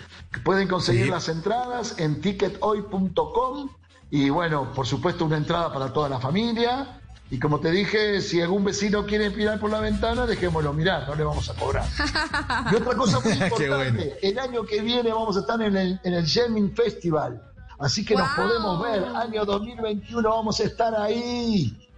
[0.45, 1.11] Pueden conseguir Sí.
[1.11, 3.69] las entradas en tickethoy.com
[4.11, 7.01] y bueno, por supuesto, una entrada para toda la familia.
[7.33, 11.15] Y como te dije, si algún vecino quiere mirar por la ventana, dejémoslo mirar, no
[11.15, 11.85] le vamos a cobrar.
[12.73, 14.13] Y otra cosa muy Qué importante, bueno.
[14.23, 17.41] el año que viene vamos a estar en el, en el Jamming Festival.
[17.79, 18.47] Así que nos ¡Wow!
[18.49, 21.89] podemos ver, año 2021 vamos a estar ahí.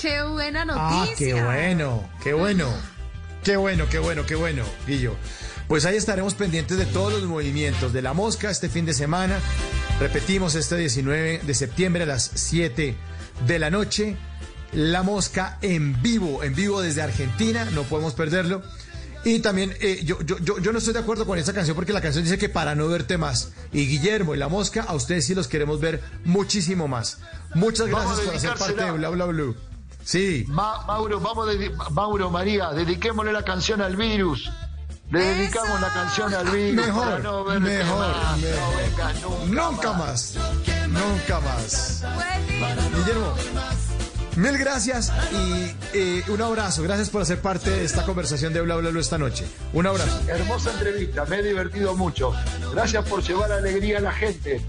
[0.00, 1.34] Qué buena Ah, noticia.
[1.36, 2.66] qué bueno, qué bueno.
[3.44, 5.14] Qué bueno, qué bueno, qué bueno, Guillo.
[5.66, 9.38] Pues ahí estaremos pendientes de todos los movimientos de la mosca este fin de semana.
[10.00, 12.96] Repetimos este 19 de septiembre a las 7
[13.46, 14.16] de la noche.
[14.72, 18.62] La mosca en vivo, en vivo desde Argentina, no podemos perderlo.
[19.24, 21.92] Y también eh, yo, yo, yo, yo no estoy de acuerdo con esta canción porque
[21.92, 23.50] la canción dice que para no verte más.
[23.72, 27.18] Y Guillermo y la mosca, a ustedes sí los queremos ver muchísimo más.
[27.54, 28.90] Muchas gracias por hacer parte de.
[28.92, 29.54] Bla Bla Blue.
[30.04, 30.44] Sí.
[30.48, 34.50] Ma- Mauro, vamos dedi- Mauro, María, dediquémosle la canción al virus.
[35.10, 36.76] Le dedicamos la canción al Vigo.
[36.82, 38.60] Mejor, para no verte mejor, más, mejor.
[38.60, 40.34] No vengas nunca, Nunca más.
[40.88, 42.04] Nunca más.
[42.96, 43.34] Guillermo,
[44.40, 46.82] mil gracias y eh, un abrazo.
[46.82, 49.46] Gracias por hacer parte de esta conversación de Bla Bla Bla esta noche.
[49.72, 50.20] Un abrazo.
[50.28, 52.32] Hermosa entrevista, me he divertido mucho.
[52.72, 54.60] Gracias por llevar alegría a la gente.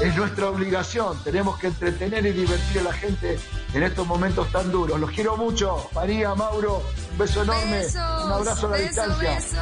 [0.00, 1.22] Es nuestra obligación.
[1.24, 3.38] Tenemos que entretener y divertir a la gente
[3.72, 4.98] en estos momentos tan duros.
[4.98, 5.88] Los quiero mucho.
[5.94, 7.78] María, Mauro, un beso enorme.
[7.78, 9.34] Besos, un abrazo a la beso, distancia.
[9.34, 9.56] beso.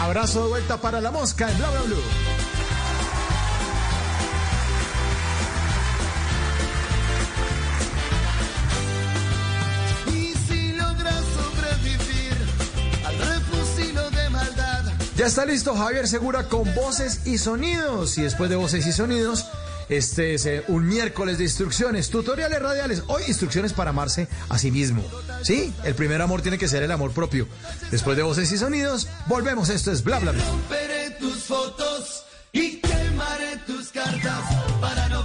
[0.00, 2.45] Abrazo de vuelta para la mosca en Bla Bla Blue.
[15.16, 18.18] Ya está listo Javier Segura con voces y sonidos.
[18.18, 19.46] Y después de voces y sonidos,
[19.88, 23.02] este es eh, un miércoles de instrucciones, tutoriales radiales.
[23.06, 25.02] Hoy instrucciones para amarse a sí mismo.
[25.42, 27.48] Sí, el primer amor tiene que ser el amor propio.
[27.90, 29.70] Después de voces y sonidos, volvemos.
[29.70, 30.44] Esto es bla bla bla.
[31.18, 34.44] tus fotos y quemaré tus cartas
[34.82, 35.24] para no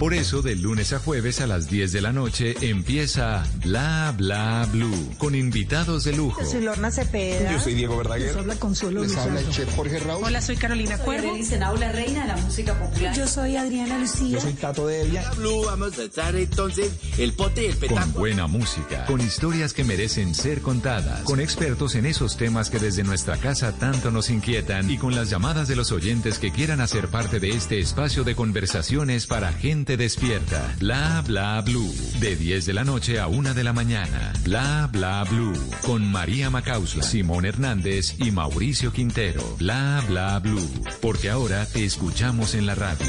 [0.00, 4.66] Por eso, de lunes a jueves a las 10 de la noche empieza Bla Bla
[4.72, 6.42] Blue con invitados de lujo.
[6.42, 7.52] Soy Lorna Cepeda.
[7.52, 8.28] Yo soy Diego Verdaguer.
[8.28, 10.24] Les habla Consuelo Les habla el chef Jorge Raúl.
[10.24, 11.36] Hola, soy Carolina Cuervo.
[11.78, 13.14] la reina de la música popular.
[13.14, 14.30] Yo soy Adriana Lucía.
[14.30, 15.30] Yo soy Tato de Evia.
[15.36, 18.18] Blue, vamos a echar entonces el pote y el Con petaco.
[18.18, 23.02] buena música, con historias que merecen ser contadas, con expertos en esos temas que desde
[23.02, 27.08] nuestra casa tanto nos inquietan y con las llamadas de los oyentes que quieran hacer
[27.08, 30.74] parte de este espacio de conversaciones para gente despierta.
[30.78, 31.92] Bla bla blue.
[32.20, 34.32] De 10 de la noche a 1 de la mañana.
[34.44, 35.54] Bla bla blue.
[35.84, 39.42] Con María Macausla, Simón Hernández y Mauricio Quintero.
[39.58, 40.68] Bla bla blue.
[41.00, 43.06] Porque ahora te escuchamos en la radio.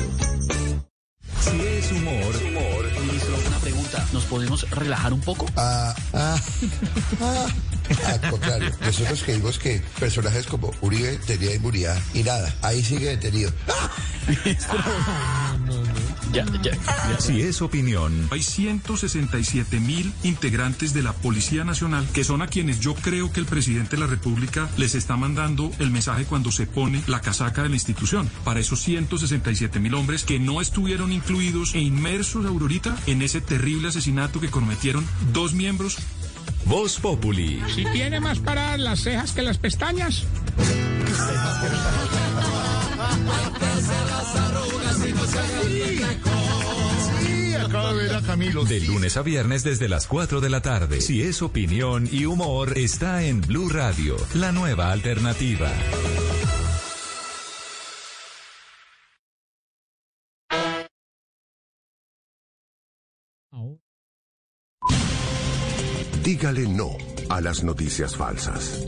[1.39, 2.35] Si es humor,
[3.01, 4.07] Ministro, una pregunta.
[4.13, 5.47] ¿Nos podemos relajar un poco?
[5.55, 6.37] Ah, ah,
[7.19, 7.47] ah.
[8.05, 13.51] Al contrario, nosotros creímos que personajes como Uribe tenía inmunidad y nada, ahí sigue detenido.
[16.31, 16.71] Ya, ya.
[17.19, 22.79] si es opinión, Hay 167 mil integrantes de la Policía Nacional que son a quienes
[22.79, 26.67] yo creo que el presidente de la República les está mandando el mensaje cuando se
[26.67, 28.29] pone la casaca de la institución.
[28.43, 33.89] Para esos 167 mil hombres que no estuvieron incluidos e inmersos, Aurorita, en ese terrible
[33.89, 35.97] asesinato que cometieron dos miembros.
[36.65, 37.61] Voz Populi.
[37.73, 40.25] Si tiene más paradas las cejas que las pestañas.
[47.19, 48.65] Sí, acabo de ver a Camilo.
[48.65, 51.01] De lunes a viernes desde las 4 de la tarde.
[51.01, 55.71] Si es opinión y humor, está en Blue Radio, la nueva alternativa.
[66.23, 66.91] Dígale no
[67.29, 68.87] a las noticias falsas.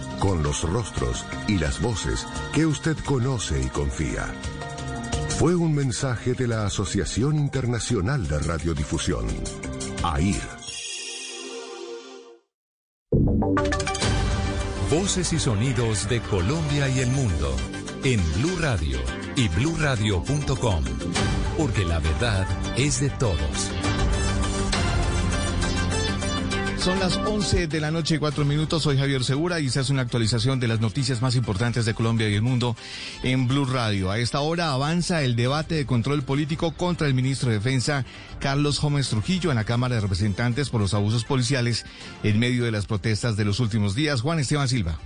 [0.21, 4.27] con los rostros y las voces que usted conoce y confía.
[5.39, 9.25] Fue un mensaje de la Asociación Internacional de Radiodifusión,
[10.03, 10.61] AIR.
[14.91, 17.55] Voces y sonidos de Colombia y el mundo
[18.03, 18.99] en Blue Radio
[19.35, 20.83] y bluradio.com,
[21.57, 22.45] porque la verdad
[22.77, 23.71] es de todos.
[26.81, 28.81] Son las 11 de la noche y cuatro minutos.
[28.81, 32.27] Soy Javier Segura y se hace una actualización de las noticias más importantes de Colombia
[32.27, 32.75] y el mundo
[33.21, 34.09] en Blue Radio.
[34.09, 38.03] A esta hora avanza el debate de control político contra el ministro de Defensa,
[38.39, 41.85] Carlos Gómez Trujillo, en la Cámara de Representantes por los abusos policiales
[42.23, 44.21] en medio de las protestas de los últimos días.
[44.21, 44.97] Juan Esteban Silva.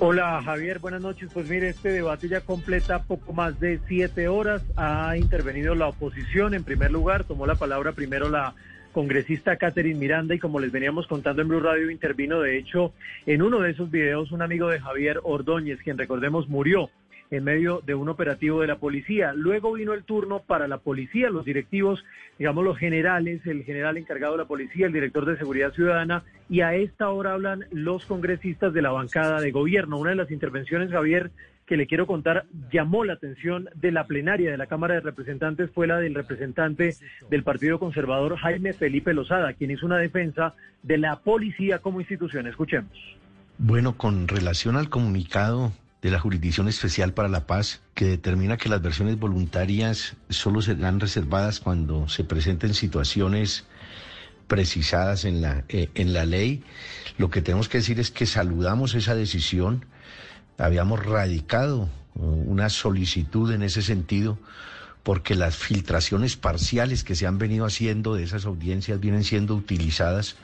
[0.00, 1.28] Hola Javier, buenas noches.
[1.34, 4.62] Pues mire, este debate ya completa poco más de siete horas.
[4.76, 8.54] Ha intervenido la oposición en primer lugar, tomó la palabra primero la
[8.94, 12.94] congresista Catherine Miranda y como les veníamos contando en Blue Radio intervino de hecho
[13.26, 16.88] en uno de esos videos un amigo de Javier Ordóñez, quien recordemos murió
[17.30, 19.32] en medio de un operativo de la policía.
[19.32, 22.04] Luego vino el turno para la policía, los directivos,
[22.38, 26.60] digamos los generales, el general encargado de la policía, el director de seguridad ciudadana, y
[26.60, 29.98] a esta hora hablan los congresistas de la bancada de gobierno.
[29.98, 31.30] Una de las intervenciones, Javier,
[31.66, 35.70] que le quiero contar llamó la atención de la plenaria de la Cámara de Representantes
[35.74, 36.96] fue la del representante
[37.30, 42.46] del Partido Conservador Jaime Felipe Lozada, quien hizo una defensa de la policía como institución.
[42.46, 42.92] Escuchemos.
[43.58, 48.68] Bueno, con relación al comunicado de la Jurisdicción Especial para la Paz, que determina que
[48.68, 53.66] las versiones voluntarias solo serán reservadas cuando se presenten situaciones
[54.46, 56.62] precisadas en la, eh, en la ley,
[57.16, 59.86] lo que tenemos que decir es que saludamos esa decisión
[60.58, 64.38] habíamos radicado una solicitud en ese sentido
[65.02, 70.36] porque las filtraciones parciales que se han venido haciendo de esas audiencias vienen siendo utilizadas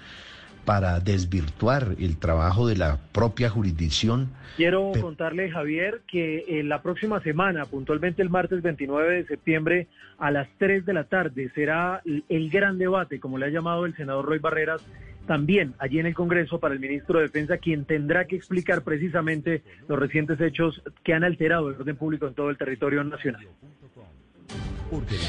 [0.64, 4.30] para desvirtuar el trabajo de la propia jurisdicción.
[4.56, 9.88] Quiero contarle, Javier, que en la próxima semana, puntualmente el martes 29 de septiembre,
[10.18, 13.96] a las 3 de la tarde, será el gran debate, como le ha llamado el
[13.96, 14.82] senador Roy Barreras,
[15.26, 19.62] también allí en el Congreso para el ministro de Defensa, quien tendrá que explicar precisamente
[19.88, 23.46] los recientes hechos que han alterado el orden público en todo el territorio nacional.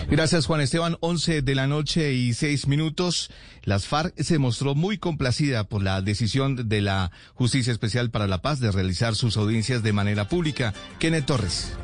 [0.09, 3.31] Gracias Juan Esteban, 11 de la noche y 6 minutos.
[3.63, 8.41] Las FARC se mostró muy complacida por la decisión de la Justicia Especial para la
[8.41, 10.73] Paz de realizar sus audiencias de manera pública.
[10.99, 11.77] Kenneth Torres.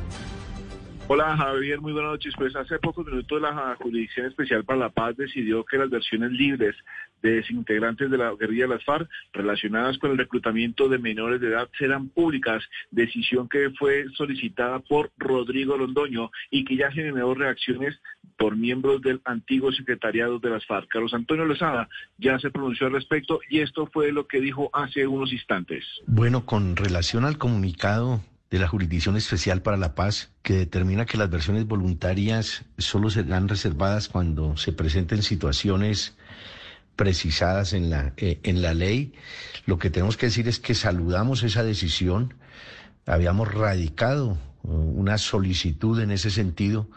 [1.10, 2.34] Hola Javier, muy buenas noches.
[2.36, 6.76] Pues hace pocos minutos la Jurisdicción Especial para la Paz decidió que las versiones libres
[7.22, 11.48] de desintegrantes de la guerrilla de las FARC relacionadas con el reclutamiento de menores de
[11.48, 17.96] edad serán públicas, decisión que fue solicitada por Rodrigo Londoño y que ya generó reacciones
[18.36, 20.88] por miembros del antiguo secretariado de las FARC.
[20.88, 21.88] Carlos Antonio Lozada
[22.18, 25.84] ya se pronunció al respecto y esto fue lo que dijo hace unos instantes.
[26.06, 31.18] Bueno, con relación al comunicado de la Jurisdicción Especial para la Paz, que determina que
[31.18, 36.16] las versiones voluntarias solo serán reservadas cuando se presenten situaciones
[36.98, 39.14] precisadas en la, eh, en la ley.
[39.66, 42.34] Lo que tenemos que decir es que saludamos esa decisión.
[43.06, 46.90] Habíamos radicado uh, una solicitud en ese sentido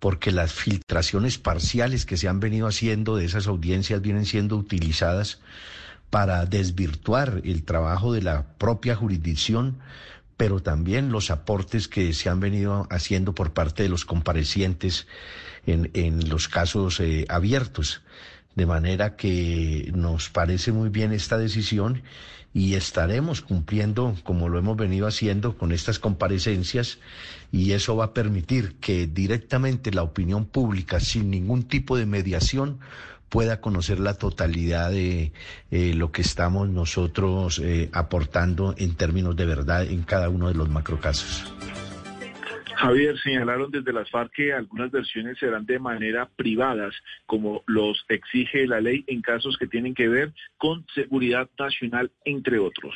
[0.00, 5.38] porque las filtraciones parciales que se han venido haciendo de esas audiencias vienen siendo utilizadas
[6.10, 9.78] para desvirtuar el trabajo de la propia jurisdicción
[10.36, 15.06] pero también los aportes que se han venido haciendo por parte de los comparecientes
[15.66, 18.02] en, en los casos eh, abiertos.
[18.56, 22.02] De manera que nos parece muy bien esta decisión
[22.54, 26.98] y estaremos cumpliendo como lo hemos venido haciendo con estas comparecencias
[27.52, 32.78] y eso va a permitir que directamente la opinión pública, sin ningún tipo de mediación,
[33.28, 35.32] pueda conocer la totalidad de
[35.70, 40.54] eh, lo que estamos nosotros eh, aportando en términos de verdad en cada uno de
[40.54, 41.44] los macrocasos.
[42.76, 48.66] Javier, señalaron desde las FARC que algunas versiones serán de manera privadas, como los exige
[48.66, 52.94] la ley en casos que tienen que ver con seguridad nacional, entre otros.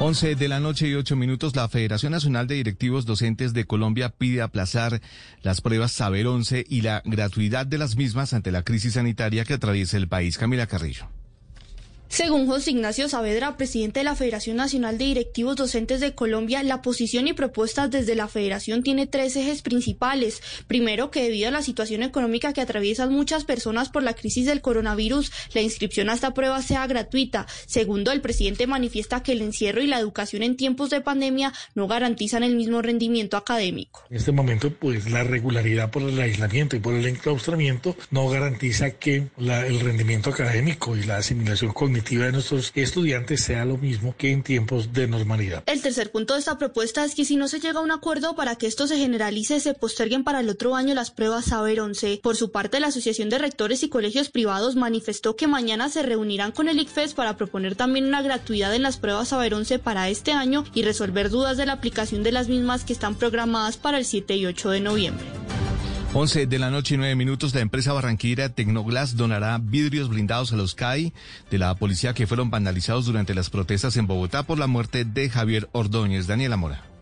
[0.00, 4.08] 11 de la noche y 8 minutos, la Federación Nacional de Directivos Docentes de Colombia
[4.08, 5.00] pide aplazar
[5.42, 9.54] las pruebas Saber 11 y la gratuidad de las mismas ante la crisis sanitaria que
[9.54, 10.36] atraviesa el país.
[10.36, 11.08] Camila Carrillo.
[12.08, 16.80] Según José Ignacio Saavedra, presidente de la Federación Nacional de Directivos Docentes de Colombia, la
[16.80, 20.40] posición y propuestas desde la federación tiene tres ejes principales.
[20.68, 24.60] Primero, que debido a la situación económica que atraviesan muchas personas por la crisis del
[24.60, 27.46] coronavirus, la inscripción a esta prueba sea gratuita.
[27.66, 31.88] Segundo, el presidente manifiesta que el encierro y la educación en tiempos de pandemia no
[31.88, 34.04] garantizan el mismo rendimiento académico.
[34.10, 38.92] En este momento, pues la regularidad por el aislamiento y por el enclaustramiento no garantiza
[38.92, 44.32] que el rendimiento académico y la asimilación cognitiva de nuestros estudiantes sea lo mismo que
[44.32, 45.62] en tiempos de normalidad.
[45.66, 48.34] El tercer punto de esta propuesta es que si no se llega a un acuerdo
[48.34, 52.18] para que esto se generalice, se posterguen para el otro año las pruebas Saber 11.
[52.20, 56.50] Por su parte, la Asociación de Rectores y Colegios Privados manifestó que mañana se reunirán
[56.50, 60.32] con el ICFES para proponer también una gratuidad en las pruebas Saber 11 para este
[60.32, 64.04] año y resolver dudas de la aplicación de las mismas que están programadas para el
[64.04, 65.24] 7 y 8 de noviembre.
[66.16, 70.56] 11 de la noche y 9 minutos, la empresa barranquera Tecnoglass donará vidrios blindados a
[70.56, 71.12] los CAI
[71.50, 75.28] de la policía que fueron vandalizados durante las protestas en Bogotá por la muerte de
[75.28, 76.28] Javier Ordóñez.
[76.28, 76.93] Daniela Mora.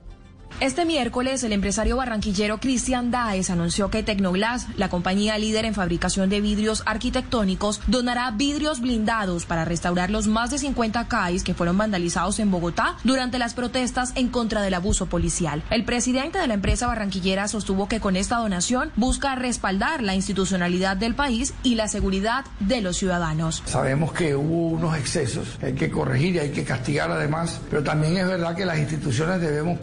[0.60, 6.30] Este miércoles, el empresario barranquillero Cristian Daes anunció que Tecnoglass, la compañía líder en fabricación
[6.30, 11.78] de vidrios arquitectónicos, donará vidrios blindados para restaurar los más de 50 CAIs que fueron
[11.78, 15.62] vandalizados en Bogotá durante las protestas en contra del abuso policial.
[15.70, 20.96] El presidente de la empresa barranquillera sostuvo que con esta donación busca respaldar la institucionalidad
[20.96, 23.62] del país y la seguridad de los ciudadanos.
[23.66, 28.16] Sabemos que hubo unos excesos, hay que corregir y hay que castigar además, pero también
[28.16, 29.78] es verdad que las instituciones debemos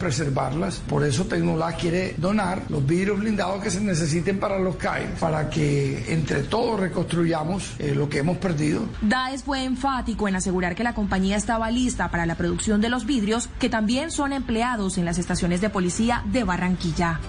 [0.88, 5.48] Por eso Tecnolás quiere donar los vidrios blindados que se necesiten para los CAI, para
[5.48, 8.82] que entre todos reconstruyamos eh, lo que hemos perdido.
[9.00, 13.06] Daes fue enfático en asegurar que la compañía estaba lista para la producción de los
[13.06, 17.20] vidrios, que también son empleados en las estaciones de policía de Barranquilla.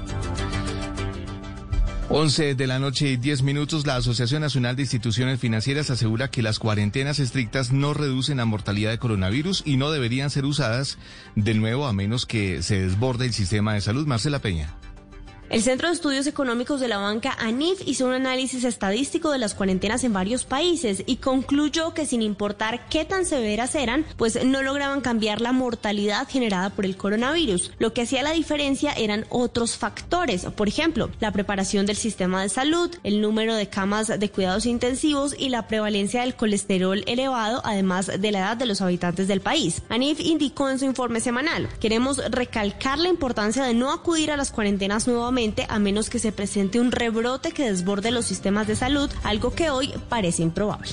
[2.13, 6.41] 11 de la noche y 10 minutos, la Asociación Nacional de Instituciones Financieras asegura que
[6.41, 10.97] las cuarentenas estrictas no reducen la mortalidad de coronavirus y no deberían ser usadas
[11.37, 14.05] de nuevo a menos que se desborde el sistema de salud.
[14.07, 14.75] Marcela Peña.
[15.51, 19.53] El Centro de Estudios Económicos de la Banca, ANIF, hizo un análisis estadístico de las
[19.53, 24.61] cuarentenas en varios países y concluyó que sin importar qué tan severas eran, pues no
[24.63, 27.73] lograban cambiar la mortalidad generada por el coronavirus.
[27.79, 32.47] Lo que hacía la diferencia eran otros factores, por ejemplo, la preparación del sistema de
[32.47, 38.07] salud, el número de camas de cuidados intensivos y la prevalencia del colesterol elevado, además
[38.07, 39.81] de la edad de los habitantes del país.
[39.89, 44.51] ANIF indicó en su informe semanal, queremos recalcar la importancia de no acudir a las
[44.51, 49.09] cuarentenas nuevamente a menos que se presente un rebrote que desborde los sistemas de salud,
[49.23, 50.91] algo que hoy parece improbable.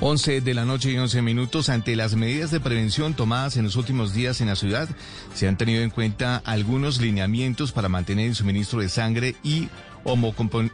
[0.00, 1.68] 11 de la noche y 11 minutos.
[1.68, 4.88] Ante las medidas de prevención tomadas en los últimos días en la ciudad,
[5.34, 9.68] se han tenido en cuenta algunos lineamientos para mantener el suministro de sangre y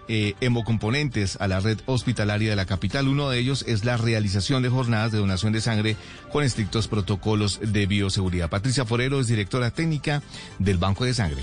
[0.08, 3.08] eh, hemocomponentes a la red hospitalaria de la capital.
[3.08, 5.96] Uno de ellos es la realización de jornadas de donación de sangre
[6.30, 8.50] con estrictos protocolos de bioseguridad.
[8.50, 10.22] Patricia Forero es directora técnica
[10.60, 11.42] del Banco de Sangre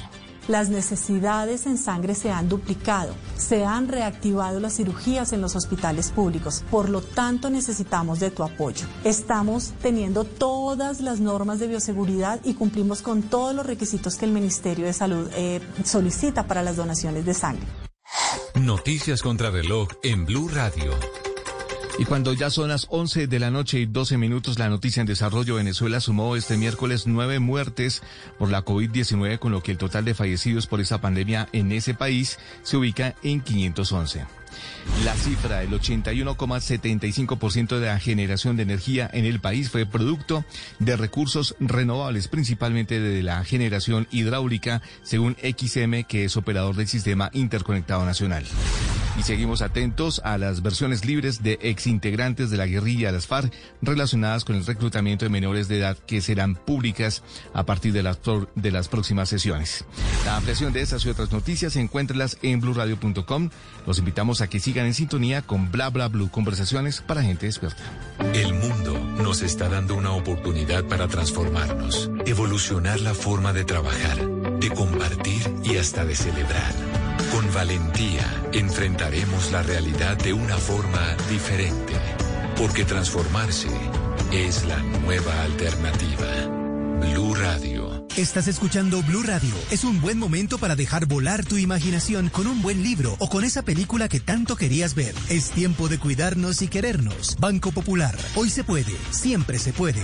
[0.50, 6.12] las necesidades en sangre se han duplicado, se han reactivado las cirugías en los hospitales
[6.12, 8.86] públicos, por lo tanto necesitamos de tu apoyo.
[9.04, 14.32] Estamos teniendo todas las normas de bioseguridad y cumplimos con todos los requisitos que el
[14.32, 17.68] Ministerio de Salud eh, solicita para las donaciones de sangre.
[18.56, 21.29] Noticias contra reloj en Blue Radio.
[22.00, 25.06] Y cuando ya son las 11 de la noche y 12 minutos, la noticia en
[25.06, 28.02] desarrollo, Venezuela sumó este miércoles nueve muertes
[28.38, 31.94] por la COVID-19, con lo que el total de fallecidos por esa pandemia en ese
[31.94, 34.39] país se ubica en 511.
[35.04, 40.46] La cifra, el 81,75% de la generación de energía en el país fue producto
[40.80, 47.30] de recursos renovables, principalmente de la generación hidráulica, según XM, que es operador del Sistema
[47.34, 48.46] Interconectado Nacional.
[49.18, 54.46] Y seguimos atentos a las versiones libres de exintegrantes de la guerrilla las FARC relacionadas
[54.46, 57.22] con el reclutamiento de menores de edad que serán públicas
[57.54, 58.20] a partir de las,
[58.56, 59.84] de las próximas sesiones.
[60.26, 63.50] La ampliación de estas y otras noticias encuéntralas en blurradio.com.
[63.86, 67.84] Los invitamos a que sigan en sintonía con Bla Blue, conversaciones para gente despierta.
[68.34, 74.18] El mundo nos está dando una oportunidad para transformarnos, evolucionar la forma de trabajar,
[74.60, 76.74] de compartir y hasta de celebrar.
[77.32, 81.94] Con valentía enfrentaremos la realidad de una forma diferente,
[82.58, 83.70] porque transformarse
[84.32, 86.28] es la nueva alternativa.
[87.00, 87.99] Blue Radio.
[88.18, 89.54] Estás escuchando Blue Radio.
[89.72, 93.44] Es un buen momento para dejar volar tu imaginación con un buen libro o con
[93.44, 95.16] esa película que tanto querías ver.
[95.30, 97.38] Es tiempo de cuidarnos y querernos.
[97.40, 98.18] Banco Popular.
[98.36, 100.04] Hoy se puede, siempre se puede.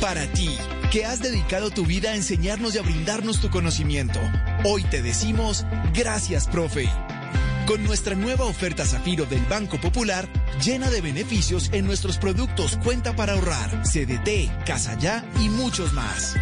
[0.00, 0.50] Para ti
[0.90, 4.20] que has dedicado tu vida a enseñarnos y a brindarnos tu conocimiento.
[4.64, 5.64] Hoy te decimos
[5.94, 6.88] gracias, profe.
[7.66, 10.28] Con nuestra nueva oferta Zafiro del Banco Popular,
[10.64, 16.34] llena de beneficios en nuestros productos Cuenta para ahorrar, CDT, Casa Ya y muchos más.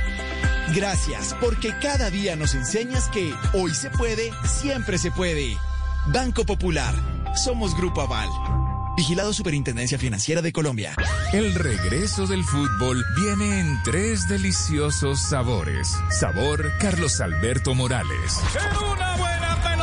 [0.75, 5.57] Gracias, porque cada día nos enseñas que hoy se puede, siempre se puede.
[6.13, 6.95] Banco Popular,
[7.37, 8.29] somos Grupo Aval.
[8.99, 10.93] Vigilado Superintendencia Financiera de Colombia.
[11.33, 15.89] El regreso del fútbol viene en tres deliciosos sabores.
[16.11, 18.41] Sabor Carlos Alberto Morales.
[18.93, 19.78] una buena pelota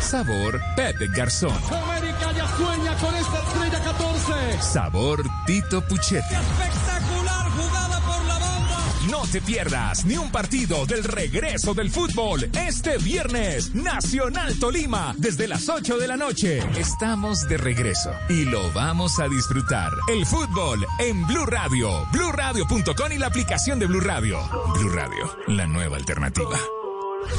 [0.00, 1.52] Sabor Pepe Garzón.
[1.72, 4.62] América ya sueña con esta estrella 14.
[4.62, 6.34] Sabor Tito Puchetti.
[6.34, 8.76] Espectacular jugada por la banda.
[9.10, 13.74] No te pierdas ni un partido del regreso del fútbol este viernes.
[13.74, 16.60] Nacional Tolima, desde las 8 de la noche.
[16.78, 19.90] Estamos de regreso y lo vamos a disfrutar.
[20.12, 24.38] El fútbol en Blue Radio, BlueRadio.com y la aplicación de Blue Radio.
[24.74, 26.58] Blue Radio, la nueva alternativa.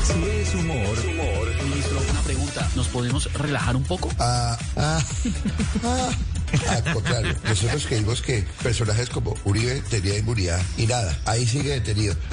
[0.04, 1.64] Si es humor, humor.
[1.64, 2.70] Ministro, una pregunta.
[2.76, 4.10] ¿Nos podemos relajar un poco?
[4.20, 5.02] Ah, ah,
[5.84, 6.10] ah.
[6.70, 12.16] Al contrario, nosotros creímos que personajes como Uribe tenía inmunidad y nada, ahí sigue detenido.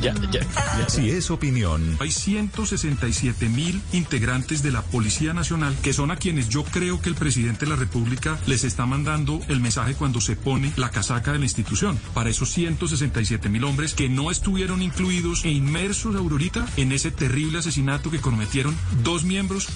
[0.00, 0.40] Ya, ya,
[0.88, 1.96] Si es opinión.
[2.00, 7.08] Hay 167 mil integrantes de la Policía Nacional que son a quienes yo creo que
[7.08, 11.32] el presidente de la República les está mandando el mensaje cuando se pone la casaca
[11.32, 12.00] de la institución.
[12.14, 17.58] Para esos 167 mil hombres que no estuvieron incluidos e inmersos, Aurorita, en ese terrible
[17.58, 19.68] asesinato que cometieron dos miembros.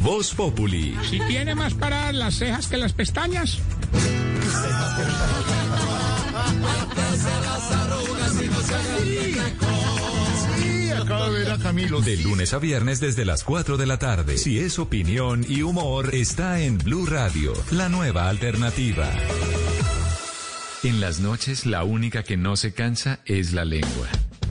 [0.00, 0.96] Voz Populi.
[1.08, 3.58] Si tiene más paradas las cejas que las pestañas.
[10.56, 12.00] Sí, acabo de ver a Camilo.
[12.00, 14.38] De lunes a viernes desde las 4 de la tarde.
[14.38, 19.10] Si es opinión y humor, está en Blue Radio, la nueva alternativa.
[20.82, 24.08] En las noches, la única que no se cansa es la lengua.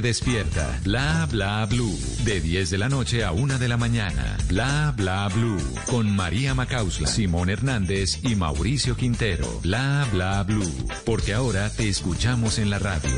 [0.00, 0.78] despierta.
[0.84, 1.98] Bla bla blue.
[2.24, 4.36] De 10 de la noche a 1 de la mañana.
[4.48, 5.60] Bla bla blue.
[5.86, 9.60] Con María Macausla, Simón Hernández y Mauricio Quintero.
[9.62, 10.72] Bla bla blue.
[11.04, 13.10] Porque ahora te escuchamos en la radio.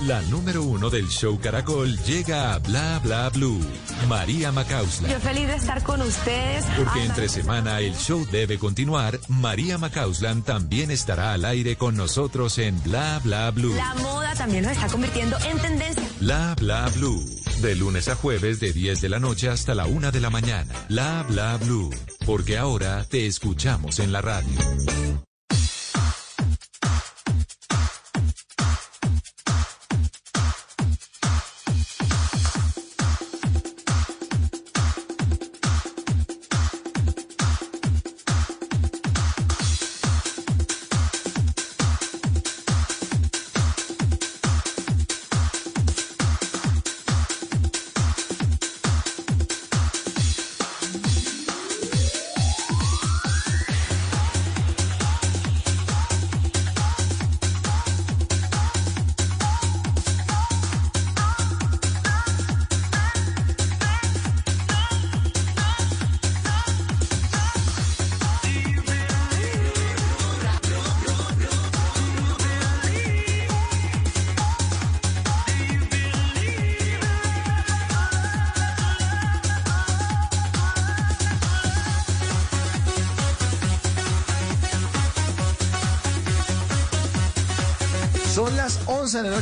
[0.00, 3.60] La número uno del show Caracol llega a Bla Bla Blue.
[4.08, 5.08] María Macausla.
[5.08, 6.64] Yo feliz de estar con ustedes.
[6.76, 9.18] Porque entre semana el show debe continuar.
[9.28, 13.74] María Macauslan también estará al aire con nosotros en Bla Bla Blue.
[13.74, 15.73] La moda también nos está convirtiendo en tendencia.
[16.20, 17.24] Bla Bla Blue.
[17.60, 20.72] De lunes a jueves de 10 de la noche hasta la 1 de la mañana.
[20.88, 21.90] Bla Bla Blue.
[22.26, 24.48] Porque ahora te escuchamos en la radio.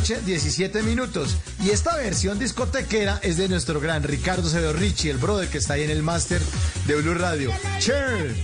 [0.02, 1.36] Noche, 17 minutos.
[1.62, 5.74] Y esta versión discotequera es de nuestro gran Ricardo Cedo Richie, el brother que está
[5.74, 6.40] ahí en el máster
[6.88, 7.52] de Blue Radio.
[7.78, 8.34] Cher.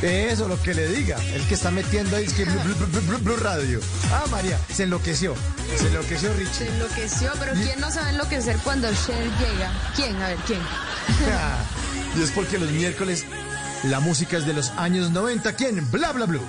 [0.00, 1.18] Eso, lo que le diga.
[1.34, 3.78] El que está metiendo ahí es que Blue, Blue- Blue- Blue- Blue Radio.
[4.10, 5.34] Ah, María, se enloqueció.
[5.76, 6.54] Se enloqueció Richie.
[6.54, 9.70] Se enloqueció, pero ¿quién no sabe enloquecer cuando Cher llega?
[9.96, 10.16] ¿Quién?
[10.16, 10.60] A ver, ¿quién?
[12.18, 13.26] y es porque los miércoles
[13.84, 15.52] la música es de los años 90.
[15.56, 15.90] ¿Quién?
[15.90, 16.40] Bla, bla, blue.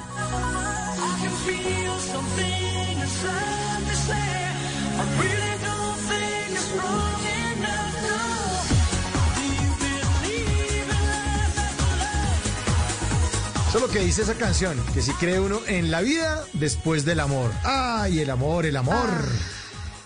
[13.79, 17.51] Lo que dice esa canción, que si cree uno en la vida después del amor.
[17.63, 19.09] Ay, el amor, el amor,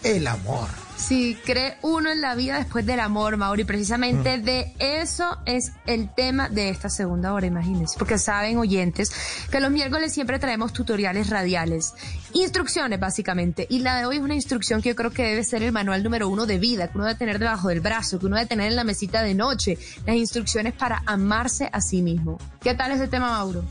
[0.03, 0.82] el amor.
[1.05, 6.09] Si cree uno en la vida después del amor, Mauri, precisamente de eso es el
[6.13, 7.97] tema de esta segunda hora, imagínense.
[7.99, 9.11] Porque saben, oyentes,
[9.51, 11.93] que los miércoles siempre traemos tutoriales radiales,
[12.31, 13.67] instrucciones básicamente.
[13.69, 16.03] Y la de hoy es una instrucción que yo creo que debe ser el manual
[16.03, 18.67] número uno de vida, que uno debe tener debajo del brazo, que uno debe tener
[18.67, 19.77] en la mesita de noche.
[20.05, 22.39] Las instrucciones para amarse a sí mismo.
[22.61, 23.65] ¿Qué tal ese tema, Mauro?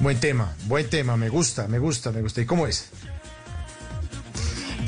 [0.00, 2.40] Buen tema, buen tema, me gusta, me gusta, me gusta.
[2.40, 2.90] ¿Y cómo es?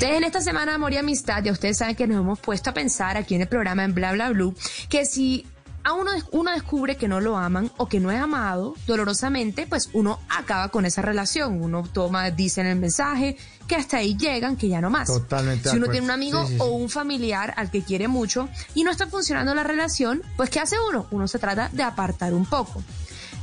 [0.01, 2.71] Entonces, en esta semana de Amor y Amistad, ya ustedes saben que nos hemos puesto
[2.71, 4.55] a pensar aquí en el programa en Bla Bla Blue,
[4.89, 5.45] que si
[5.83, 9.91] a uno, uno descubre que no lo aman o que no es amado dolorosamente, pues
[9.93, 11.61] uno acaba con esa relación.
[11.61, 13.37] Uno toma, dice en el mensaje
[13.67, 15.05] que hasta ahí llegan, que ya no más.
[15.07, 16.59] Totalmente Si uno tiene un amigo Sí, sí, sí.
[16.63, 20.59] o un familiar al que quiere mucho y no está funcionando la relación, pues ¿qué
[20.59, 21.05] hace uno?
[21.11, 22.83] Uno se trata de apartar un poco.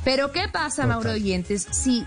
[0.03, 2.05] Pero ¿qué pasa, Mauro Oyentes, si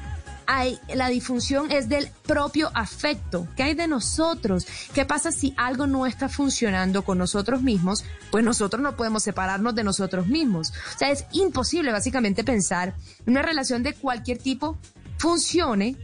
[0.53, 3.49] hay, la disfunción es del propio afecto.
[3.57, 4.67] ¿Qué hay de nosotros?
[4.93, 8.05] ¿Qué pasa si algo no está funcionando con nosotros mismos?
[8.31, 10.75] Pues nosotros no podemos separarnos de nosotros mismos.
[10.95, 12.95] O sea, es imposible básicamente pensar
[13.25, 14.77] en una relación de cualquier tipo
[15.17, 15.97] funcione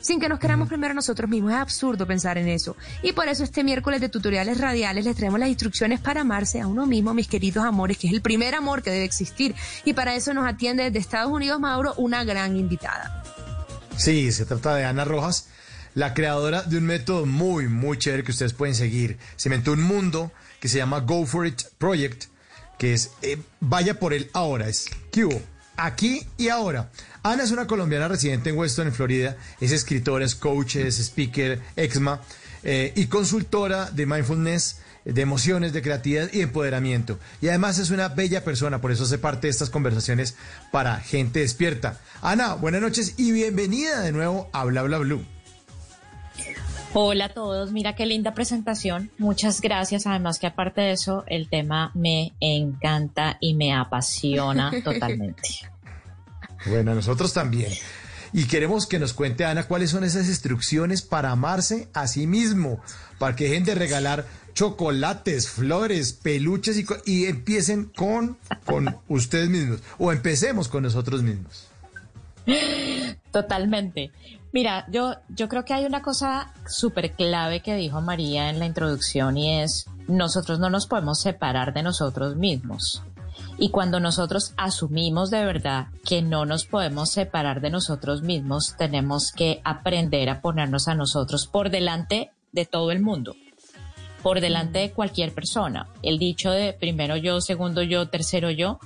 [0.00, 1.52] sin que nos queramos primero nosotros mismos.
[1.52, 2.78] Es absurdo pensar en eso.
[3.02, 6.66] Y por eso este miércoles de tutoriales radiales les traemos las instrucciones para amarse a
[6.66, 9.54] uno mismo, mis queridos amores, que es el primer amor que debe existir.
[9.84, 13.21] Y para eso nos atiende desde Estados Unidos, Mauro, una gran invitada.
[13.96, 15.48] Sí, se trata de Ana Rojas,
[15.94, 19.18] la creadora de un método muy, muy chévere que ustedes pueden seguir.
[19.36, 22.24] Se inventó un mundo que se llama Go For It Project,
[22.78, 25.40] que es eh, vaya por el ahora, es ¿qué hubo?
[25.76, 26.90] Aquí y ahora.
[27.22, 29.36] Ana es una colombiana residente en Weston, en Florida.
[29.60, 32.20] Es escritora, es coach, es speaker, exma
[32.62, 37.18] eh, y consultora de mindfulness, de emociones, de creatividad y empoderamiento.
[37.40, 40.36] Y además es una bella persona, por eso hace parte de estas conversaciones
[40.70, 42.00] para gente despierta.
[42.20, 45.24] Ana, buenas noches y bienvenida de nuevo a Bla Bla Blue.
[46.94, 49.10] Hola a todos, mira qué linda presentación.
[49.16, 50.06] Muchas gracias.
[50.06, 55.48] Además que aparte de eso, el tema me encanta y me apasiona totalmente.
[56.66, 57.72] Bueno, nosotros también.
[58.34, 62.80] Y queremos que nos cuente, Ana, cuáles son esas instrucciones para amarse a sí mismo,
[63.18, 69.80] para que dejen de regalar chocolates, flores, peluches y, y empiecen con, con ustedes mismos.
[69.98, 71.68] O empecemos con nosotros mismos.
[73.30, 74.10] Totalmente.
[74.52, 78.66] Mira, yo, yo creo que hay una cosa súper clave que dijo María en la
[78.66, 83.02] introducción y es, nosotros no nos podemos separar de nosotros mismos.
[83.58, 89.32] Y cuando nosotros asumimos de verdad que no nos podemos separar de nosotros mismos, tenemos
[89.32, 93.34] que aprender a ponernos a nosotros por delante de todo el mundo,
[94.22, 95.88] por delante de cualquier persona.
[96.02, 98.78] El dicho de primero yo, segundo yo, tercero yo,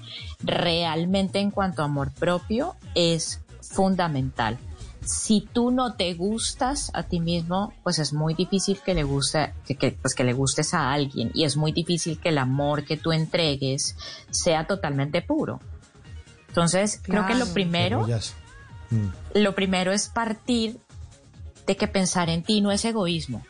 [0.42, 4.58] realmente en cuanto a amor propio es fundamental
[5.06, 9.54] si tú no te gustas a ti mismo, pues es muy difícil que le guste,
[9.66, 12.96] que, pues que le gustes a alguien y es muy difícil que el amor que
[12.96, 13.96] tú entregues
[14.30, 15.60] sea totalmente puro.
[16.48, 18.06] Entonces, creo que lo primero,
[18.90, 19.08] mm.
[19.34, 20.80] lo primero es partir
[21.66, 23.44] de que pensar en ti no es egoísmo.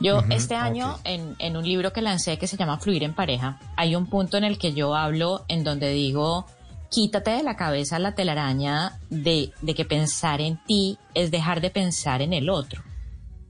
[0.00, 3.58] Yo este año en, en un libro que lancé que se llama Fluir en pareja,
[3.76, 6.46] hay un punto en el que yo hablo en donde digo,
[6.92, 12.20] quítate de la cabeza la telaraña de, que pensar en ti es dejar de pensar
[12.20, 12.82] en el otro.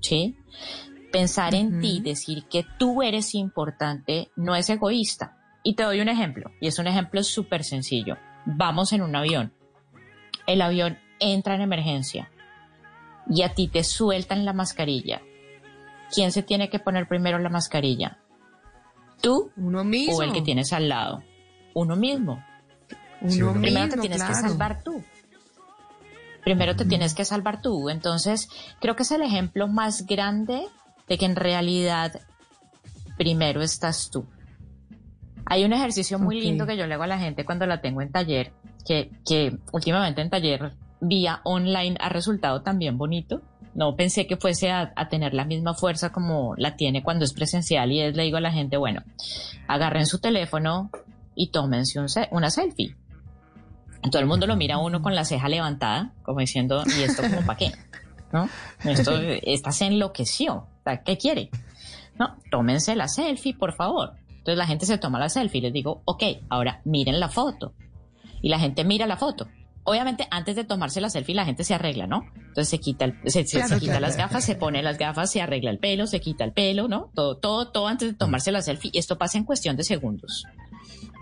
[0.01, 0.37] ¿Sí?
[1.11, 5.37] Pensar en ti, decir que tú eres importante, no es egoísta.
[5.65, 8.17] Y te doy un ejemplo, y es un ejemplo súper sencillo.
[8.47, 9.53] Vamos en un avión.
[10.47, 12.31] El avión entra en emergencia
[13.29, 15.21] y a ti te sueltan la mascarilla.
[16.13, 18.19] ¿Quién se tiene que poner primero la mascarilla?
[19.21, 20.17] ¿Tú Uno mismo.
[20.17, 21.23] o el que tienes al lado?
[21.75, 22.45] Uno mismo.
[23.21, 25.03] Primero te tienes que salvar tú.
[26.43, 27.89] Primero te tienes que salvar tú.
[27.89, 28.49] Entonces,
[28.81, 30.67] creo que es el ejemplo más grande
[31.09, 32.21] de que en realidad
[33.17, 34.27] primero estás tú.
[35.47, 38.03] Hay un ejercicio muy lindo que yo le hago a la gente cuando la tengo
[38.03, 38.53] en taller,
[38.87, 43.43] que, que últimamente en taller vía online ha resultado también bonito.
[43.75, 47.33] No pensé que fuese a, a, tener la misma fuerza como la tiene cuando es
[47.33, 49.03] presencial y es, le digo a la gente, bueno,
[49.67, 50.91] agarren su teléfono
[51.35, 52.97] y tómense un, una selfie.
[54.11, 57.23] Todo el mundo lo mira a uno con la ceja levantada, como diciendo, ¿y esto
[57.23, 57.73] como para qué?
[58.33, 58.49] ¿No?
[58.85, 59.13] Esto,
[59.43, 60.67] esta se enloqueció.
[61.05, 61.51] ¿Qué quiere?
[62.19, 64.15] No, tómense la selfie, por favor.
[64.29, 67.75] Entonces la gente se toma la selfie y les digo, ok, ahora miren la foto.
[68.41, 69.47] Y la gente mira la foto.
[69.85, 72.25] Obviamente, antes de tomarse la selfie, la gente se arregla, ¿no?
[72.37, 75.79] Entonces se quita, el, se, quita las gafas, se pone las gafas, se arregla el
[75.79, 77.11] pelo, se quita el pelo, ¿no?
[77.15, 78.91] Todo, todo, todo antes de tomarse la selfie.
[78.93, 80.45] Y esto pasa en cuestión de segundos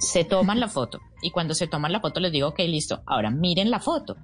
[0.00, 3.30] se toman la foto y cuando se toman la foto les digo, ok, listo, ahora
[3.30, 4.16] miren la foto.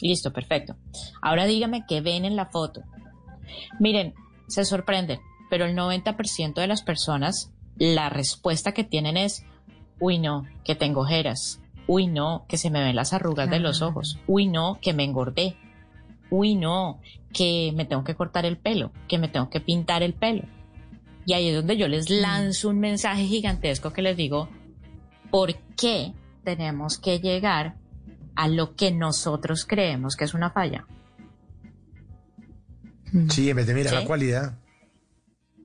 [0.00, 0.76] Listo, perfecto.
[1.22, 2.82] Ahora dígame qué ven en la foto.
[3.78, 4.14] Miren,
[4.48, 9.44] se sorprenden, pero el 90% de las personas, la respuesta que tienen es,
[10.00, 13.82] uy no, que tengo ojeras, uy no, que se me ven las arrugas de los
[13.82, 15.56] ojos, uy no, que me engordé,
[16.30, 17.00] uy no,
[17.32, 20.44] que me tengo que cortar el pelo, que me tengo que pintar el pelo.
[21.24, 24.48] Y ahí es donde yo les lanzo un mensaje gigantesco que les digo,
[25.30, 26.12] por qué
[26.44, 27.76] tenemos que llegar
[28.36, 30.86] a lo que nosotros creemos que es una falla.
[33.12, 33.28] Mm.
[33.28, 34.58] Sí, en vez de mirar la cualidad.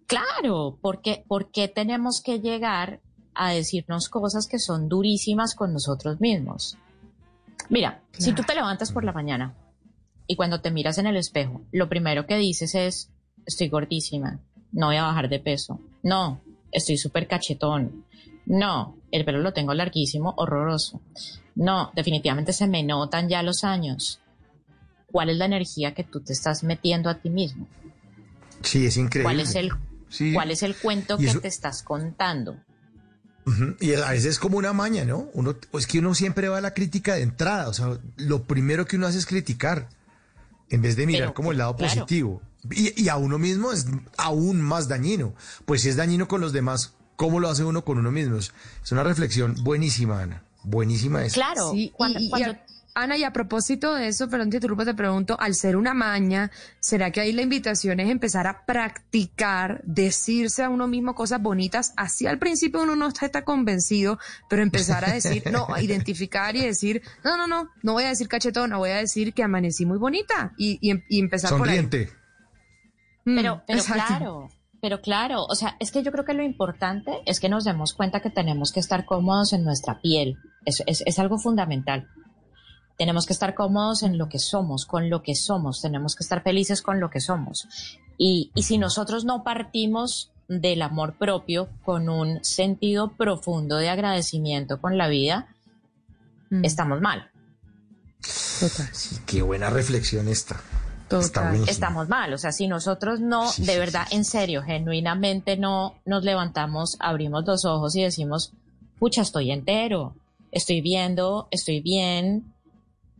[0.07, 3.01] Claro, porque ¿por qué tenemos que llegar
[3.33, 6.77] a decirnos cosas que son durísimas con nosotros mismos?
[7.69, 9.53] Mira, si tú te levantas por la mañana
[10.27, 13.09] y cuando te miras en el espejo, lo primero que dices es,
[13.45, 14.39] estoy gordísima,
[14.71, 16.41] no voy a bajar de peso, no,
[16.71, 18.05] estoy súper cachetón,
[18.45, 21.01] no, el pelo lo tengo larguísimo, horroroso.
[21.55, 24.19] No, definitivamente se me notan ya los años.
[25.11, 27.67] cuál es la energía que tú te estás metiendo a ti mismo.
[28.63, 29.23] Sí, es increíble.
[29.25, 29.69] ¿Cuál es el,
[30.07, 30.31] Sí.
[30.33, 32.55] cuál es el cuento Y que eso- te estás contando?
[33.79, 35.29] Y a veces es como una maña, ¿no?
[35.33, 38.85] Uno, es que uno siempre va a la crítica de entrada, o sea, lo primero
[38.85, 39.89] que uno hace es criticar,
[40.69, 41.93] en vez de mirar Pero, como el lado claro.
[41.93, 42.41] positivo.
[42.69, 43.87] Y, y a uno mismo es
[44.17, 45.33] aún más dañino.
[45.65, 48.37] Pues si es dañino con los demás, ¿cómo lo hace uno con uno mismo?
[48.37, 48.53] Es,
[48.91, 50.43] una reflexión buenísima, Ana.
[50.63, 51.33] Buenísima esa.
[51.35, 52.59] Claro, Sí, cuando- y, y cuando- a-
[52.93, 56.51] Ana, y a propósito de eso, perdón, te interrumpo, te pregunto, al ser una maña,
[56.81, 61.93] ¿será que ahí la invitación es empezar a practicar, decirse a uno mismo cosas bonitas?
[61.95, 64.19] Así al principio uno no está, está convencido,
[64.49, 68.09] pero empezar a decir, no, a identificar y decir, no, no, no, no voy a
[68.09, 71.69] decir cachetona, voy a decir que amanecí muy bonita y, y, em- y empezar por
[71.69, 71.77] ahí.
[71.77, 72.09] Sonriente.
[73.23, 74.03] Mm, Pero, pero exacto.
[74.07, 74.49] claro,
[74.81, 77.93] pero claro, o sea, es que yo creo que lo importante es que nos demos
[77.93, 80.37] cuenta que tenemos que estar cómodos en nuestra piel.
[80.65, 82.09] Es, es, es algo fundamental.
[83.01, 85.81] Tenemos que estar cómodos en lo que somos, con lo que somos.
[85.81, 87.67] Tenemos que estar felices con lo que somos.
[88.15, 94.79] Y, y si nosotros no partimos del amor propio con un sentido profundo de agradecimiento
[94.79, 95.47] con la vida,
[96.51, 96.63] Mm.
[96.63, 97.31] estamos mal.
[98.59, 98.87] Total.
[98.93, 100.61] Sí, qué buena reflexión esta.
[101.09, 101.55] Total.
[101.55, 102.31] Está estamos mal.
[102.33, 104.15] O sea, si nosotros no, Sí, de sí, verdad, sí.
[104.17, 108.53] en serio, genuinamente no nos levantamos, abrimos los ojos y decimos,
[108.99, 110.13] pucha, estoy entero,
[110.51, 112.53] estoy viendo, estoy bien,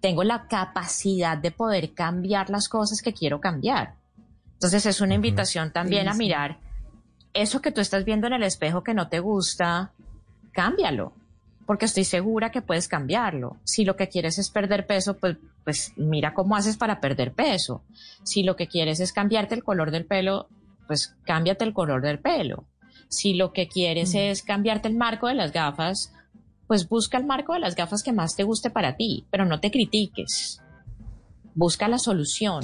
[0.02, 3.96] tengo la capacidad de poder cambiar las cosas que quiero cambiar.
[4.54, 6.58] Entonces es una invitación también a Sí, mirar
[7.34, 9.92] eso que tú estás viendo en el espejo que no te gusta,
[10.52, 11.14] cámbialo,
[11.66, 13.58] porque estoy segura que puedes cambiarlo.
[13.64, 17.84] Si lo que quieres es perder peso, pues, pues mira cómo haces para perder peso.
[18.24, 20.50] Si lo que quieres es cambiarte el color del pelo,
[20.88, 22.66] pues cámbiate el color del pelo.
[23.08, 24.18] Si lo que quieres Mm.
[24.18, 26.14] es cambiarte el marco de las gafas,
[26.72, 29.60] pues busca el marco de las gafas que más te guste para ti, pero no
[29.60, 30.62] te critiques.
[31.54, 32.64] Busca la solución.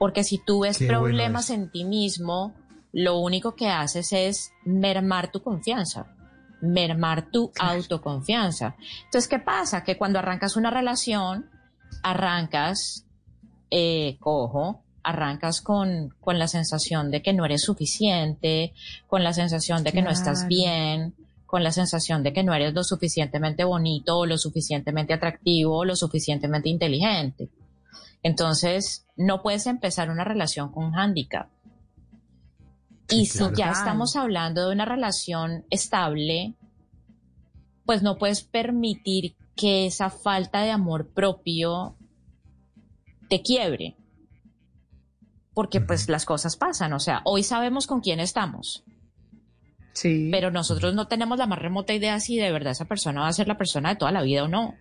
[0.00, 2.54] Porque si tú ves Qué problemas en ti mismo,
[2.90, 6.16] lo único que haces es mermar tu confianza,
[6.60, 8.74] mermar tu autoconfianza.
[9.04, 9.84] Entonces, ¿qué pasa?
[9.84, 11.50] Que cuando arrancas una relación,
[12.02, 13.06] arrancas
[13.70, 18.74] eh, cojo, arrancas con, con la sensación de que no eres suficiente,
[19.06, 21.14] con la sensación de que no estás bien,
[21.52, 25.84] con la sensación de que no eres lo suficientemente bonito o lo suficientemente atractivo o
[25.84, 27.50] lo suficientemente inteligente.
[28.22, 31.50] Entonces, no puedes empezar una relación con un handicap.
[33.10, 33.54] Y si claro.
[33.54, 33.80] ya Total.
[33.82, 36.54] estamos hablando de una relación estable,
[37.84, 41.96] pues no puedes permitir que esa falta de amor propio
[43.28, 43.98] te quiebre.
[45.52, 48.84] Porque pues las cosas pasan, o sea, hoy sabemos con quién estamos,
[49.92, 50.30] Sí.
[50.30, 53.32] pero nosotros no tenemos la más remota idea si de verdad esa persona va a
[53.32, 54.74] ser la persona de toda la vida o no.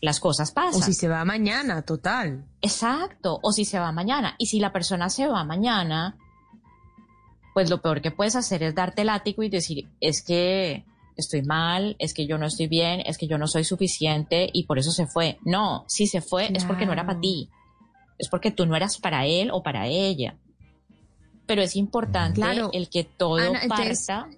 [0.00, 0.80] Las cosas pasan.
[0.80, 2.46] o si se va mañana, total.
[2.62, 4.34] Exacto, o si se va mañana.
[4.38, 6.16] Y si la persona se va mañana,
[7.52, 10.84] pues lo peor que puedes hacer es darte el látigo y decir, es que
[11.16, 14.64] estoy mal, es que yo no estoy bien, es que yo no soy suficiente y
[14.64, 15.38] por eso se fue.
[15.44, 17.50] No, si se fue es porque no era para ti,
[18.18, 20.36] es porque tú no eras para él o para ella.
[21.50, 22.70] Pero es importante Claro.
[22.72, 24.28] el que todo Ana, entonces, parta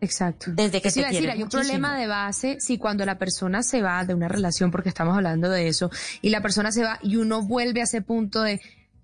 [0.00, 0.52] Exacto.
[0.54, 4.04] desde que se decir, hay un problema de base si cuando la persona se va
[4.04, 5.90] de una relación, porque estamos hablando de eso,
[6.22, 8.60] y la persona se va y uno vuelve a ese punto de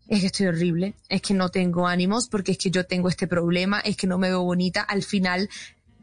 [0.06, 3.26] es que estoy horrible, es que no tengo ánimos, porque es que yo tengo este
[3.26, 5.48] problema, es que no me veo bonita, al final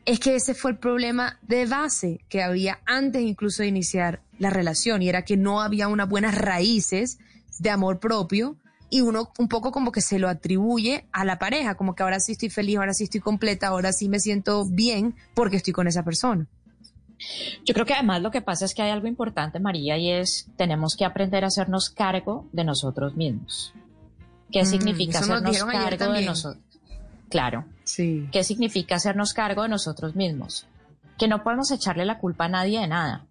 [0.04, 4.50] es que ese fue el problema de base que había antes incluso de iniciar la
[4.50, 7.20] relación, y era que no había unas buenas raíces
[7.58, 8.58] de amor propio
[8.90, 12.20] y uno un poco como que se lo atribuye a la pareja, como que ahora
[12.20, 15.88] sí estoy feliz, ahora sí estoy completa, ahora sí me siento bien porque estoy con
[15.88, 16.48] esa persona.
[17.66, 20.48] Yo creo que además lo que pasa es que hay algo importante, María, y es
[20.58, 23.74] tenemos que aprender a hacernos cargo de nosotros mismos.
[24.52, 26.64] ¿Qué Mm, significa hacernos cargo de nosotros?
[27.30, 27.66] Claro.
[27.84, 28.28] Sí.
[28.32, 30.66] ¿Qué significa hacernos cargo de nosotros mismos?
[31.18, 33.26] Que no podemos echarle la culpa a nadie de nada.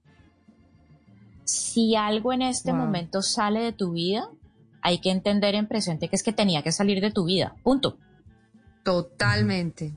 [1.45, 2.81] Si algo en este Wow.
[2.81, 4.29] momento sale de tu vida,
[4.83, 7.55] hay que entender en presente que es que tenía que salir de tu vida.
[7.63, 7.99] Punto.
[8.85, 9.93] Totalmente.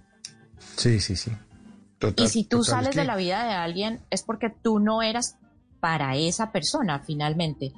[0.76, 1.32] Sí, sí, sí.
[2.00, 4.50] Total, y si tú total, es sales que- de la vida de alguien es porque
[4.50, 5.38] tú no eras
[5.80, 7.72] para esa persona finalmente.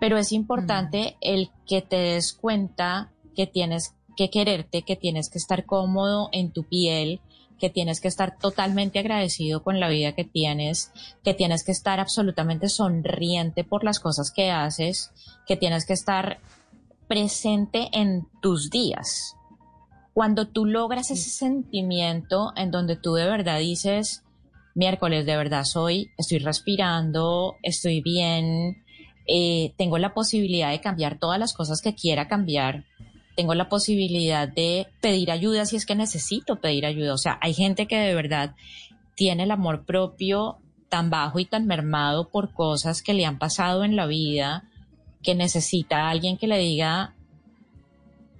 [0.00, 5.38] Pero es importante el que te des cuenta que tienes que quererte, que tienes que
[5.38, 7.20] estar cómodo en tu piel,
[7.58, 10.92] que tienes que estar totalmente agradecido con la vida que tienes,
[11.24, 15.12] que tienes que estar absolutamente sonriente por las cosas que haces,
[15.46, 16.38] que tienes que estar
[17.08, 19.34] presente en tus días.
[20.14, 24.24] Cuando tú logras ese sentimiento en donde tú de verdad dices,
[24.74, 28.84] miércoles de verdad soy, estoy respirando, estoy bien,
[29.26, 32.84] eh, tengo la posibilidad de cambiar todas las cosas que quiera cambiar,
[33.38, 37.14] tengo la posibilidad de pedir ayuda si es que necesito pedir ayuda.
[37.14, 38.56] O sea, hay gente que de verdad
[39.14, 40.58] tiene el amor propio
[40.88, 44.64] tan bajo y tan mermado por cosas que le han pasado en la vida
[45.22, 47.14] que necesita a alguien que le diga,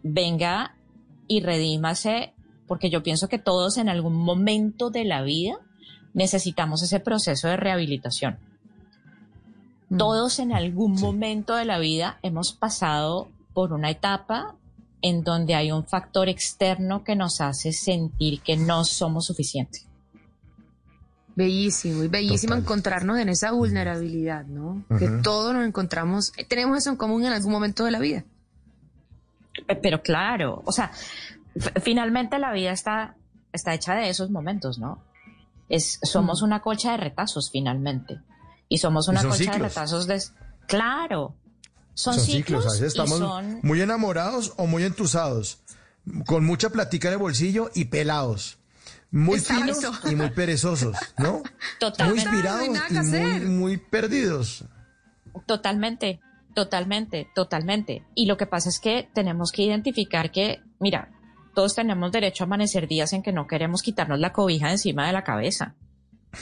[0.03, 0.75] venga
[1.29, 2.33] y redímase,
[2.67, 5.61] porque yo pienso que todos en algún momento de la vida
[6.13, 8.41] necesitamos ese proceso de rehabilitación.
[9.91, 9.97] Mm.
[9.97, 14.57] Todos en algún momento de la vida hemos pasado por una etapa
[15.03, 19.87] en donde hay un factor externo que nos hace sentir que no somos suficientes.
[21.37, 24.85] Bellísimo, y bellísimo encontrarnos en esa vulnerabilidad, ¿no?
[24.99, 28.25] Que todos nos encontramos, tenemos eso en común en algún momento de la vida.
[29.81, 30.91] Pero claro, o sea,
[31.81, 33.17] finalmente la vida está,
[33.53, 35.05] está hecha de esos momentos, ¿no?
[35.69, 38.21] Es, somos una colcha de retazos finalmente.
[38.69, 40.21] Y somos una colcha de retazos de...
[40.67, 41.35] Claro.
[41.99, 42.81] Son, ciclos.
[42.81, 43.21] estamos
[43.63, 45.59] muy enamorados o muy entusados,
[46.27, 48.59] con mucha platica de bolsillo y pelados
[49.11, 49.79] muy finos
[50.11, 51.43] y muy perezosos, ¿no?
[51.81, 52.29] Totalmente.
[52.29, 54.65] Muy inspirados y muy, perdidos.
[55.47, 56.21] Totalmente,
[56.55, 58.05] totalmente, totalmente.
[58.15, 61.11] Y lo que pasa es que tenemos que identificar que, mira,
[61.55, 65.13] todos tenemos derecho a amanecer días en que no queremos quitarnos la cobija encima de
[65.13, 65.75] la cabeza.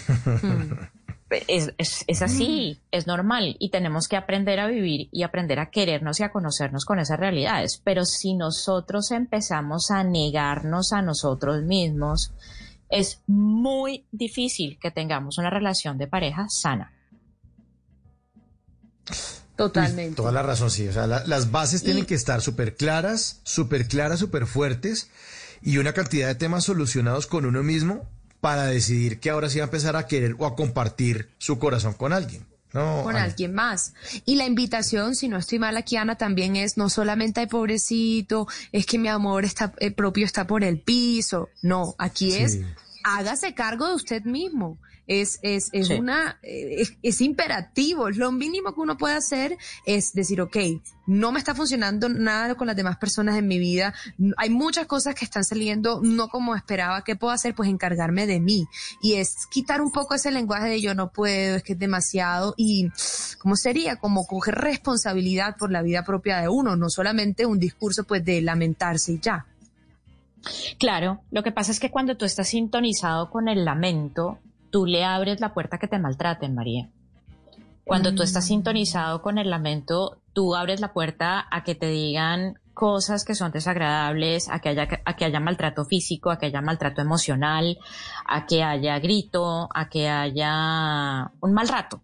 [0.06, 0.72] Hmm.
[1.28, 1.74] Es,
[2.06, 6.22] es, así, es normal y tenemos que aprender a vivir y aprender a querernos y
[6.22, 7.80] a conocernos con esas realidades.
[7.82, 12.32] Pero si nosotros empezamos a negarnos a nosotros mismos,
[12.90, 16.92] es muy difícil que tengamos una relación de pareja sana.
[19.56, 20.16] Totalmente.
[20.16, 20.86] toda la razón, sí.
[20.86, 25.10] O sea, las bases tienen que estar súper claras, súper claras, súper fuertes
[25.62, 28.06] y una cantidad de temas solucionados con uno mismo
[28.46, 31.94] para decidir que ahora sí va a empezar a querer o a compartir su corazón
[31.94, 32.46] con alguien.
[32.72, 33.92] No, con alguien más.
[34.24, 38.46] Y la invitación, si no estoy mal aquí, Ana, también es no solamente hay pobrecito,
[38.70, 41.48] es que mi amor está eh, propio está por el piso.
[41.60, 42.60] No, aquí es
[43.02, 48.10] hágase cargo de usted mismo es, es, es una, eh, es, imperativo.
[48.10, 50.56] Lo mínimo que uno puede hacer es decir, ok,
[51.06, 53.94] no me está funcionando nada con las demás personas en mi vida.
[54.36, 57.04] Hay muchas cosas que están saliendo no como esperaba.
[57.04, 57.54] ¿Qué puedo hacer?
[57.54, 58.66] Pues encargarme de mí.
[59.00, 62.54] Y es quitar un poco ese lenguaje de yo no puedo, es que es demasiado.
[62.56, 62.90] Y,
[63.38, 63.96] ¿cómo sería?
[63.96, 68.42] Como coger responsabilidad por la vida propia de uno, no solamente un discurso pues de
[68.42, 69.46] lamentarse y ya.
[70.78, 74.38] Claro, lo que pasa es que cuando tú estás sintonizado con el lamento,
[74.70, 76.90] tú le abres la puerta a que te maltraten, María.
[77.84, 78.48] Cuando tú estás mm.
[78.48, 83.52] sintonizado con el lamento, tú abres la puerta a que te digan cosas que son
[83.52, 87.78] desagradables, a que haya, a que haya maltrato físico, a que haya maltrato emocional,
[88.26, 92.02] a que haya grito, a que haya un mal rato.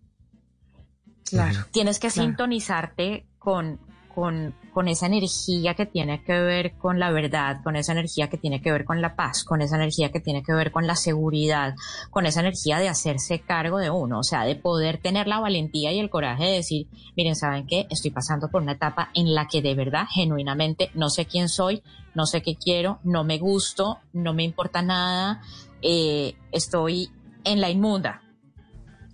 [1.28, 1.58] Claro.
[1.72, 3.80] Tienes que sintonizarte con,
[4.14, 8.38] con, con, esa energía que tiene que ver con la verdad, con esa energía que
[8.38, 10.96] tiene que ver con la paz, con esa energía que tiene que ver con la
[10.96, 11.74] seguridad,
[12.10, 15.92] con esa energía de hacerse cargo de uno, o sea, de poder tener la valentía
[15.92, 16.86] y el coraje de decir,
[17.16, 17.86] miren, ¿saben qué?
[17.90, 21.82] Estoy pasando por una etapa en la que de verdad, genuinamente, no sé quién soy,
[22.14, 25.42] no sé qué quiero, no me gusto, no me importa nada,
[25.82, 27.10] eh, estoy
[27.44, 28.22] en la inmunda.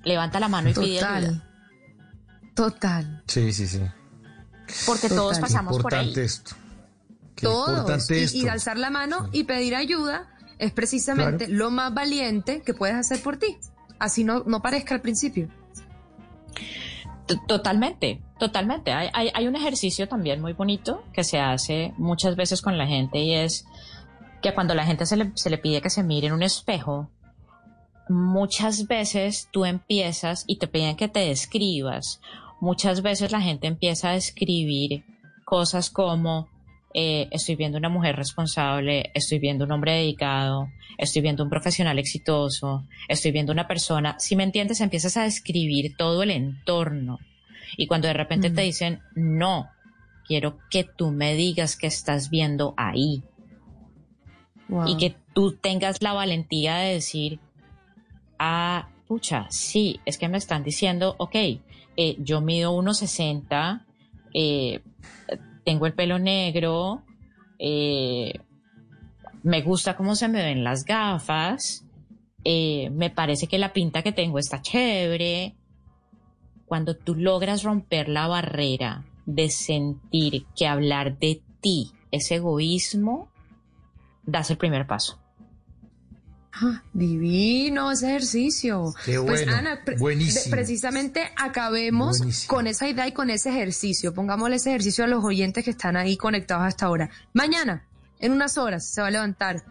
[0.04, 1.44] Levanta la mano y pide ayuda.
[2.54, 3.22] Total.
[3.26, 3.80] Sí, sí, sí.
[4.86, 6.12] Porque todos pasamos por ahí.
[6.16, 6.56] Esto.
[7.40, 8.10] todos.
[8.10, 10.28] Y, alzar la mano y pedir ayuda
[10.58, 13.58] es precisamente lo más valiente que puedes hacer por ti.
[13.98, 15.48] Así no, no parezca al principio.
[17.46, 18.92] Totalmente, totalmente.
[18.92, 23.18] Hay, hay, un ejercicio también muy bonito que se hace muchas veces con la gente
[23.18, 23.66] y es
[24.40, 27.10] que cuando la gente se le, se le pide que se mire en un espejo,
[28.08, 32.20] muchas veces tú empiezas y te piden que te describas
[32.60, 35.04] muchas veces la gente empieza a escribir
[35.44, 36.48] cosas como
[36.94, 41.98] eh, estoy viendo una mujer responsable, estoy viendo un hombre dedicado, estoy viendo un profesional
[41.98, 47.18] exitoso, estoy viendo una persona, si me entiendes, empiezas a describir todo el entorno.
[47.76, 49.68] Y cuando de repente te dicen, no,
[50.26, 53.22] quiero que tú me digas que estás viendo ahí.
[54.86, 57.40] Y que tú tengas la valentía de decir,
[58.38, 61.36] ah, pucha, sí, es que me están diciendo, ok,
[62.00, 63.84] eh, yo mido 1,60,
[64.32, 64.82] eh,
[65.64, 67.02] tengo el pelo negro,
[67.58, 68.38] eh,
[69.42, 71.84] me gusta cómo se me ven las gafas,
[72.44, 75.56] me parece que la pinta que tengo está chévere.
[76.66, 83.28] Cuando tú logras romper la barrera de sentir que hablar de ti es egoísmo,
[84.24, 85.18] das el primer paso.
[86.60, 88.94] Ah, divino ese ejercicio.
[89.04, 90.50] Qué Pues bueno, Ana, pre- buenísimo.
[90.54, 92.54] precisamente acabemos Buenísimo.
[92.54, 94.12] con esa idea y con ese ejercicio.
[94.14, 97.10] Pongámosle ese ejercicio a los oyentes que están ahí conectados hasta ahora.
[97.32, 97.84] Mañana,
[98.18, 99.64] en unas horas, se va a levantar.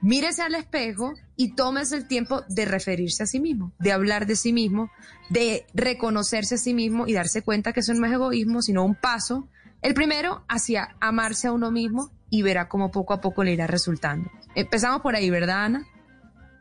[0.00, 4.36] Mírese al espejo y tómese el tiempo de referirse a sí mismo, de hablar de
[4.36, 4.90] sí mismo,
[5.30, 8.94] de reconocerse a sí mismo y darse cuenta que eso no es egoísmo, sino un
[8.94, 9.48] paso.
[9.82, 13.66] El primero hacia amarse a uno mismo y verá cómo poco a poco le irá
[13.66, 14.30] resultando.
[14.54, 15.86] Empezamos por ahí, ¿verdad, Ana?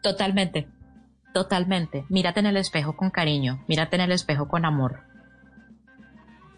[0.01, 0.67] Totalmente,
[1.33, 2.05] totalmente.
[2.09, 5.01] Mírate en el espejo con cariño, mírate en el espejo con amor.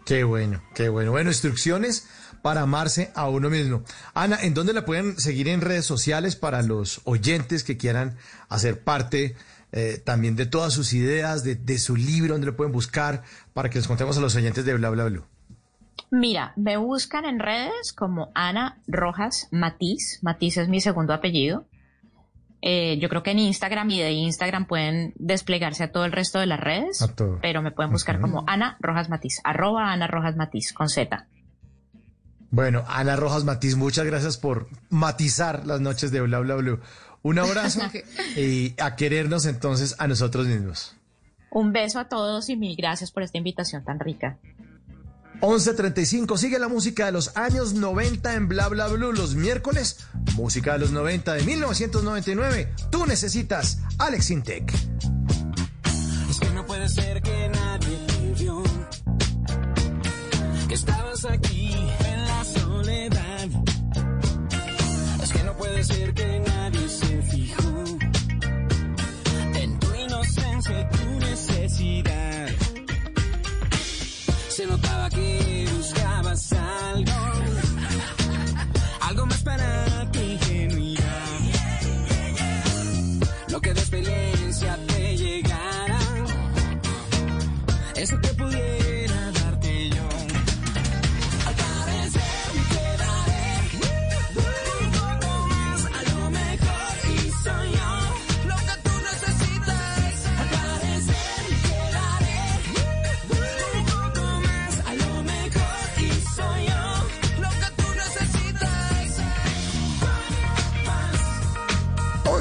[0.06, 1.12] Qué bueno, qué bueno.
[1.12, 2.08] Bueno, instrucciones
[2.42, 3.82] para amarse a uno mismo.
[4.14, 8.16] Ana, ¿en dónde la pueden seguir en redes sociales para los oyentes que quieran
[8.48, 9.36] hacer parte
[9.72, 13.22] eh, también de todas sus ideas, de, de su libro, donde lo pueden buscar
[13.52, 15.24] para que les contemos a los oyentes de Bla Bla Blue?
[16.10, 20.18] Mira, me buscan en redes como Ana Rojas Matiz.
[20.22, 21.66] Matiz es mi segundo apellido.
[22.62, 26.38] Eh, yo creo que en Instagram y de Instagram pueden desplegarse a todo el resto
[26.38, 27.38] de las redes, A todo.
[27.40, 31.26] pero me pueden buscar como Ana Rojas Matiz, arroba Ana Rojas Matiz, con Z.
[32.50, 36.80] Bueno, Ana Rojas Matiz, muchas gracias por matizar las noches de Bla Bla Blue.
[37.22, 37.80] Un abrazo
[38.36, 40.96] y a querernos entonces a nosotros mismos.
[41.50, 44.36] Un beso a todos y mil gracias por esta invitación tan rica.
[45.40, 49.98] 11.35, sigue la música de los años 90 en Bla Bla Blue los miércoles.
[50.34, 52.74] Música de los 90 de 1999.
[52.90, 54.72] Tú necesitas Alex Intec.
[56.28, 57.98] Es que no puede ser que nadie.
[60.68, 63.48] Que estabas aquí en la soledad.
[65.22, 66.49] Es que no puede ser que nadie
[79.46, 79.89] algo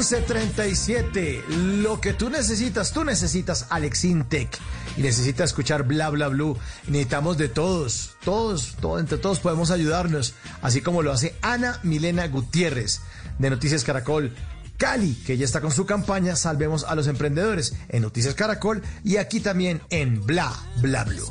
[0.09, 1.45] 11.37,
[1.83, 4.49] lo que tú necesitas, tú necesitas Alex Intec
[4.97, 6.57] y necesitas escuchar Bla Bla Blue.
[6.87, 10.33] Necesitamos de todos, todos, todos, entre todos podemos ayudarnos,
[10.63, 13.01] así como lo hace Ana Milena Gutiérrez
[13.37, 14.33] de Noticias Caracol.
[14.77, 19.17] Cali, que ya está con su campaña Salvemos a los Emprendedores en Noticias Caracol y
[19.17, 21.29] aquí también en Bla Bla Blue.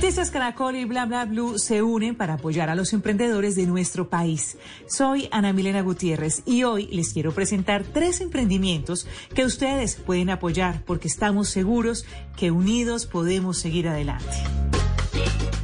[0.00, 4.56] Noticias Caracol y Bla Blue se unen para apoyar a los emprendedores de nuestro país.
[4.88, 10.82] Soy Ana Milena Gutiérrez y hoy les quiero presentar tres emprendimientos que ustedes pueden apoyar
[10.86, 14.24] porque estamos seguros que unidos podemos seguir adelante.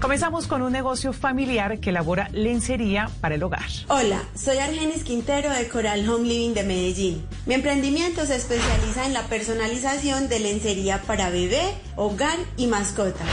[0.03, 3.65] Comenzamos con un negocio familiar que elabora lencería para el hogar.
[3.89, 7.27] Hola, soy Argenis Quintero de Coral Home Living de Medellín.
[7.47, 13.27] Mi emprendimiento se especializa en la personalización de lencería para bebé, hogar y mascotas.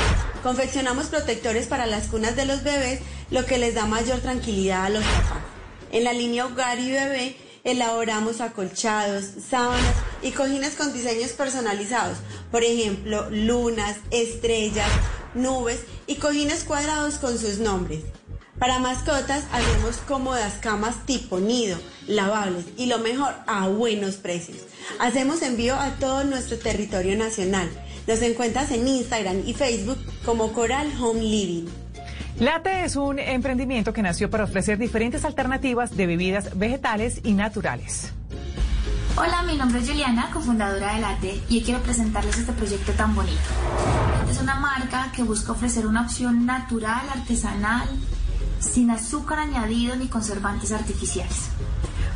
[0.44, 3.00] Confeccionamos protectores para las cunas de los bebés,
[3.32, 5.44] lo que les da mayor tranquilidad a los papás.
[5.92, 12.18] En la línea hogar y bebé elaboramos acolchados, sábanas y cojines con diseños personalizados,
[12.52, 14.90] por ejemplo, lunas, estrellas,
[15.34, 18.02] nubes y cojines cuadrados con sus nombres.
[18.60, 24.58] Para mascotas hacemos cómodas camas tipo nido, lavables y lo mejor a buenos precios.
[25.00, 27.70] Hacemos envío a todo nuestro territorio nacional.
[28.08, 31.66] Nos encuentras en Instagram y Facebook como Coral Home Living.
[32.40, 38.12] Late es un emprendimiento que nació para ofrecer diferentes alternativas de bebidas vegetales y naturales.
[39.16, 43.16] Hola, mi nombre es Juliana, cofundadora de Late, y hoy quiero presentarles este proyecto tan
[43.16, 43.38] bonito.
[44.30, 47.88] Es una marca que busca ofrecer una opción natural, artesanal,
[48.60, 51.50] sin azúcar añadido ni conservantes artificiales.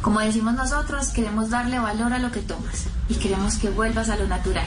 [0.02, 4.18] Como decimos nosotros, queremos darle valor a lo que tomas y queremos que vuelvas a
[4.18, 4.66] lo natural.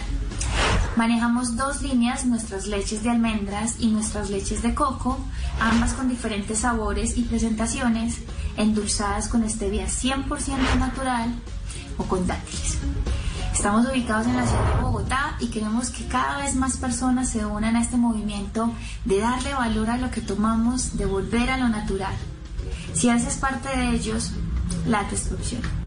[0.96, 5.18] Manejamos dos líneas, nuestras leches de almendras y nuestras leches de coco,
[5.60, 8.18] ambas con diferentes sabores y presentaciones,
[8.56, 11.34] endulzadas con stevia 100% natural
[11.96, 12.78] o con dátiles.
[13.52, 17.44] Estamos ubicados en la ciudad de Bogotá y queremos que cada vez más personas se
[17.44, 18.72] unan a este movimiento
[19.04, 22.14] de darle valor a lo que tomamos, de volver a lo natural.
[22.94, 24.32] Si haces parte de ellos,
[24.86, 25.79] la destrucción.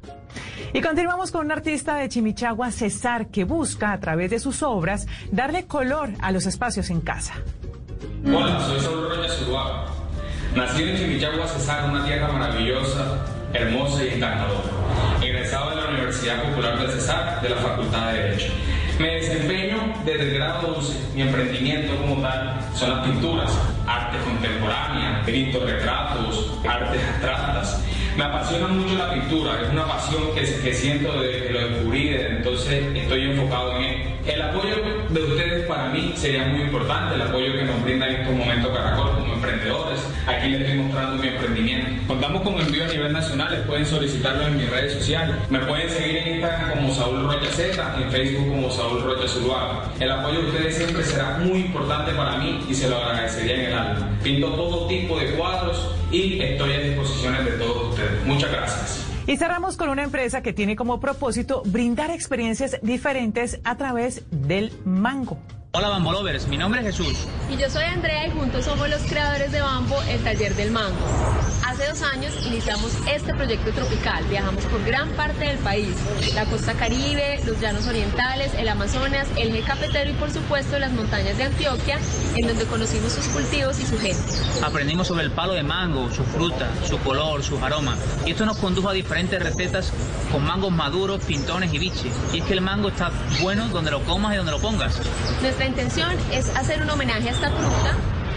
[0.74, 5.08] Y continuamos con un artista de Chimichagua, César, que busca a través de sus obras
[5.32, 7.36] darle color a los espacios en casa.
[8.26, 9.86] Hola, soy Saúl Roya Zuluaga.
[10.56, 14.62] Nacido en Chimichagua, Cesar, una tierra maravillosa, hermosa y encantadora.
[15.22, 18.54] Egresado de la Universidad Popular de Cesar, de la Facultad de Derecho.
[19.00, 20.94] Me desempeño desde el grado 11.
[21.16, 23.52] Mi emprendimiento como tal son las pinturas,
[23.88, 27.84] arte contemporánea, retratos, artes abstractas.
[28.18, 32.10] Me apasiona mucho la pintura, es una pasión que, que siento desde que lo descubrí,
[32.10, 34.04] desde entonces estoy enfocado en él.
[34.28, 34.76] El apoyo
[35.10, 38.72] de ustedes para mí sería muy importante, el apoyo que nos brinda en estos momentos
[38.72, 40.00] Caracol emprendedores.
[40.28, 42.08] Aquí les estoy mostrando mi emprendimiento.
[42.08, 45.36] Contamos con envío a nivel nacional, les pueden solicitarlo en mis redes sociales.
[45.50, 49.84] Me pueden seguir en Instagram como Saúl Rocha Z, en Facebook como Saúl Rocha Zuluaga.
[50.00, 53.62] El apoyo de ustedes siempre será muy importante para mí y se lo agradecería en
[53.62, 54.10] el alma.
[54.24, 58.26] Pinto todo tipo de cuadros y estoy a disposiciones de todos ustedes.
[58.26, 59.06] Muchas gracias.
[59.26, 64.74] Y cerramos con una empresa que tiene como propósito brindar experiencias diferentes a través del
[64.84, 65.40] mango.
[65.76, 67.18] Hola Bambo Lovers, mi nombre es Jesús.
[67.50, 71.00] Y yo soy Andrea y juntos somos los creadores de Bambo, el taller del mango.
[71.66, 74.24] Hace dos años iniciamos este proyecto tropical.
[74.30, 75.96] Viajamos por gran parte del país,
[76.36, 80.92] la costa caribe, los llanos orientales, el Amazonas, el eje cafetero y por supuesto las
[80.92, 81.98] montañas de Antioquia,
[82.36, 84.22] en donde conocimos sus cultivos y su gente.
[84.64, 87.98] Aprendimos sobre el palo de mango, su fruta, su color, sus aromas.
[88.28, 89.92] Y esto nos condujo a diferentes recetas
[90.32, 92.14] con mangos maduros, pintones y biches.
[92.32, 95.02] Y es que el mango está bueno donde lo comas y donde lo pongas.
[95.64, 97.96] Nuestra intención es hacer un homenaje a esta fruta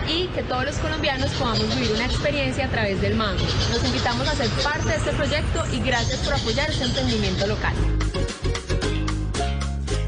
[0.09, 3.44] y que todos los colombianos podamos vivir una experiencia a través del mango.
[3.73, 7.74] Los invitamos a ser parte de este proyecto y gracias por apoyar este emprendimiento local.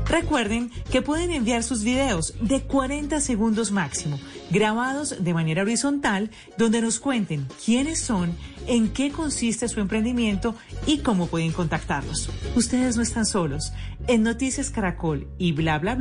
[0.09, 4.19] Recuerden que pueden enviar sus videos de 40 segundos máximo,
[4.51, 8.35] grabados de manera horizontal, donde nos cuenten quiénes son,
[8.67, 10.55] en qué consiste su emprendimiento
[10.87, 12.31] y cómo pueden contactarlos.
[12.57, 13.73] Ustedes no están solos.
[14.07, 15.99] En Noticias Caracol y Bla Bla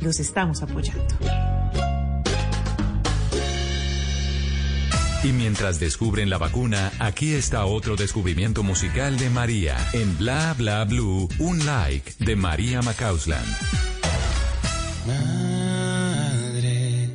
[0.00, 1.57] los estamos apoyando.
[5.24, 9.76] Y mientras descubren la vacuna, aquí está otro descubrimiento musical de María.
[9.92, 13.44] En Bla Bla Blue, un like de María Macausland.
[15.06, 17.10] Madre,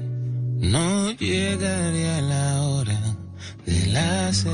[0.58, 3.00] no llegaría la hora
[3.66, 4.52] de la cena.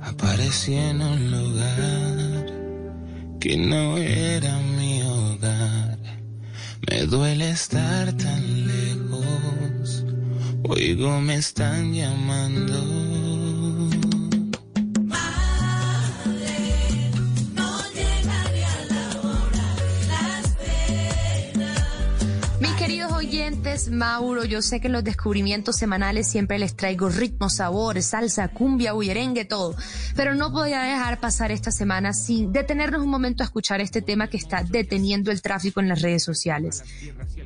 [0.00, 2.46] Aparecí en un lugar
[3.40, 5.98] que no era mi hogar.
[6.88, 9.05] Me duele estar tan lejos.
[10.64, 13.15] Oigo, me están llamando.
[22.96, 28.00] Queridos oyentes, Mauro, yo sé que en los descubrimientos semanales siempre les traigo ritmo, sabor,
[28.00, 29.76] salsa, cumbia, bullerengue, todo.
[30.14, 34.28] Pero no podía dejar pasar esta semana sin detenernos un momento a escuchar este tema
[34.28, 36.84] que está deteniendo el tráfico en las redes sociales.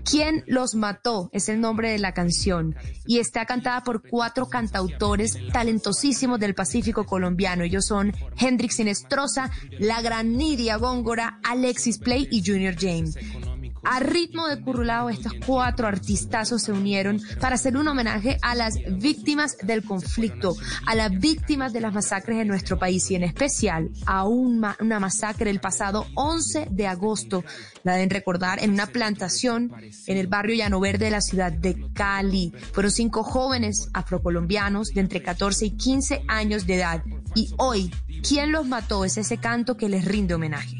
[0.09, 1.31] ¿Quién los mató?
[1.33, 7.07] Es el nombre de la canción y está cantada por cuatro cantautores talentosísimos del Pacífico
[7.07, 7.65] colombiano.
[7.65, 9.51] Ellos son Hendrix Sinestrosa,
[9.81, 13.19] La Gran Nidia Góngora, Alexis Play y Junior James.
[13.83, 18.75] A ritmo de currulao, estos cuatro artistazos se unieron para hacer un homenaje a las
[18.99, 20.55] víctimas del conflicto,
[20.87, 25.51] a las víctimas de las masacres en nuestro país y en especial a una masacre
[25.51, 27.45] el pasado 11 de agosto,
[27.83, 29.73] la deben recordar, en una plantación
[30.07, 32.53] en el barrio Llano Verde de la ciudad de Cali.
[32.73, 37.03] Fueron cinco jóvenes afrocolombianos de entre 14 y 15 años de edad.
[37.35, 37.91] Y hoy,
[38.27, 39.05] ¿quién los mató?
[39.05, 40.80] Es ese canto que les rinde homenaje.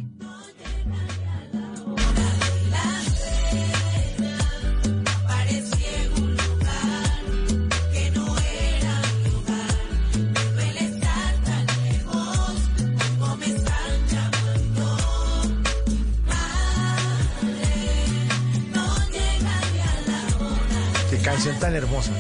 [21.31, 22.13] Canción tan hermosa.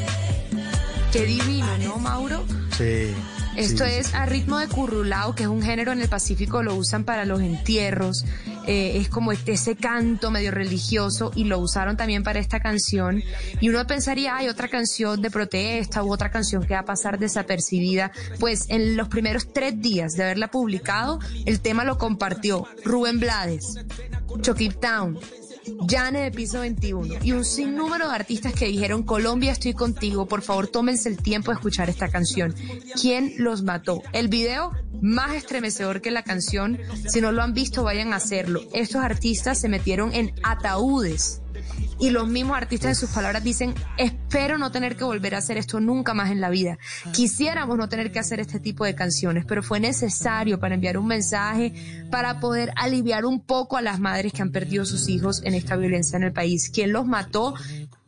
[1.12, 2.44] Qué divino, ¿no, Mauro?
[2.76, 3.12] Sí.
[3.56, 6.76] Esto sí, es a ritmo de currulao, que es un género en el Pacífico, lo
[6.76, 8.24] usan para los entierros,
[8.68, 13.20] eh, es como este, ese canto medio religioso y lo usaron también para esta canción.
[13.60, 17.18] Y uno pensaría, hay otra canción de protesta u otra canción que va a pasar
[17.18, 18.12] desapercibida.
[18.38, 23.74] Pues en los primeros tres días de haberla publicado, el tema lo compartió Rubén Blades,
[24.40, 25.18] Chokip Town,
[25.88, 30.42] Jane de Piso 21 y un sinnúmero de artistas que dijeron Colombia estoy contigo, por
[30.42, 32.54] favor tómense el tiempo de escuchar esta canción.
[33.00, 34.02] ¿Quién los mató?
[34.12, 36.78] El video más estremecedor que la canción,
[37.08, 38.60] si no lo han visto vayan a hacerlo.
[38.72, 41.39] Estos artistas se metieron en ataúdes
[42.00, 45.58] y los mismos artistas en sus palabras dicen, espero no tener que volver a hacer
[45.58, 46.78] esto nunca más en la vida.
[47.12, 51.06] Quisiéramos no tener que hacer este tipo de canciones, pero fue necesario para enviar un
[51.06, 55.54] mensaje, para poder aliviar un poco a las madres que han perdido sus hijos en
[55.54, 56.70] esta violencia en el país.
[56.70, 57.54] Quien los mató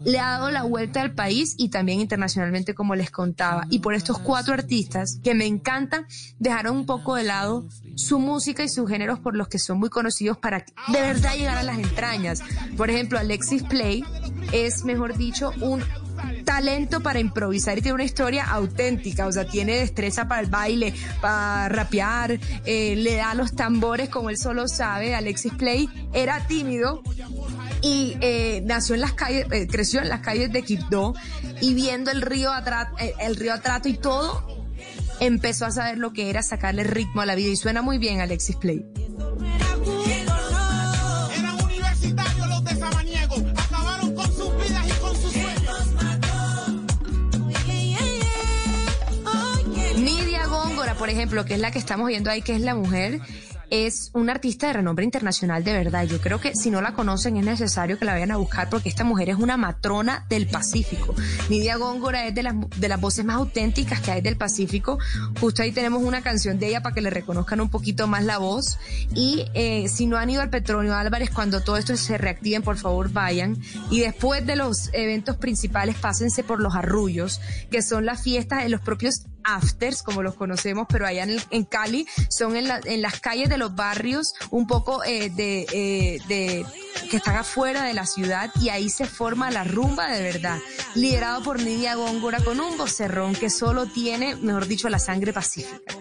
[0.04, 3.66] le ha dado la vuelta al país y también internacionalmente, como les contaba.
[3.70, 6.06] Y por estos cuatro artistas que me encantan,
[6.38, 9.88] dejaron un poco de lado su música y sus géneros por los que son muy
[9.88, 12.42] conocidos para de verdad llegar a las entrañas.
[12.76, 14.04] Por ejemplo, Alexis Play
[14.52, 15.82] es, mejor dicho, un
[16.44, 20.94] talento para improvisar y tiene una historia auténtica, o sea, tiene destreza para el baile,
[21.20, 25.14] para rapear, eh, le da los tambores como él solo sabe.
[25.14, 27.02] Alexis Play era tímido
[27.82, 31.14] y eh, nació en las calles, eh, creció en las calles de Quibdó
[31.60, 34.66] y viendo el río Atrato, el río Atrato y todo,
[35.20, 38.20] empezó a saber lo que era sacarle ritmo a la vida y suena muy bien
[38.20, 38.84] Alexis Play.
[49.96, 53.20] Nidia Góngora, por ejemplo, que es la que estamos viendo ahí, que es la mujer,
[53.72, 56.04] es una artista de renombre internacional de verdad.
[56.04, 58.90] Yo creo que si no la conocen es necesario que la vayan a buscar porque
[58.90, 61.14] esta mujer es una matrona del Pacífico.
[61.48, 64.98] Nidia Góngora es de las, de las voces más auténticas que hay del Pacífico.
[65.40, 68.36] Justo ahí tenemos una canción de ella para que le reconozcan un poquito más la
[68.36, 68.78] voz.
[69.14, 72.76] Y eh, si no han ido al Petronio Álvarez, cuando todo esto se reactiven, por
[72.76, 73.56] favor vayan.
[73.90, 77.40] Y después de los eventos principales, pásense por los arrullos,
[77.70, 81.64] que son las fiestas de los propios afters, como los conocemos, pero allá en, en
[81.64, 86.18] Cali son en, la- en las calles de los barrios, un poco eh, de, eh,
[86.28, 86.66] de
[87.10, 90.58] que están afuera de la ciudad y ahí se forma la rumba de verdad,
[90.94, 95.92] liderado por Nidia Góngora con un vocerrón que solo tiene, mejor dicho, la sangre pacífica.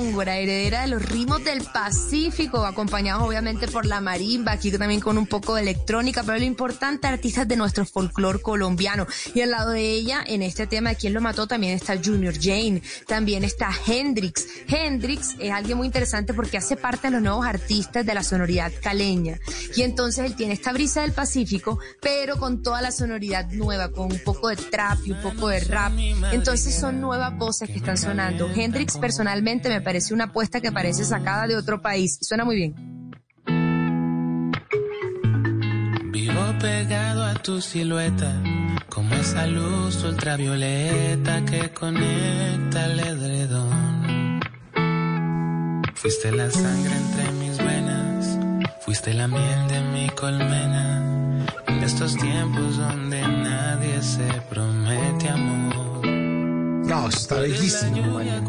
[0.00, 5.18] Góngora, heredera de los ritmos del Pacífico, acompañados obviamente por la marimba, aquí también con
[5.18, 9.06] un poco de electrónica, pero lo importante, artistas de nuestro folclore colombiano.
[9.34, 12.32] Y al lado de ella, en este tema de quién lo mató, también está Junior
[12.34, 14.46] Jane, también está Hendrix.
[14.68, 18.72] Hendrix es alguien muy interesante porque hace parte de los nuevos artistas de la sonoridad
[18.82, 19.38] caleña.
[19.76, 24.10] Y entonces él tiene esta brisa del Pacífico, pero con toda la sonoridad nueva, con
[24.10, 25.92] un poco de trap y un poco de rap.
[26.32, 28.48] Entonces son nuevas voces que están sonando.
[28.48, 32.18] Hendrix personalmente me parece una apuesta que parece sacada de otro país.
[32.22, 32.74] Suena muy bien.
[36.12, 38.40] Vivo pegado a tu silueta,
[38.88, 44.40] como esa luz ultravioleta que conecta el edredón.
[45.94, 48.38] Fuiste la sangre entre mis venas,
[48.80, 51.44] fuiste la miel de mi colmena.
[51.66, 55.89] En estos tiempos donde nadie se promete amor.
[56.90, 58.42] No, está bellísimo, María.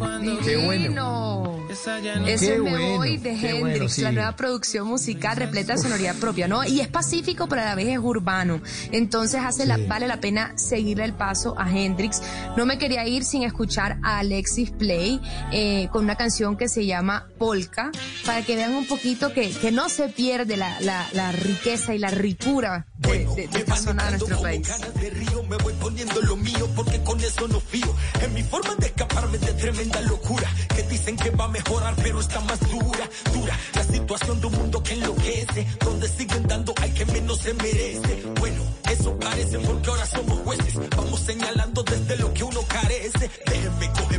[0.43, 1.60] Qué bueno.
[1.71, 4.01] Eso Qué es Me bueno, Voy de Hendrix, bueno, sí.
[4.01, 6.63] la nueva producción musical repleta de sonoridad propia, ¿no?
[6.65, 8.61] Y es pacífico, pero a la vez es urbano.
[8.91, 12.21] Entonces hace la, vale la pena seguirle el paso a Hendrix.
[12.57, 15.21] No me quería ir sin escuchar a Alexis Play
[15.51, 17.91] eh, con una canción que se llama Polka,
[18.25, 21.99] para que vean un poquito que, que no se pierde la, la- la riqueza y
[21.99, 24.67] la ricura de, de- de esta zona de nuestro país.
[24.99, 27.93] de río me voy poniendo lo mío porque con eso no fío.
[28.21, 32.19] En mi forma de escaparme de tremenda locura que dicen que va a mejorar pero
[32.19, 33.59] está más dura, dura.
[33.75, 38.23] La situación de un mundo que enloquece, donde siguen dando al que menos se merece.
[38.39, 43.29] Bueno, eso parece porque ahora somos jueces, vamos señalando desde lo que uno carece.
[43.45, 44.10] Déjenme coger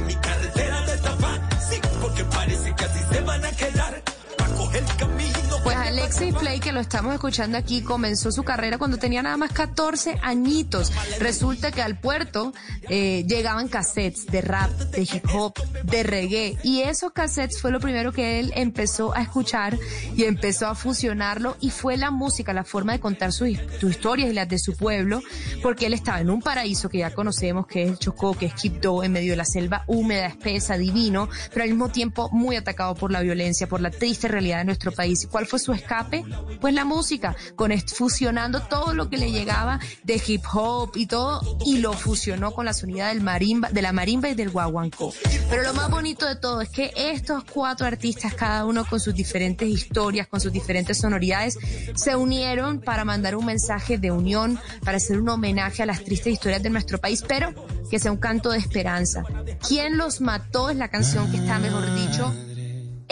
[6.31, 10.93] Play, que lo estamos escuchando aquí, comenzó su carrera cuando tenía nada más 14 añitos.
[11.19, 12.53] Resulta que al puerto
[12.89, 16.59] eh, llegaban cassettes de rap, de hip hop, de reggae.
[16.63, 19.77] Y esos cassettes fue lo primero que él empezó a escuchar
[20.17, 21.57] y empezó a fusionarlo.
[21.61, 23.43] Y fue la música, la forma de contar sus
[23.81, 25.21] sus historias y las de su pueblo,
[25.63, 29.03] porque él estaba en un paraíso que ya conocemos, que es Chocó, que es Quibdó,
[29.03, 33.11] en medio de la selva húmeda, espesa, divino, pero al mismo tiempo muy atacado por
[33.11, 35.25] la violencia, por la triste realidad de nuestro país.
[35.25, 36.12] ¿Y ¿Cuál fue su escape?
[36.61, 41.59] Pues la música, con fusionando todo lo que le llegaba de hip hop y todo,
[41.65, 45.13] y lo fusionó con la sonida del marimba, de la marimba y del guaguancó.
[45.49, 49.15] Pero lo más bonito de todo es que estos cuatro artistas, cada uno con sus
[49.15, 51.59] diferentes historias, con sus diferentes sonoridades,
[51.95, 56.33] se unieron para mandar un mensaje de unión, para hacer un homenaje a las tristes
[56.33, 57.55] historias de nuestro país, pero
[57.91, 59.25] que sea un canto de esperanza.
[59.67, 60.71] ¿Quién los mató?
[60.71, 62.33] Es la canción que está, mejor dicho,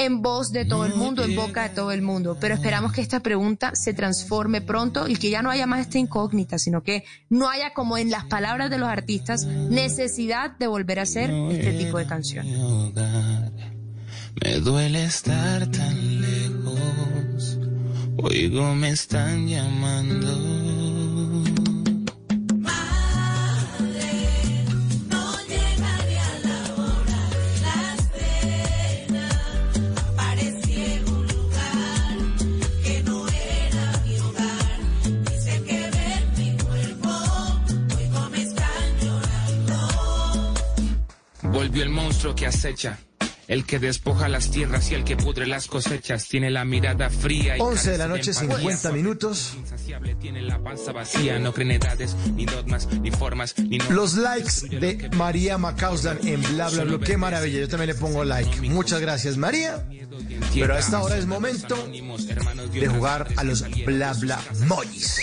[0.00, 2.38] en voz de todo el mundo, en boca de todo el mundo.
[2.40, 5.98] Pero esperamos que esta pregunta se transforme pronto y que ya no haya más esta
[5.98, 11.00] incógnita, sino que no haya, como en las palabras de los artistas, necesidad de volver
[11.00, 12.58] a hacer este tipo de canciones.
[14.42, 17.58] Me duele estar tan lejos.
[18.16, 20.59] Oigo, me están llamando.
[41.60, 42.98] Volvió el monstruo que acecha.
[43.46, 47.58] El que despoja las tierras y el que pudre las cosechas tiene la mirada fría
[47.58, 48.56] y 11 de la noche, empatía.
[48.56, 49.52] 50 minutos.
[49.58, 54.14] Insaciable tiene la panza vacía, no creen edades, ni dogmas, ni formas, ni no- Los
[54.14, 56.98] likes de María Macauslan en bla bla bla.
[57.00, 57.60] Qué maravilla.
[57.60, 58.62] Yo también le pongo like.
[58.70, 59.86] Muchas gracias, María.
[60.54, 61.76] Pero a esta hora es momento
[62.72, 65.18] de jugar a los bla bla emojis.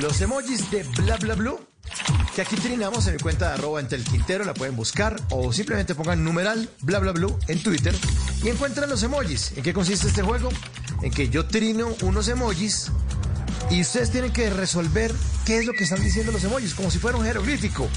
[0.00, 1.60] Los emojis de bla bla blue.
[2.34, 5.52] Que aquí trinamos en mi cuenta de arroba entre el Quintero, la pueden buscar o
[5.52, 7.94] simplemente pongan numeral bla bla blue en Twitter
[8.42, 9.52] y encuentran los emojis.
[9.56, 10.50] ¿En qué consiste este juego?
[11.02, 12.90] En que yo trino unos emojis
[13.70, 15.12] y ustedes tienen que resolver
[15.44, 17.88] qué es lo que están diciendo los emojis, como si fuera un jeroglífico.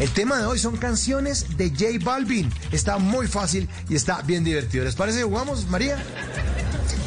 [0.00, 2.52] El tema de hoy son canciones de J Balvin.
[2.72, 4.84] Está muy fácil y está bien divertido.
[4.84, 6.02] ¿Les parece que jugamos, María?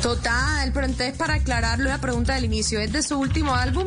[0.01, 3.85] Total, pero entonces para aclararlo, la pregunta del inicio, ¿es de su último álbum?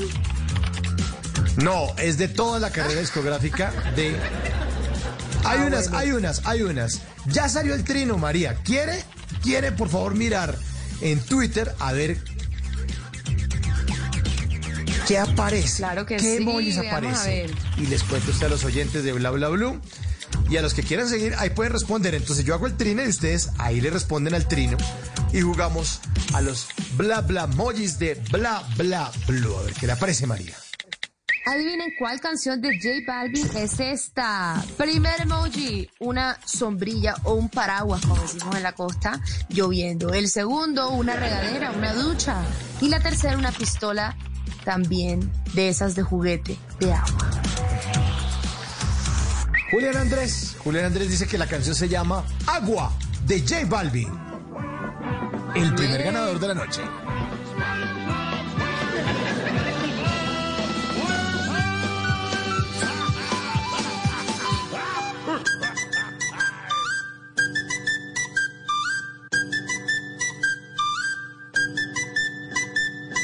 [1.62, 4.16] No, es de toda la carrera discográfica de...
[5.44, 5.98] Hay Ah, unas, bueno.
[5.98, 7.00] hay unas, hay unas.
[7.26, 8.56] Ya salió el trino, María.
[8.62, 9.02] ¿Quiere?
[9.42, 10.54] ¿Quiere, por favor, mirar
[11.00, 12.18] en Twitter a ver
[15.10, 15.78] qué aparece?
[15.78, 17.46] Claro que ¿Qué sí, emojis veamos a aparecen?
[17.48, 17.56] ver.
[17.78, 19.80] Y les cuento usted a los oyentes de Bla Bla Blue.
[20.48, 22.14] Y a los que quieran seguir, ahí pueden responder.
[22.14, 24.76] Entonces yo hago el trino y ustedes ahí le responden al trino.
[25.32, 26.00] Y jugamos
[26.32, 29.56] a los bla bla emojis de bla bla blue.
[29.58, 30.54] A ver qué le aparece María.
[31.46, 34.62] Adivinen cuál canción de J Balvin es esta.
[34.76, 40.12] Primer emoji, una sombrilla o un paraguas, como decimos en la costa, lloviendo.
[40.12, 42.44] El segundo, una regadera, una ducha.
[42.80, 44.16] Y la tercera, una pistola
[44.64, 47.30] también de esas de juguete, de agua.
[49.70, 50.56] Julián Andrés.
[50.58, 52.92] Julián Andrés dice que la canción se llama Agua
[53.26, 54.08] de J Balvin.
[55.54, 56.82] El primer ganador de la noche.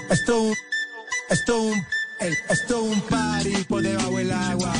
[0.08, 0.54] Esto un,
[1.28, 1.86] esto un,
[2.20, 4.72] ey, esto un party por debajo del agua.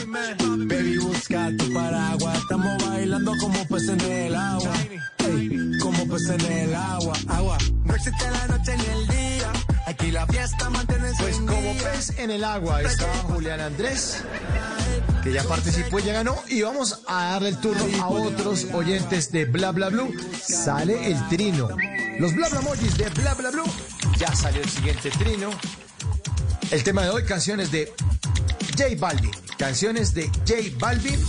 [0.59, 2.39] Baby, busca tu paraguas.
[2.39, 4.73] Estamos bailando como peces en el agua.
[5.19, 7.17] Ey, como peces en el agua.
[7.29, 7.59] Agua.
[7.85, 9.53] No existe la noche ni el día.
[9.87, 14.25] Aquí la fiesta mantiene Pues como pez en el agua está Julián Andrés,
[15.23, 16.37] que ya participó y ya ganó.
[16.49, 20.13] Y vamos a darle el turno a otros oyentes de Bla Bla Blue.
[20.43, 21.69] Sale el trino.
[22.19, 23.71] Los Bla Bla Emojis de Bla Bla Blue.
[24.19, 25.51] Ya salió el siguiente trino.
[26.71, 27.93] El tema de hoy, canciones de
[28.77, 29.31] J Balvin.
[29.57, 31.21] Canciones de J Balvin.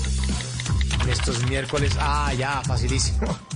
[1.08, 1.94] Estos miércoles.
[2.00, 3.38] Ah, ya, facilísimo.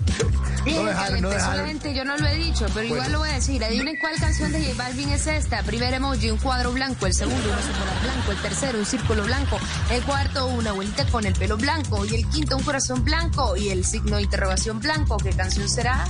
[0.63, 1.79] No dejaron, no dejaron.
[1.79, 3.63] yo no lo he dicho, pero igual lo voy a decir.
[3.63, 5.63] Adivinen cuál canción de J Balvin es esta.
[5.63, 7.07] Primer emoji, un cuadro blanco.
[7.07, 8.31] El segundo, un polar blanco.
[8.31, 9.57] El tercero, un círculo blanco.
[9.89, 12.05] El cuarto, una abuelita con el pelo blanco.
[12.05, 13.57] Y el quinto, un corazón blanco.
[13.57, 15.17] Y el signo de interrogación blanco.
[15.17, 16.07] ¿Qué canción será?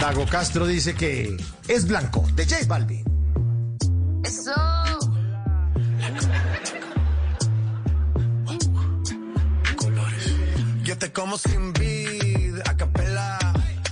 [0.00, 1.36] Dago Castro dice que
[1.68, 3.05] es blanco, de J Balvin.
[4.26, 4.52] Eso.
[10.82, 13.38] Yo te como sin vid, a capela.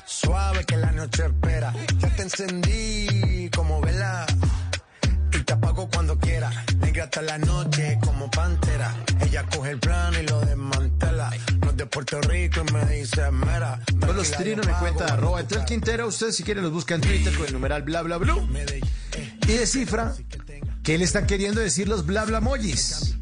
[0.04, 1.72] Suave que la noche espera.
[1.98, 4.26] Ya te encendí como vela.
[5.32, 6.50] Y te apago cuando quiera.
[6.80, 8.92] Negra hasta la noche como pantera.
[9.20, 11.30] Ella coge el plano y lo desmantela.
[11.60, 13.80] No es de Puerto Rico y me dice mera.
[14.00, 16.08] Con los trinos me cuenta arroba entre el Quintero.
[16.08, 18.48] Usted si quiere los busca en Twitter con el numeral bla bla blue.
[19.46, 20.14] Y descifra
[20.82, 23.16] qué le están queriendo decir los bla bla emojis.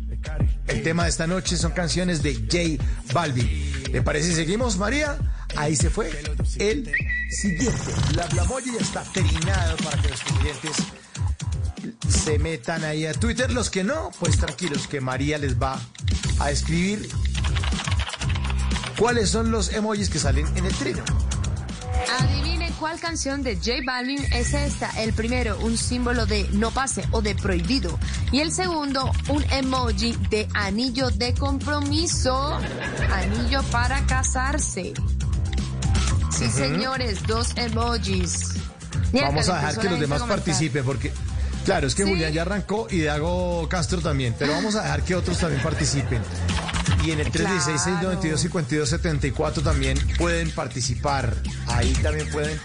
[0.69, 2.83] El tema de esta noche son canciones de J
[3.13, 3.93] Balvin.
[3.93, 5.19] ¿Le parece seguimos, María?
[5.57, 6.11] Ahí se fue
[6.59, 6.91] el
[7.31, 7.93] siguiente.
[8.13, 10.77] Bla bla ya está trinado para que los clientes
[12.09, 13.53] se metan ahí a Twitter.
[13.53, 15.81] Los que no, pues tranquilos, que María les va
[16.39, 17.09] a escribir
[18.97, 21.03] cuáles son los emojis que salen en el trino.
[22.19, 22.52] Adivinen
[22.83, 24.91] cuál canción de J Balvin es esta.
[25.01, 27.97] El primero, un símbolo de no pase o de prohibido.
[28.33, 32.59] Y el segundo, un emoji de anillo de compromiso.
[33.13, 34.95] Anillo para casarse.
[36.37, 38.55] Sí, señores, dos emojis.
[39.13, 41.13] Vamos a dejar que los demás participen porque,
[41.65, 42.11] claro, es que Sí.
[42.11, 46.21] Julián ya arrancó y Dago Castro también, pero vamos a dejar que otros también participen.
[47.05, 51.35] Y en el 316-692-5274 también pueden participar.
[51.67, 52.59] Ahí también pueden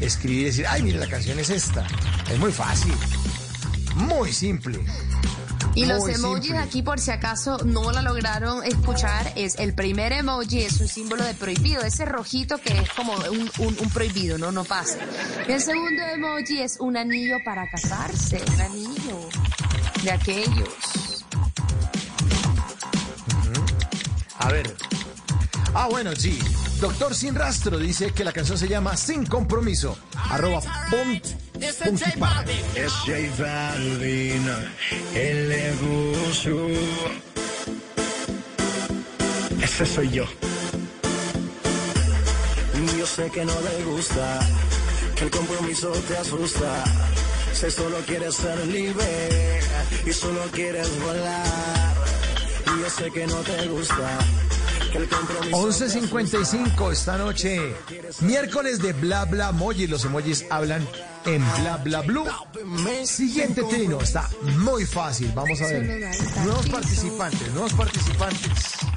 [0.00, 1.86] escribir y decir, ay, mire, la canción es esta.
[2.30, 2.92] Es muy fácil.
[3.94, 4.80] Muy simple.
[5.74, 6.58] Y los emojis simple.
[6.62, 11.22] aquí, por si acaso no la lograron escuchar, es el primer emoji es un símbolo
[11.22, 14.96] de prohibido, ese rojito que es como un, un- un prohibido, no, no pasa.
[15.46, 19.28] El segundo emoji es un anillo para casarse, un anillo
[20.02, 21.15] de aquellos.
[24.46, 24.72] A ver.
[25.74, 26.38] Ah, bueno, sí.
[26.80, 29.98] Doctor Sin Rastro dice que la canción se llama Sin Compromiso.
[30.30, 31.20] Arroba pon-.
[31.60, 34.46] Es J Balvin,
[35.16, 36.68] el negocio.
[39.60, 40.24] Ese soy yo.
[42.96, 44.38] Yo sé que no le gusta,
[45.16, 46.84] que el compromiso te asusta.
[47.52, 49.60] Si solo quieres ser libre
[50.06, 52.15] y solo quieres volar.
[52.66, 54.18] Y yo sé que no te gusta,
[54.90, 57.74] que el compromiso 11.55 esta noche.
[58.20, 59.86] Miércoles de bla bla emoji.
[59.86, 60.86] Los emojis hablan
[61.24, 62.26] en bla bla blue.
[63.04, 64.00] Siguiente trino.
[64.00, 64.28] Está
[64.58, 65.30] muy fácil.
[65.34, 66.10] Vamos a ver.
[66.44, 68.95] Nuevos participantes, nuevos participantes.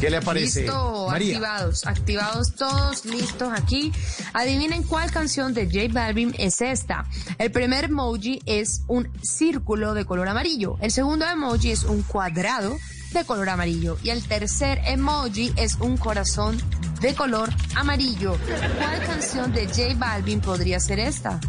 [0.00, 0.62] ¿Qué le parece?
[0.62, 1.34] Listo, María.
[1.34, 3.92] activados, activados todos, listos aquí.
[4.32, 7.04] Adivinen cuál canción de J Balvin es esta.
[7.38, 10.76] El primer emoji es un círculo de color amarillo.
[10.80, 12.78] El segundo emoji es un cuadrado
[13.12, 13.98] de color amarillo.
[14.04, 16.60] Y el tercer emoji es un corazón
[17.00, 18.36] de color amarillo.
[18.78, 21.40] ¿Cuál canción de J Balvin podría ser esta?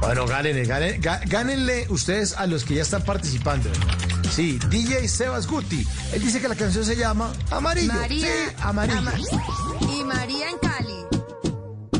[0.00, 3.70] Bueno, gánenle, gánenle, gá- gánenle ustedes a los que ya están participando.
[4.34, 5.86] Sí, DJ Sebas Guti.
[6.12, 7.92] Él dice que la canción se llama Amarillo.
[7.92, 8.26] María.
[8.26, 8.98] Sí, amarillo.
[8.98, 9.12] Ama-
[9.92, 11.06] y María en Cali.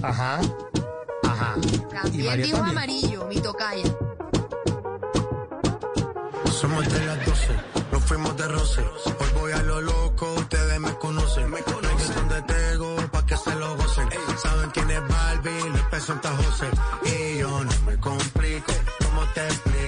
[0.02, 0.40] Ajá.
[1.24, 1.54] Ajá.
[1.62, 2.78] Y También María dijo también.
[2.78, 3.84] amarillo, mi tocaya.
[6.60, 7.48] Somos de las 12,
[7.90, 8.80] nos fuimos de roce.
[8.80, 11.50] Hoy voy a lo loco, ustedes me conocen.
[11.50, 14.08] Me conocen donde tengo, pa' que se lo gocen.
[14.42, 16.68] Saben quién es Barbie, les presenta José.
[17.04, 18.72] Y yo no me complico,
[19.04, 19.81] ¿cómo te explico?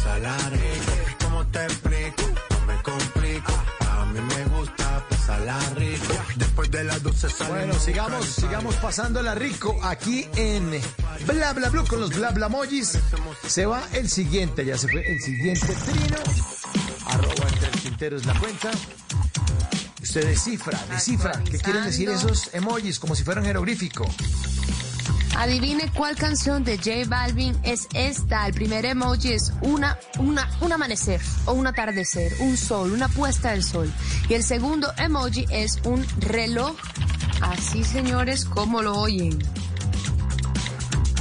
[0.00, 1.24] Rico.
[1.24, 2.22] ¿Cómo te explico?
[2.50, 3.52] No me complico,
[3.86, 6.14] a mí me gusta pasarla rico.
[6.36, 7.58] Después de las 12 salimos.
[7.58, 10.80] Bueno, sigamos, sigamos pasándola rico aquí en
[11.26, 12.98] Bla Bla Blue con los Bla Bla Mojis.
[13.46, 16.16] Se va el siguiente, ya se fue el siguiente trino.
[17.06, 18.70] Arroba entre el Quintero es la cuenta.
[20.02, 21.32] Usted descifra, descifra.
[21.44, 22.98] ¿Qué quieren decir esos emojis?
[22.98, 24.08] Como si fueran jeroglífico.
[25.40, 28.46] Adivine cuál canción de J Balvin es esta.
[28.46, 33.52] El primer emoji es una, una, un amanecer o un atardecer, un sol, una puesta
[33.52, 33.90] del sol.
[34.28, 36.76] Y el segundo emoji es un reloj.
[37.40, 39.38] Así, señores, como lo oyen.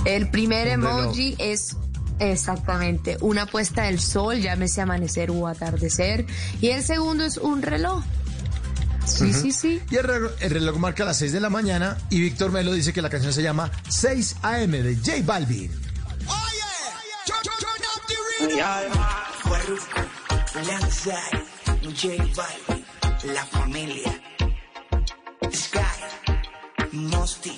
[0.03, 1.77] El primer emoji es
[2.19, 6.25] exactamente una puesta del sol, llámese amanecer o atardecer.
[6.59, 8.03] Y el segundo es un reloj.
[9.10, 9.41] Sí, Ujú.
[9.41, 9.81] sí, sí.
[9.90, 12.94] Y el reloj, el reloj marca las 6 de la mañana y Víctor Melo dice
[12.94, 15.72] que la canción se llama 6 AM de J Balvin.
[19.44, 20.02] Farruko,
[20.68, 21.44] Lanzai,
[21.84, 22.86] J Balvin,
[23.34, 24.11] La Familia,
[25.52, 26.02] Sky,
[26.94, 27.57] Mosti.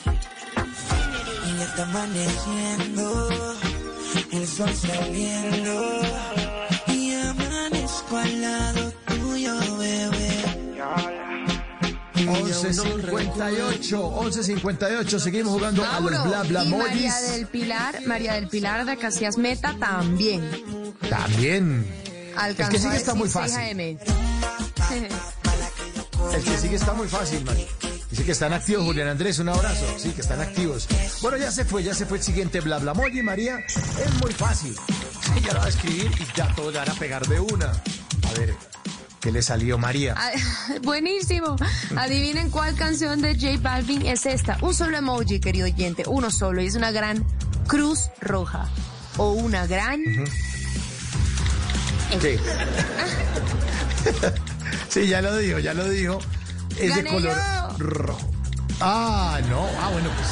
[1.47, 3.29] Y ya está amaneciendo,
[4.31, 6.01] el sol saliendo,
[6.87, 10.20] y amanezco al lado tuyo, bebé.
[12.25, 18.85] 11.58, 11.58, seguimos jugando a los Bla Bla y María del Pilar, María del Pilar
[18.85, 20.49] de Casillas Meta también.
[21.09, 21.85] También.
[22.35, 23.97] Alcanzó El que sigue está muy decir 6 fácil.
[26.33, 27.67] El que sigue está muy fácil, Mari.
[28.09, 29.85] Dice que están activos, Julián Andrés, un abrazo.
[29.97, 30.87] Sí, que están activos.
[31.21, 33.59] Bueno, ya se fue, ya se fue el siguiente bla bla Moji, María.
[33.59, 34.75] Es muy fácil.
[35.37, 37.67] Ella lo va a escribir y ya todo le van a pegar de una.
[37.67, 38.53] A ver,
[39.21, 40.15] ¿qué le salió María?
[40.17, 40.31] Ah,
[40.83, 41.55] Buenísimo.
[41.95, 44.57] Adivinen cuál canción de J Balvin es esta.
[44.61, 46.61] Un solo emoji, querido oyente, uno solo.
[46.61, 47.25] Y es una gran
[47.67, 48.67] cruz roja.
[49.17, 50.01] O una gran...
[52.21, 52.35] Sí.
[54.89, 56.19] sí, ya lo dijo, ya lo dijo.
[56.77, 57.77] Es de color yo.
[57.77, 58.31] rojo.
[58.81, 59.65] Ah, no.
[59.79, 60.27] Ah, bueno, pues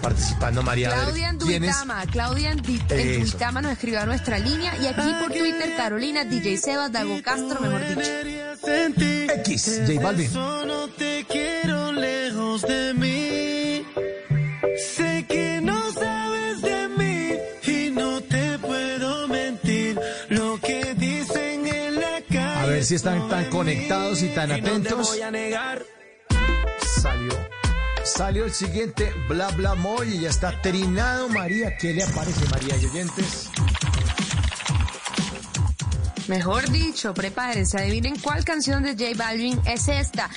[0.00, 0.90] participando María.
[0.90, 6.24] Claudia en Duitama, Claudia en, nos escribió a nuestra línea y aquí por Twitter Carolina,
[6.24, 8.00] DJ Seba, Dago Castro, mejor dicho.
[9.36, 10.32] X, J Balvin.
[10.32, 13.86] No te quiero lejos de mí.
[14.76, 17.32] Sé que no sabes de mí
[17.70, 19.98] y no te puedo mentir
[20.28, 22.60] lo que dicen en la calle.
[22.60, 25.16] A ver si están tan conectados y tan atentos.
[27.02, 27.49] Salió
[28.16, 31.76] Salió el siguiente bla bla moy y ya está trinado María.
[31.76, 33.48] ¿Qué le aparece María y oyentes?
[36.28, 40.28] Mejor dicho, prepárense, adivinen cuál canción de J Balvin es esta.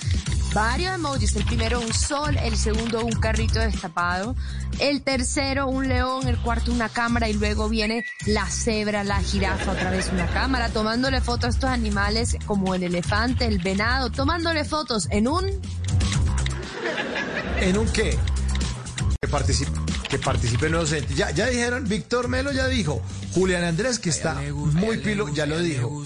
[0.53, 4.35] Varios emojis, el primero un sol, el segundo un carrito destapado,
[4.79, 9.71] el tercero un león, el cuarto una cámara y luego viene la cebra, la jirafa,
[9.71, 14.63] otra vez una cámara, tomándole fotos a estos animales como el elefante, el venado, tomándole
[14.63, 15.43] fotos en un...
[17.64, 18.18] ¿En un qué?
[19.22, 19.72] Que participe,
[20.10, 21.15] que participe nuevos entes.
[21.15, 23.02] Ya, ya dijeron, Víctor Melo ya dijo,
[23.34, 26.03] Julián Andrés que está muy pilo, ya lo dijo.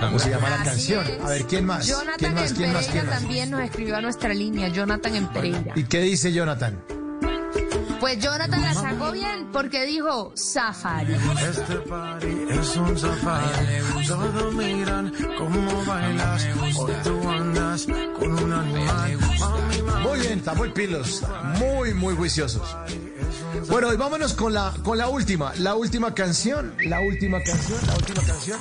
[0.00, 1.04] ¿Cómo se llama la canción?
[1.22, 1.84] A ver, ¿quién más?
[1.84, 2.52] ¿Quién Jonathan más?
[2.54, 2.86] ¿Quién más?
[2.86, 3.20] ¿Quién más?
[3.20, 5.74] también nos escribió a nuestra línea, Jonathan en Pereira.
[5.74, 6.82] ¿Y qué dice Jonathan?
[8.06, 11.14] Pues Jonathan la sacó bien porque dijo Safari.
[11.14, 14.06] Este party es un safari.
[14.06, 16.46] Todos miran cómo bailas.
[16.78, 17.84] Hoy tú andas
[18.16, 19.18] con un animal.
[20.04, 21.24] Muy bien, está muy pilos,
[21.58, 22.76] muy, muy juiciosos.
[23.68, 27.94] Bueno, y vámonos con la, con la última, la última canción, la última canción, la
[27.96, 28.60] última canción.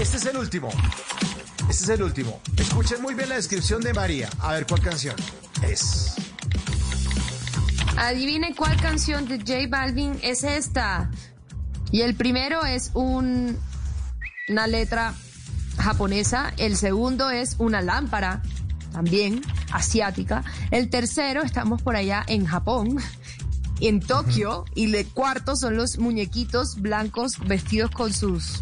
[0.00, 0.70] Este es el último.
[1.68, 2.40] Este es el último.
[2.56, 4.30] Escuchen muy bien la descripción de María.
[4.40, 5.16] A ver cuál canción
[5.60, 6.16] es.
[7.96, 11.10] Adivine cuál canción de J Balvin es esta.
[11.92, 13.56] Y el primero es un,
[14.48, 15.14] una letra
[15.78, 16.52] japonesa.
[16.56, 18.42] El segundo es una lámpara,
[18.92, 19.42] también
[19.72, 20.42] asiática.
[20.72, 22.98] El tercero, estamos por allá en Japón,
[23.80, 24.64] en Tokio.
[24.74, 28.60] Y el cuarto son los muñequitos blancos vestidos con sus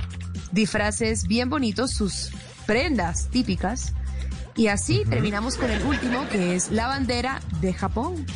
[0.53, 2.31] disfraces bien bonitos, sus
[2.67, 3.95] prendas típicas.
[4.57, 8.27] Y así terminamos con el último, que es la bandera de Japón.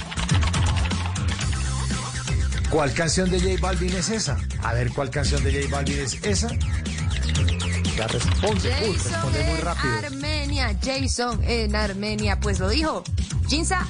[2.70, 4.36] ¿Cuál canción de J Balvin es esa?
[4.62, 6.48] A ver cuál canción de J Balvin es esa.
[7.96, 9.94] Ya responde, uy, Jason responde muy en rápido.
[10.04, 13.04] Armenia, Jason en Armenia, pues lo dijo.
[13.48, 13.86] Jinza,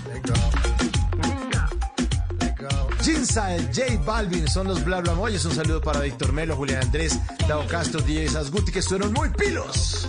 [3.03, 5.45] Jinza, J Balvin, son los bla bla moyes.
[5.45, 10.09] Un saludo para Víctor Melo, Julián Andrés, Dao Castro, DJ Sasguti, que estuvieron muy pilos.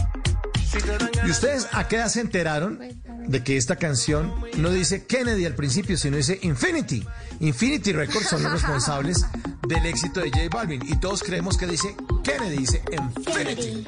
[1.25, 2.79] ¿Y ustedes a qué edad se enteraron
[3.27, 7.05] de que esta canción no dice Kennedy al principio, sino dice Infinity?
[7.39, 9.25] Infinity Records son los responsables
[9.67, 13.87] del éxito de J Balvin y todos creemos que dice Kennedy, dice Infinity.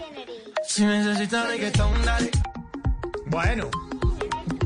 [0.67, 2.31] Si necesitas reggaetón, dale.
[3.27, 3.69] Bueno,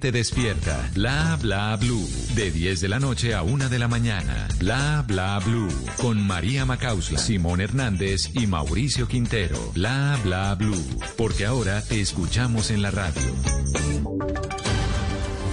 [0.09, 0.89] despierta.
[0.95, 4.47] Bla Bla Blue, de 10 de la noche a 1 de la mañana.
[4.57, 9.59] Bla Bla Blue, con María Macausla, Simón Hernández y Mauricio Quintero.
[9.75, 10.83] Bla Bla Blue,
[11.17, 13.21] porque ahora te escuchamos en la radio.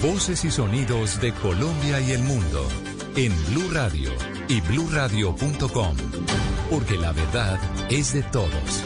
[0.01, 2.65] Voces y sonidos de Colombia y el mundo
[3.15, 4.11] en Blue Radio
[4.47, 5.97] y bluradio.com,
[6.69, 7.59] porque la verdad
[7.89, 8.83] es de todos.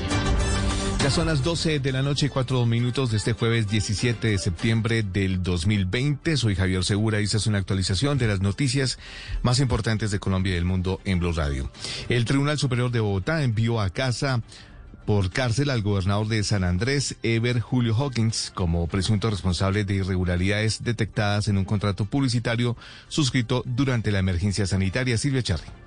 [1.03, 4.38] Ya son las 12 de la noche y 4 minutos de este jueves 17 de
[4.38, 6.38] septiembre del 2020.
[6.38, 8.97] Soy Javier Segura y esta es una actualización de las noticias
[9.41, 11.69] más importantes de Colombia y del mundo en Blue Radio.
[12.07, 14.43] El Tribunal Superior de Bogotá envió a casa
[15.05, 20.85] por cárcel al gobernador de San Andrés, Ever Julio Hawkins, como presunto responsable de irregularidades
[20.85, 22.77] detectadas en un contrato publicitario
[23.09, 25.17] suscrito durante la emergencia sanitaria.
[25.17, 25.82] Silvia Charri.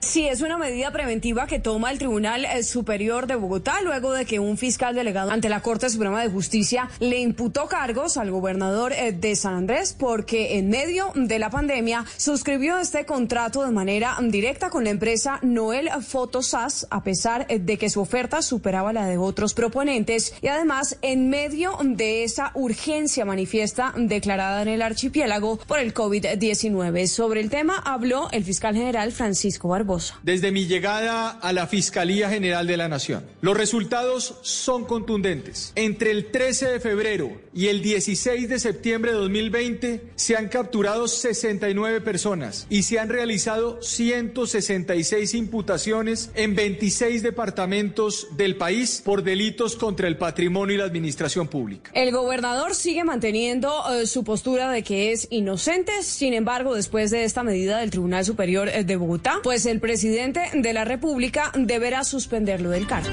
[0.00, 4.26] Sí, es una medida preventiva que toma el Tribunal eh, Superior de Bogotá luego de
[4.26, 8.92] que un fiscal delegado ante la Corte Suprema de Justicia le imputó cargos al gobernador
[8.92, 14.16] eh, de San Andrés porque en medio de la pandemia suscribió este contrato de manera
[14.22, 19.04] directa con la empresa Noel Photosas a pesar eh, de que su oferta superaba la
[19.04, 25.56] de otros proponentes y además en medio de esa urgencia manifiesta declarada en el archipiélago
[25.56, 27.08] por el COVID-19.
[27.08, 29.87] Sobre el tema habló el fiscal general Francisco Barbosa.
[30.22, 35.72] Desde mi llegada a la Fiscalía General de la Nación, los resultados son contundentes.
[35.76, 41.08] Entre el 13 de febrero y el 16 de septiembre de 2020 se han capturado
[41.08, 49.74] 69 personas y se han realizado 166 imputaciones en 26 departamentos del país por delitos
[49.74, 51.90] contra el patrimonio y la administración pública.
[51.94, 57.24] El gobernador sigue manteniendo eh, su postura de que es inocente, sin embargo, después de
[57.24, 62.04] esta medida del Tribunal Superior eh, de Bogotá, pues el presidente de la República deberá
[62.04, 63.10] suspenderlo del cargo.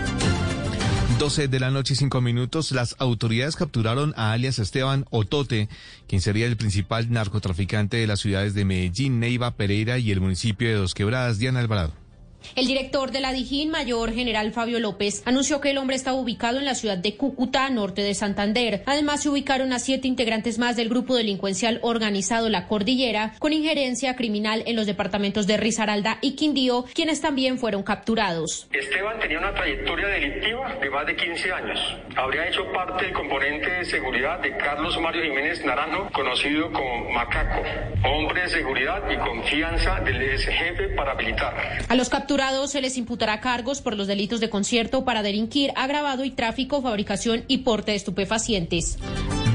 [1.18, 5.70] 12 de la noche y 5 minutos, las autoridades capturaron a alias Esteban Otote,
[6.08, 10.68] quien sería el principal narcotraficante de las ciudades de Medellín, Neiva, Pereira y el municipio
[10.68, 12.05] de Dos Quebradas, Diana Alvarado.
[12.54, 16.60] El director de la Dijín, mayor general Fabio López, anunció que el hombre estaba ubicado
[16.60, 18.84] en la ciudad de Cúcuta, norte de Santander.
[18.86, 24.16] Además, se ubicaron a siete integrantes más del grupo delincuencial organizado La Cordillera, con injerencia
[24.16, 28.68] criminal en los departamentos de Risaralda y Quindío, quienes también fueron capturados.
[28.72, 31.80] Esteban tenía una trayectoria delictiva de más de 15 años.
[32.16, 37.64] Habría hecho parte del componente de seguridad de Carlos Mario Jiménez Naranjo, conocido como Macaco,
[38.04, 41.80] hombre de seguridad y confianza del ex jefe paramilitar.
[41.90, 42.35] A los capturados
[42.68, 47.46] se les imputará cargos por los delitos de concierto para delinquir, agravado y tráfico, fabricación
[47.48, 48.98] y porte de estupefacientes.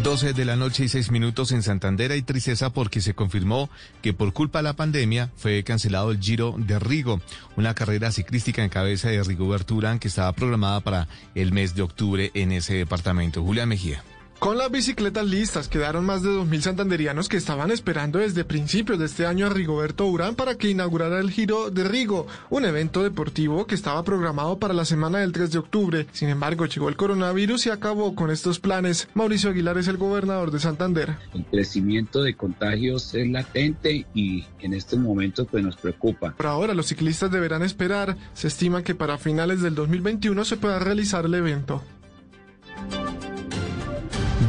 [0.02, 3.68] 12 de la noche y 6 minutos en Santander hay tristeza porque se confirmó
[4.00, 7.20] que por culpa de la pandemia fue cancelado el Giro de Rigo,
[7.56, 11.82] una carrera ciclística en cabeza de Rigoberto Urán que estaba programada para el mes de
[11.82, 13.42] octubre en ese departamento.
[13.42, 14.02] Julia Mejía.
[14.40, 19.04] Con las bicicletas listas, quedaron más de 2.000 santanderianos que estaban esperando desde principios de
[19.04, 23.66] este año a Rigoberto Urán para que inaugurara el Giro de Rigo, un evento deportivo
[23.66, 26.06] que estaba programado para la semana del 3 de octubre.
[26.12, 29.08] Sin embargo, llegó el coronavirus y acabó con estos planes.
[29.12, 31.16] Mauricio Aguilar es el gobernador de Santander.
[31.34, 36.32] El crecimiento de contagios es latente y en estos momentos pues nos preocupa.
[36.34, 38.16] Por ahora, los ciclistas deberán esperar.
[38.32, 41.82] Se estima que para finales del 2021 se pueda realizar el evento.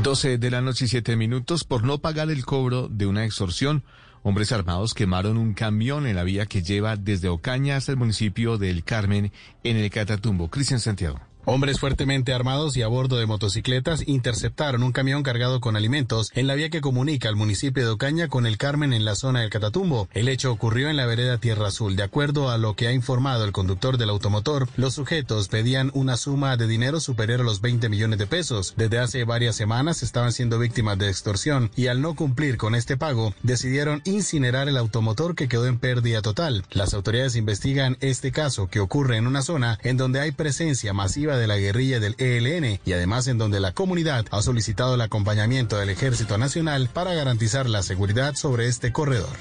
[0.03, 3.83] 12 de la noche y 7 minutos por no pagar el cobro de una extorsión.
[4.23, 8.57] Hombres armados quemaron un camión en la vía que lleva desde Ocaña hasta el municipio
[8.57, 9.31] del Carmen
[9.63, 10.49] en el Catatumbo.
[10.49, 11.19] Cristian Santiago.
[11.43, 16.45] Hombres fuertemente armados y a bordo de motocicletas interceptaron un camión cargado con alimentos en
[16.45, 19.49] la vía que comunica al municipio de Ocaña con el Carmen en la zona del
[19.49, 20.07] Catatumbo.
[20.13, 21.95] El hecho ocurrió en la vereda Tierra Azul.
[21.95, 26.15] De acuerdo a lo que ha informado el conductor del automotor, los sujetos pedían una
[26.15, 28.75] suma de dinero superior a los 20 millones de pesos.
[28.77, 32.97] Desde hace varias semanas estaban siendo víctimas de extorsión y al no cumplir con este
[32.97, 36.65] pago, decidieron incinerar el automotor que quedó en pérdida total.
[36.69, 41.30] Las autoridades investigan este caso que ocurre en una zona en donde hay presencia masiva
[41.37, 45.77] de la guerrilla del ELN y además en donde la comunidad ha solicitado el acompañamiento
[45.77, 49.37] del Ejército Nacional para garantizar la seguridad sobre este corredor.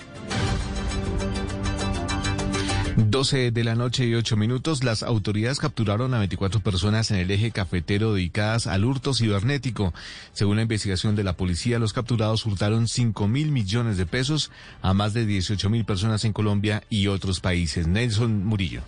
[3.11, 7.31] 12 de la noche y 8 minutos, las autoridades capturaron a 24 personas en el
[7.31, 9.95] eje cafetero dedicadas al hurto cibernético.
[10.33, 14.51] Según la investigación de la policía, los capturados hurtaron 5 mil millones de pesos
[14.83, 17.87] a más de 18 mil personas en Colombia y otros países.
[17.87, 18.83] Nelson Murillo.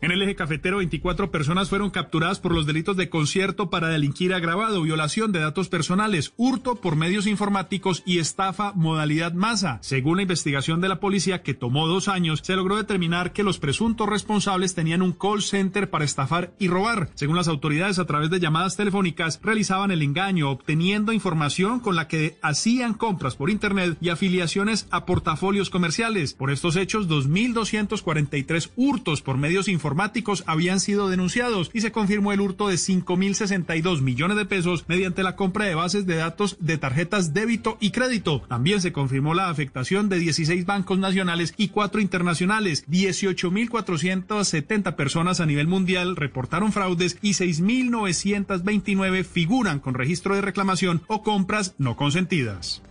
[0.00, 4.32] En el eje cafetero, 24 personas fueron capturadas por los delitos de concierto para delinquir
[4.32, 9.80] agravado, violación de datos personales, hurto por medios informáticos y estafa modalidad masa.
[9.82, 13.58] Según la investigación de la policía, que tomó dos años, se logró determinar que los
[13.58, 17.10] presuntos responsables tenían un call center para estafar y robar.
[17.14, 22.06] Según las autoridades, a través de llamadas telefónicas, realizaban el engaño, obteniendo información con la
[22.06, 26.34] que hacían compras por Internet y afiliaciones a portafolios comerciales.
[26.34, 32.34] Por estos hechos, 2.243 hurtos por medios informáticos informáticos habían sido denunciados y se confirmó
[32.34, 36.76] el hurto de 5.062 millones de pesos mediante la compra de bases de datos de
[36.76, 38.42] tarjetas débito y crédito.
[38.48, 42.84] También se confirmó la afectación de 16 bancos nacionales y 4 internacionales.
[42.86, 51.22] 18.470 personas a nivel mundial reportaron fraudes y 6.929 figuran con registro de reclamación o
[51.22, 52.82] compras no consentidas.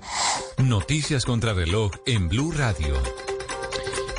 [0.57, 2.95] Noticias contra reloj en Blue Radio.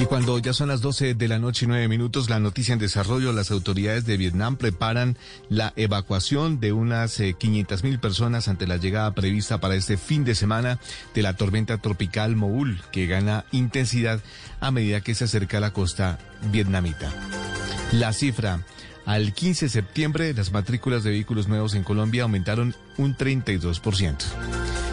[0.00, 2.78] Y cuando ya son las 12 de la noche y 9 minutos, la noticia en
[2.78, 5.18] desarrollo, las autoridades de Vietnam preparan
[5.48, 10.36] la evacuación de unas 500 mil personas ante la llegada prevista para este fin de
[10.36, 10.78] semana
[11.14, 14.20] de la tormenta tropical Moul, que gana intensidad
[14.60, 16.20] a medida que se acerca a la costa
[16.52, 17.12] vietnamita.
[17.90, 18.60] La cifra.
[19.08, 24.16] Al 15 de septiembre, las matrículas de vehículos nuevos en Colombia aumentaron un 32%.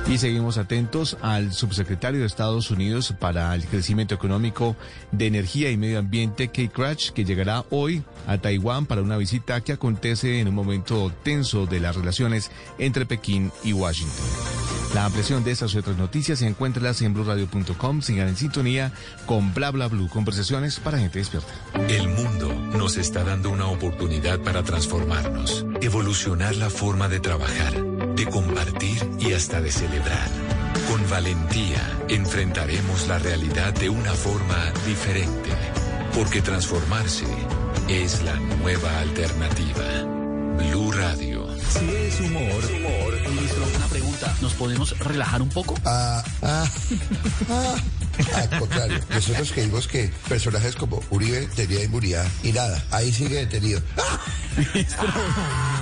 [0.07, 4.77] Y seguimos atentos al subsecretario de Estados Unidos para el Crecimiento Económico
[5.11, 9.59] de Energía y Medio Ambiente, Kate Cratch, que llegará hoy a Taiwán para una visita
[9.59, 14.54] que acontece en un momento tenso de las relaciones entre Pekín y Washington.
[14.95, 18.01] La ampliación de estas y otras noticias se encuentra en blurradio.com.
[18.01, 18.93] Sigan en sintonía
[19.25, 21.53] con Bla Bla Blue, conversaciones para gente despierta.
[21.89, 27.73] El mundo nos está dando una oportunidad para transformarnos, evolucionar la forma de trabajar,
[28.15, 30.29] de compartir y hasta de celebrar.
[30.89, 35.49] Con valentía enfrentaremos la realidad de una forma diferente,
[36.13, 37.27] porque transformarse
[37.89, 39.83] es la nueva alternativa.
[40.57, 41.49] Blue Radio.
[41.67, 43.84] Si es humor, humor.
[44.15, 44.41] Pregunta.
[44.41, 45.75] ¿Nos podemos relajar un poco?
[45.85, 46.65] Ah, ah,
[47.49, 47.75] ah.
[48.35, 53.81] Al contrario, nosotros creímos que personajes como Uribe tenía inmunidad y nada, ahí sigue detenido.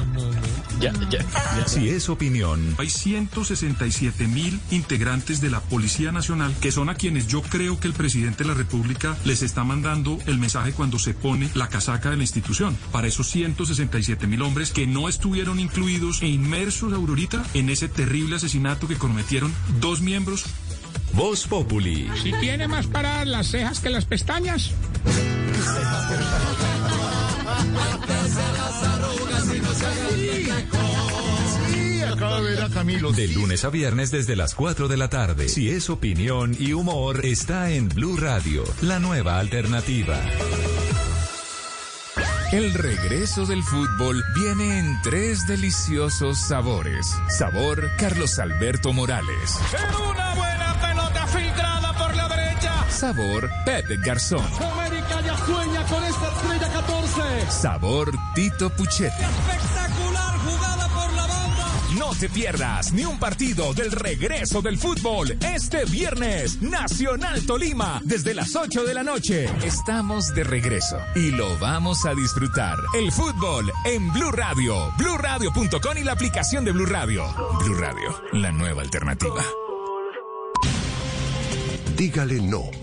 [0.83, 6.89] Ya, ya, Si es opinión, hay 167 mil integrantes de la Policía Nacional que son
[6.89, 10.73] a quienes yo creo que el presidente de la República les está mandando el mensaje
[10.73, 12.77] cuando se pone la casaca de la institución.
[12.91, 18.35] Para esos 167 mil hombres que no estuvieron incluidos e inmersos, Aurorita, en ese terrible
[18.35, 20.43] asesinato que cometieron dos miembros.
[21.13, 22.09] Voz Populi.
[22.21, 24.71] Si tiene más paradas las cejas que las pestañas.
[33.15, 35.47] De lunes a viernes desde las 4 de la tarde.
[35.47, 40.19] Si es opinión y humor, está en Blue Radio, la nueva alternativa.
[42.51, 47.05] El regreso del fútbol viene en tres deliciosos sabores.
[47.27, 49.59] Sabor Carlos Alberto Morales.
[50.11, 52.89] Una buena pelota filtrada por la derecha.
[52.89, 54.45] Sabor Pepe Garzón.
[54.59, 57.02] América ya sueña con esta estrella 14.
[57.49, 59.23] Sabor Tito Puchetti.
[59.23, 61.65] Espectacular jugada por la banda.
[61.97, 66.61] No te pierdas ni un partido del regreso del fútbol este viernes.
[66.61, 69.45] Nacional Tolima, desde las 8 de la noche.
[69.63, 72.77] Estamos de regreso y lo vamos a disfrutar.
[72.95, 77.25] El fútbol en Blue Radio, bluradio.com y la aplicación de Blue Radio.
[77.59, 79.43] Blue Radio, la nueva alternativa.
[81.95, 82.82] Dígale no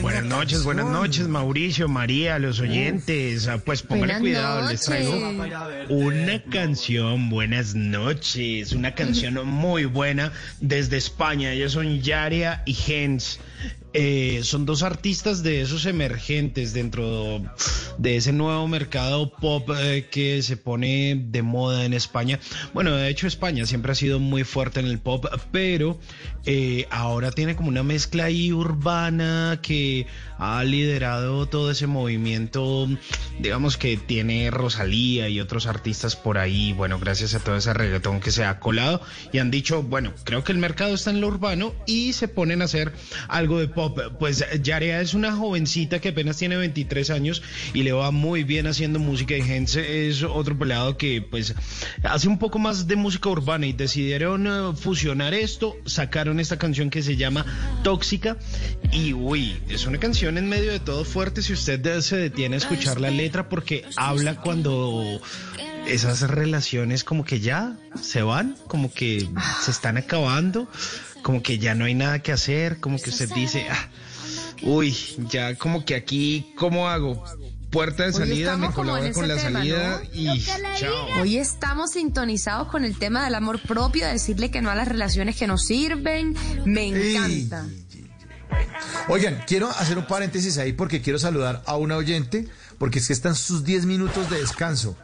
[0.00, 3.46] Buenas noches, buenas noches, Mauricio, María, los oyentes.
[3.46, 5.14] Ah, Pues pongan cuidado, les traigo
[5.90, 11.52] una canción, buenas noches, una canción muy buena desde España.
[11.52, 13.38] Ellos son Yaria y Hens.
[13.94, 17.42] Eh, son dos artistas de esos emergentes dentro
[17.96, 22.38] de ese nuevo mercado pop eh, que se pone de moda en España.
[22.74, 25.98] Bueno, de hecho España siempre ha sido muy fuerte en el pop, pero
[26.44, 30.06] eh, ahora tiene como una mezcla ahí urbana que
[30.38, 32.88] ha liderado todo ese movimiento,
[33.40, 38.20] digamos que tiene Rosalía y otros artistas por ahí, bueno, gracias a todo ese reggaetón
[38.20, 39.00] que se ha colado
[39.32, 42.62] y han dicho, bueno, creo que el mercado está en lo urbano y se ponen
[42.62, 42.92] a hacer
[43.28, 43.68] algo de
[44.18, 47.42] Pues Yarea es una jovencita que apenas tiene 23 años
[47.74, 51.54] y le va muy bien haciendo música y Gente es otro pelado que pues
[52.02, 56.90] hace un poco más de música urbana y decidieron eh, fusionar esto, sacaron esta canción
[56.90, 57.46] que se llama
[57.82, 58.36] Tóxica
[58.92, 61.42] y uy, es una canción en medio de todo fuerte.
[61.42, 65.20] Si usted se detiene a escuchar la letra porque habla cuando
[65.86, 69.28] esas relaciones como que ya se van, como que
[69.62, 70.68] se están acabando,
[71.22, 73.88] como que ya no hay nada que hacer, como que usted dice, ah,
[74.62, 74.96] uy,
[75.30, 77.24] ya como que aquí, ¿cómo hago?
[77.70, 80.10] Puerta de salida, me colabora con la tema, salida ¿no?
[80.14, 80.42] y
[80.76, 81.20] chao.
[81.20, 84.88] Hoy estamos sintonizados con el tema del amor propio, de decirle que no a las
[84.88, 86.34] relaciones que nos sirven.
[86.64, 87.66] Me encanta.
[89.08, 93.12] Oigan, quiero hacer un paréntesis ahí porque quiero saludar a una oyente, porque es que
[93.12, 94.96] están sus 10 minutos de descanso.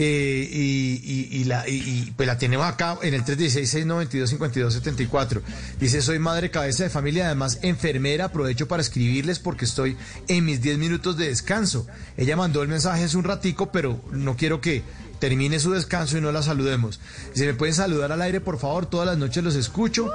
[0.00, 5.40] Eh, y, la, y, pues la tenemos acá en el 316-692-5274.
[5.80, 9.96] Dice, soy madre cabeza de familia, además enfermera, aprovecho para escribirles porque estoy
[10.28, 11.88] en mis 10 minutos de descanso.
[12.16, 14.84] Ella mandó el mensaje hace un ratico, pero no quiero que
[15.18, 17.00] termine su descanso y no la saludemos.
[17.34, 20.12] Si me pueden saludar al aire, por favor, todas las noches los escucho,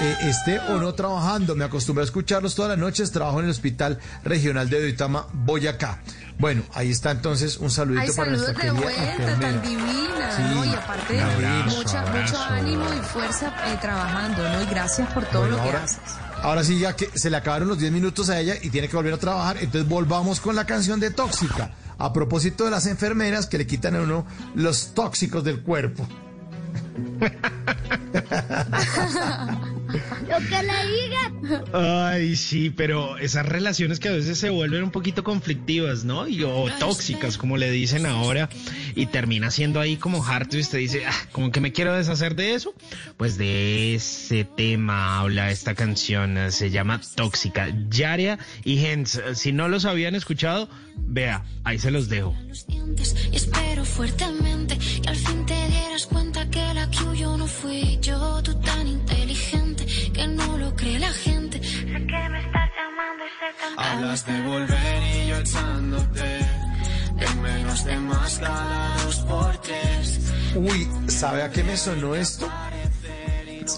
[0.00, 1.54] eh, esté o no trabajando.
[1.54, 6.00] Me acostumbré a escucharlos todas las noches, trabajo en el Hospital Regional de Duitama, Boyacá.
[6.38, 10.64] Bueno, ahí está entonces un saludito Ay, para nuestra de vuelta, tan divina, Sí, ¿no?
[10.66, 12.34] Y aparte, abrazo, mucha, abrazo.
[12.34, 14.62] mucho ánimo y fuerza eh, trabajando, ¿no?
[14.62, 15.98] Y gracias por todo Bueno, lo que haces.
[16.42, 18.96] ahora sí, ya que se le acabaron los 10 minutos a ella y tiene que
[18.96, 21.70] volver a trabajar, entonces volvamos con la canción de Tóxica.
[21.98, 26.06] A propósito de las enfermeras que le quitan a uno los tóxicos del cuerpo.
[30.28, 31.66] Lo que le diga.
[31.72, 36.28] Ay, sí, pero esas relaciones que a veces se vuelven un poquito conflictivas, ¿no?
[36.28, 38.48] Y, o tóxicas, como le dicen ahora,
[38.94, 42.34] y termina siendo ahí como harto y usted dice, ah, como que me quiero deshacer
[42.34, 42.74] de eso.
[43.16, 47.68] Pues de ese tema habla esta canción, se llama Tóxica.
[47.90, 52.34] Yaria y Hens, si no los habían escuchado, vea, ahí se los dejo.
[53.30, 57.98] Y espero fuertemente que al fin te dieras cuenta que la que huyó no fui
[58.00, 59.85] yo, tú tan inteligente
[60.16, 61.62] que no lo cree la gente.
[61.62, 66.22] Sé que me estás llamando y sé tan Hablas de volver y yo echándote
[67.20, 70.32] de menos de más cada dos por tres.
[70.54, 72.48] Uy, ¿sabe a qué me sonó esto?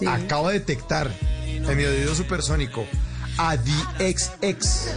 [0.07, 1.11] Acabo de detectar
[1.45, 2.85] en mi oído supersónico
[3.37, 4.95] a The XX.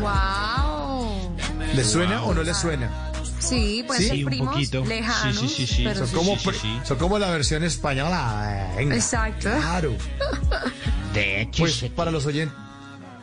[0.00, 1.36] ¡Wow!
[1.74, 3.12] ¿Le suena o no le suena?
[3.40, 4.56] Sí, pueden ser primos
[4.86, 5.56] lejanos.
[5.82, 6.14] pero Son sí.
[6.14, 8.72] como, pri- son como la versión española.
[8.76, 9.48] Venga, Exacto.
[9.50, 9.96] Claro.
[11.14, 12.56] De hecho, Pues para los oyentes,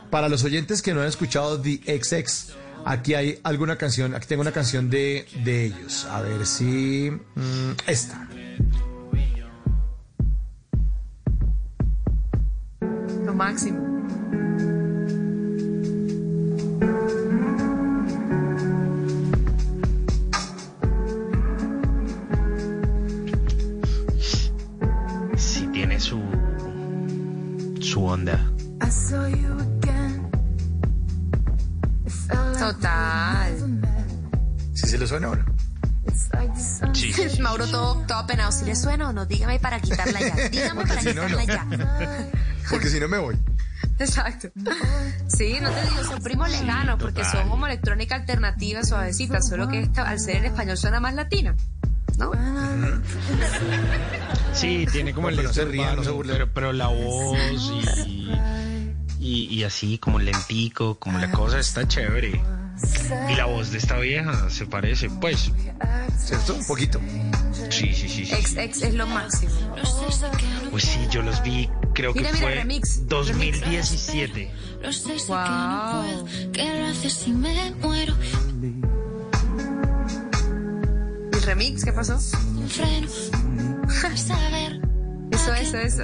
[0.09, 2.53] para los oyentes que no han escuchado The XX,
[2.85, 6.05] aquí hay alguna canción, aquí tengo una canción de, de ellos.
[6.05, 8.27] A ver si mm, esta.
[13.25, 13.85] Lo máximo.
[27.97, 28.33] Su onda.
[28.79, 30.29] I saw you again.
[32.05, 33.81] It felt like Total.
[34.73, 35.45] Si se le suena ahora.
[36.15, 37.41] Sun.
[37.41, 38.51] Mauro todo, todo apenado.
[38.51, 40.35] Si le suena o no, dígame para quitarla ya.
[40.51, 41.99] Dígame Porque para si no, quitarla no.
[41.99, 42.31] ya.
[42.69, 43.35] Porque si no me voy.
[43.99, 44.49] Exacto.
[45.27, 49.81] Sí, no te digo, son primos lejanos porque son como electrónica alternativa, suavecita, solo que
[49.81, 51.55] esta, al ser en español suena más latina.
[52.17, 52.31] ¿No?
[54.53, 57.37] Sí, tiene como el pero se no se pero, pero la voz
[58.07, 58.31] y,
[59.19, 62.41] y, y así como lentico, como la cosa está chévere.
[63.29, 65.51] Y la voz de esta vieja se parece, pues.
[66.17, 66.55] ¿Cierto?
[66.55, 66.99] Un poquito.
[67.69, 68.25] Sí, sí, sí.
[68.25, 68.33] sí.
[68.33, 69.51] Ex, ex es lo máximo.
[70.71, 73.07] Pues sí, yo los vi, creo que Mira, mira, fue remix.
[73.07, 74.51] 2017.
[74.81, 75.17] Lo sé,
[81.47, 81.85] remix?
[81.85, 82.19] ¿Qué pasó?
[82.55, 83.07] Un freno,
[84.17, 84.81] saber.
[85.31, 86.03] Eso, eso, eso.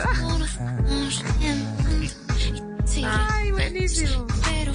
[3.05, 4.25] Ay, buenísimo.
[4.65, 4.73] Yo,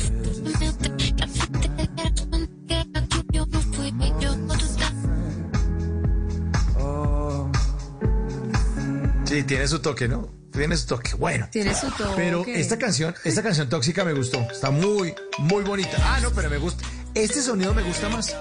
[9.24, 10.28] Sí, tiene su toque, ¿no?
[10.52, 11.14] Tiene su toque.
[11.14, 11.48] Bueno.
[11.50, 12.12] Tiene su toque.
[12.16, 14.40] Pero esta canción, esta canción tóxica me gustó.
[14.50, 15.96] Está muy, muy bonita.
[16.00, 16.84] Ah, no, pero me gusta.
[17.14, 18.34] Este sonido me gusta más.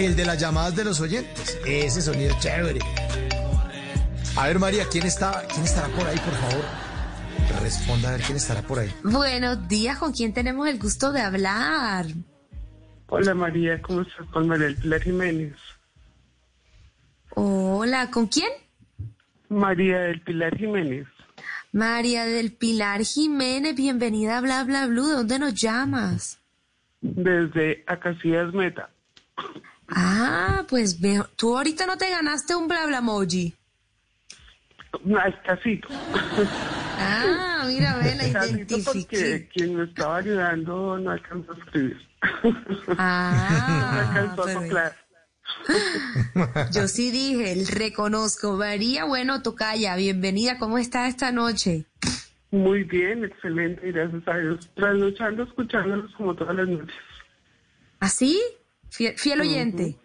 [0.00, 1.60] El de las llamadas de los oyentes.
[1.66, 2.80] Ese sonido chévere.
[4.34, 6.64] A ver, María, ¿quién está, quién estará por ahí, por favor?
[7.60, 8.90] Responda a ver quién estará por ahí.
[9.04, 12.06] Buenos días, ¿con quién tenemos el gusto de hablar?
[13.08, 14.26] Hola María, ¿cómo estás?
[14.28, 15.56] Con María del Pilar Jiménez.
[17.34, 18.48] Hola, ¿con quién?
[19.50, 21.08] María del Pilar Jiménez.
[21.72, 25.08] María del Pilar Jiménez, bienvenida a Bla Bla Blue.
[25.08, 26.38] ¿De dónde nos llamas?
[27.02, 28.88] Desde Acacias Meta.
[29.90, 31.26] Ah, pues veo.
[31.36, 33.00] Tú ahorita no te ganaste un Bla Bla.
[33.00, 33.22] No,
[35.24, 35.88] es casito.
[36.98, 39.48] Ah, mira, ve, la identifiqué.
[39.52, 41.96] quien me estaba ayudando no alcanzó a escribir.
[42.42, 42.54] no
[42.98, 44.94] Ah, alcanzó a soplar.
[46.72, 48.56] Yo sí dije, el reconozco.
[48.56, 50.58] María, bueno, Tocaya, bienvenida.
[50.58, 51.84] ¿Cómo está esta noche?
[52.50, 54.70] Muy bien, excelente, gracias a Dios.
[54.74, 56.96] Trasnochando, escuchándolos como todas las noches.
[58.00, 58.40] ¿Así?
[58.90, 59.96] Fiel, fiel oyente.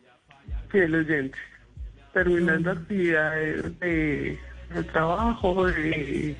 [0.69, 1.37] Fiel oyente.
[2.13, 4.39] Terminando actividades de,
[4.73, 6.35] de trabajo, de,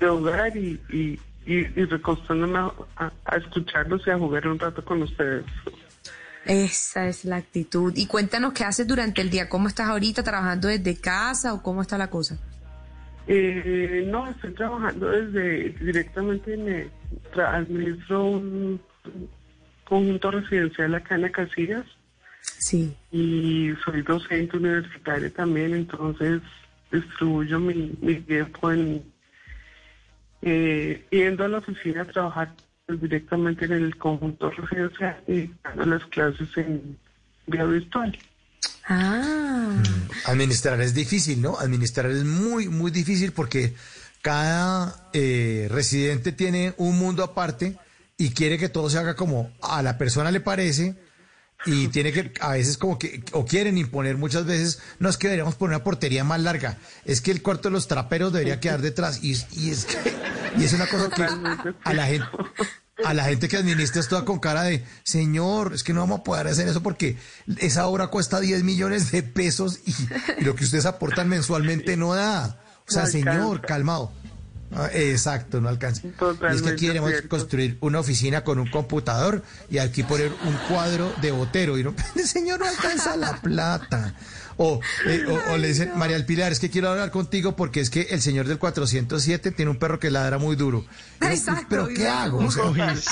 [0.00, 4.58] de hogar y, y, y, y recostándome a, a- a escucharlos y a jugar un
[4.58, 5.44] rato con ustedes.
[6.46, 7.92] Esa es la actitud.
[7.96, 9.48] Y cuéntanos qué haces durante el día.
[9.48, 12.38] ¿Cómo estás ahorita trabajando desde casa o cómo está la cosa?
[13.26, 16.90] Eh, no, estoy trabajando desde directamente
[17.34, 18.80] tra- administro un
[19.84, 21.84] conjunto residencial acá en Casillas.
[22.58, 22.94] Sí.
[23.10, 26.42] Y soy docente universitaria también, entonces
[26.90, 29.02] distribuyo mi, mi tiempo en
[30.42, 32.54] eh, yendo a la oficina a trabajar
[32.86, 36.98] directamente en el conjunto residencial y dando las clases en
[37.46, 38.16] vía virtual.
[38.86, 39.82] Ah.
[40.26, 41.58] Administrar es difícil, ¿no?
[41.58, 43.74] Administrar es muy, muy difícil porque
[44.20, 47.78] cada eh, residente tiene un mundo aparte
[48.16, 50.96] y quiere que todo se haga como a la persona le parece
[51.66, 55.28] y tiene que, a veces como que, o quieren imponer muchas veces, no es que
[55.28, 58.82] deberíamos poner una portería más larga, es que el cuarto de los traperos debería quedar
[58.82, 59.96] detrás y, y es que,
[60.58, 61.22] y es una cosa que
[61.84, 62.26] a la gente,
[63.04, 66.20] a la gente que administra es toda con cara de, señor, es que no vamos
[66.20, 67.16] a poder hacer eso porque
[67.58, 69.94] esa obra cuesta 10 millones de pesos y,
[70.38, 72.60] y lo que ustedes aportan mensualmente no da.
[72.86, 74.12] O sea, señor, calmado.
[74.76, 76.02] Ah, Exacto, no alcanza.
[76.06, 76.10] y
[76.54, 77.28] es que aquí queremos cierto.
[77.28, 81.78] construir una oficina con un computador y aquí poner un cuadro de botero.
[81.78, 81.94] Y no,
[82.24, 84.14] señor, no alcanza la plata.
[84.56, 87.80] O, eh, o, o le dicen, María del Pilar, es que quiero hablar contigo porque
[87.80, 90.84] es que el señor del 407 tiene un perro que ladra muy duro.
[91.20, 92.38] Exacto, Pero ¿qué hago?
[92.38, 92.62] O sea,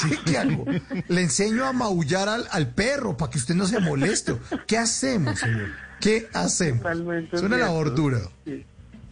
[0.08, 0.64] ¿qué, qué hago?
[1.08, 4.36] Le enseño a maullar al, al perro para que usted no se moleste.
[4.68, 5.70] ¿Qué hacemos, señor?
[6.00, 6.82] ¿Qué hacemos?
[6.82, 8.20] Totalmente Es una labor dura.
[8.44, 8.64] Sí.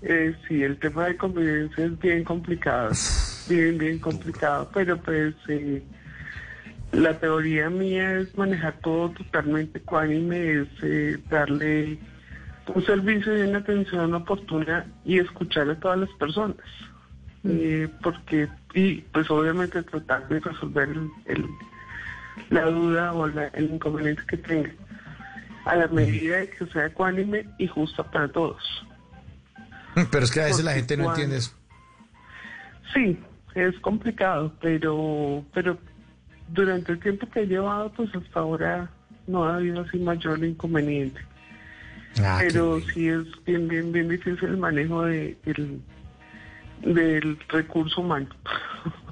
[0.02, 2.90] Eh, sí, el tema de convivencia es bien complicado,
[3.46, 5.82] bien, bien complicado, pero pues eh,
[6.92, 11.98] la teoría mía es manejar todo totalmente ecuánime, es eh, darle
[12.74, 16.56] un servicio y una atención oportuna y escuchar a todas las personas.
[17.44, 21.48] Eh, porque, y pues obviamente tratar de resolver el- el-
[22.50, 24.70] la duda o la- el inconveniente que tenga
[25.64, 28.62] a la medida de que sea ecuánime y justa para todos.
[30.10, 31.52] Pero es que a veces la gente no cuando- entiende eso.
[32.94, 33.18] Sí,
[33.54, 35.78] es complicado, pero, pero
[36.48, 38.90] durante el tiempo que he llevado, pues hasta ahora
[39.28, 41.20] no ha habido así mayor inconveniente.
[42.20, 45.80] Ah, pero sí es bien, bien, bien difícil el manejo de, del,
[46.82, 48.28] del recurso humano.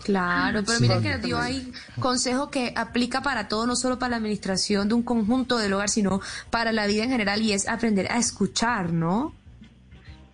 [0.04, 0.82] Claro, pero Sí.
[0.84, 4.94] mira que dio ahí consejo que aplica para todo, no solo para la administración de
[4.94, 8.92] un conjunto del hogar, sino para la vida en general y es aprender a escuchar,
[8.92, 9.34] ¿no?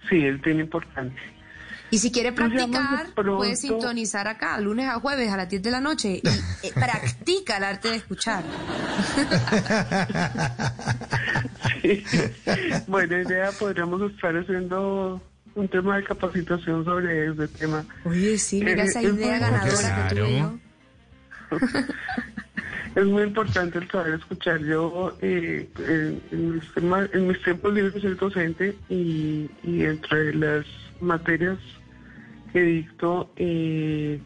[0.09, 1.17] Sí, es bien importante.
[1.91, 5.71] Y si quiere practicar, pronto- puede sintonizar acá, lunes a jueves a las 10 de
[5.71, 8.43] la noche y eh, practica el arte de escuchar.
[12.87, 15.21] Buena idea, podríamos estar haciendo
[15.55, 17.85] un tema de capacitación sobre ese tema.
[18.05, 20.61] Oye, sí, mira Eh, esa es idea ganadora que importante.
[22.95, 24.61] es muy importante el saber escuchar.
[24.61, 26.65] Yo eh, en, mis
[27.13, 30.65] en mis tiempos libres soy docente y, entre las
[31.01, 31.59] materias
[32.53, 34.21] que dicto, eh,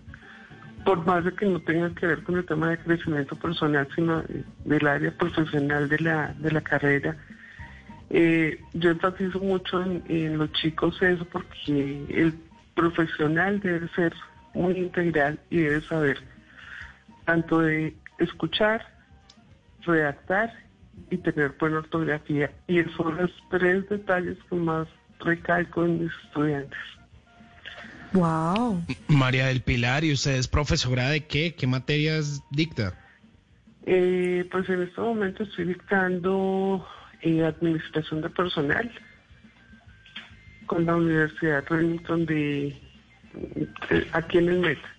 [0.84, 4.22] por más de que no tenga que ver con el tema de crecimiento personal, sino
[4.64, 7.16] del área profesional de la, de la carrera,
[8.10, 12.34] eh, yo enfatizo mucho en, en los chicos eso porque el
[12.74, 14.14] profesional debe ser
[14.54, 16.18] muy integral y debe saber
[17.26, 18.86] tanto de escuchar,
[19.82, 20.52] redactar
[21.10, 22.50] y tener buena ortografía.
[22.66, 24.88] Y esos son los tres detalles que más
[25.20, 26.78] recalco en mis estudiantes.
[28.12, 28.82] Wow.
[29.08, 31.54] María del Pilar, ¿y usted es profesora de qué?
[31.54, 32.94] ¿Qué materias dicta?
[33.84, 36.86] Eh, pues en este momento estoy dictando
[37.22, 38.90] eh, administración de personal
[40.66, 44.97] con la Universidad Remington de eh, aquí en el Meta.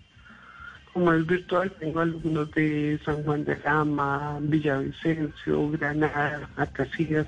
[1.00, 7.26] Como es virtual, tengo alumnos de San Juan de Gama, Villavicencio, Granada, Acacias.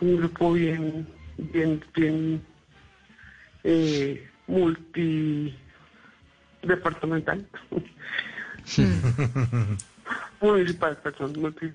[0.00, 1.04] Un grupo bien,
[1.36, 2.40] bien, bien
[3.64, 7.44] eh, multidepartamental.
[10.40, 11.72] municipal, perdón, multi,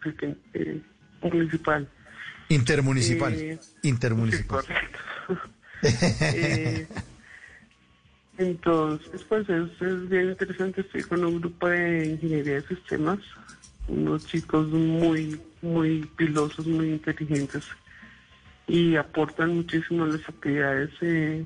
[0.53, 0.81] eh,
[1.21, 1.89] municipal.
[2.47, 3.33] Intermunicipal.
[3.33, 4.63] Eh, Intermunicipal.
[5.83, 6.87] Eh,
[8.37, 10.81] entonces, pues es, es bien interesante.
[10.81, 13.19] Estoy con un grupo de ingeniería de sistemas,
[13.87, 17.63] unos chicos muy, muy pilosos, muy inteligentes
[18.67, 20.91] y aportan muchísimo a las actividades.
[21.01, 21.45] eh,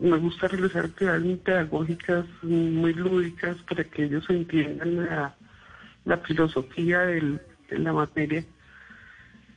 [0.00, 7.38] me gusta realizar actividades pedagógicas, muy lúdicas, para que ellos entiendan la, filosofía de
[7.70, 8.44] la materia.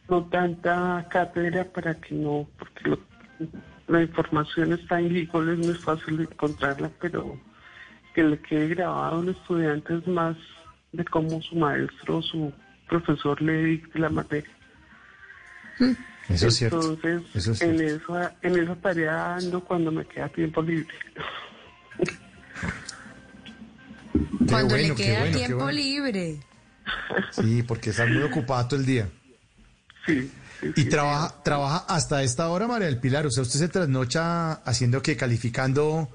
[0.07, 2.99] No tanta cátedra para que no, porque lo-
[3.87, 7.39] la información está en Google, es muy fácil encontrarla, pero
[8.13, 10.35] que le quede grabado al estudiante es más
[10.91, 12.53] de cómo su maestro o su
[12.87, 14.49] profesor le dicte la materia.
[16.29, 16.81] Eso es cierto.
[16.81, 20.95] Entonces, Eso es en, esa, en esa tarea ando cuando me queda tiempo libre.
[24.47, 25.71] Cuando bueno, le queda bueno, tiempo bueno.
[25.71, 26.39] libre.
[27.31, 29.09] Sí, porque estás muy ocupado todo el día.
[30.05, 30.31] Sí.
[30.75, 33.25] Y trabaja, trabaja hasta esta hora, María del Pilar.
[33.25, 36.09] O sea, usted se trasnocha haciendo que calificando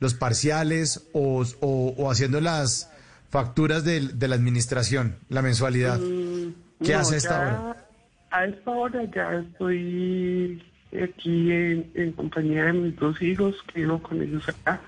[0.00, 2.90] los parciales o, o- o haciendo las
[3.30, 5.98] facturas de, la administración, la mensualidad.
[5.98, 7.86] ¿Qué No, hace a esta hora?
[8.30, 10.62] A esta hora ya estoy
[11.02, 14.80] aquí en, en compañía de mis dos hijos, que vivo con ellos acá.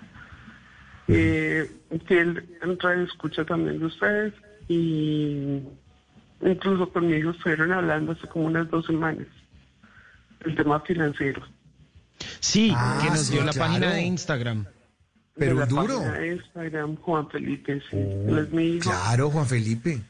[1.07, 1.71] Eh,
[2.09, 4.33] que él entra y escucha también de ustedes
[4.69, 5.61] y
[6.45, 9.27] incluso conmigo estuvieron hablando hace como unas dos semanas
[10.45, 11.43] el tema financiero.
[12.41, 13.69] Sí, Ah, que nos sí, dio la claro.
[13.73, 14.67] página de Instagram.
[15.37, 15.99] Pero de la duro.
[15.99, 18.91] página de Instagram, Juan Felipe, sí, él es mi hijo.
[18.91, 20.01] Claro, Juan Felipe.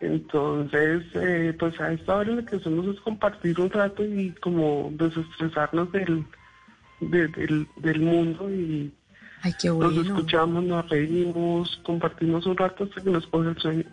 [0.00, 4.90] Entonces, eh, pues a esta hora lo que hacemos es compartir un rato y como
[4.92, 6.24] desestresarnos del,
[7.00, 8.92] de- del, del mundo y
[9.42, 10.02] Ay, qué nos bueno.
[10.02, 13.84] escuchamos, nos reímos, compartimos un rato hasta que nos coge el sueño.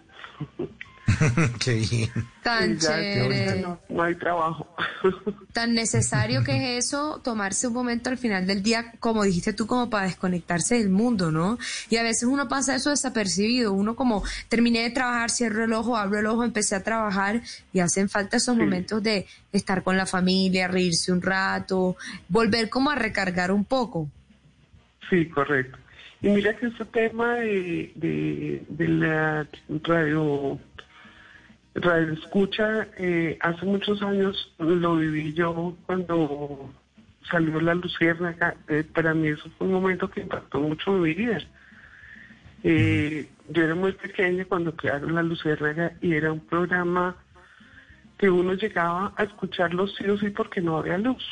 [1.63, 2.09] Qué bien.
[2.43, 3.61] Tan ya, chévere.
[3.61, 4.67] no, no hay trabajo.
[5.53, 9.67] Tan necesario que es eso, tomarse un momento al final del día, como dijiste tú,
[9.67, 11.57] como para desconectarse del mundo, ¿no?
[11.89, 15.95] Y a veces uno pasa eso desapercibido, uno como terminé de trabajar, cierro el ojo,
[15.95, 17.41] abro el ojo, empecé a trabajar
[17.71, 21.95] y hacen falta esos momentos de estar con la familia, reírse un rato,
[22.29, 24.09] volver como a recargar un poco.
[25.09, 25.77] Sí, correcto.
[26.21, 29.47] Y mira que este tema de, de, de la
[29.83, 30.59] radio,
[31.75, 36.73] radio escucha, eh, hace muchos años lo viví yo cuando
[37.29, 38.55] salió la luciérnaga.
[38.67, 41.39] Eh, para mí eso fue un momento que impactó mucho mi vida.
[42.63, 47.15] Eh, yo era muy pequeña cuando crearon la luciérnaga y era un programa
[48.17, 51.23] que uno llegaba a escucharlo sí o sí porque no había luz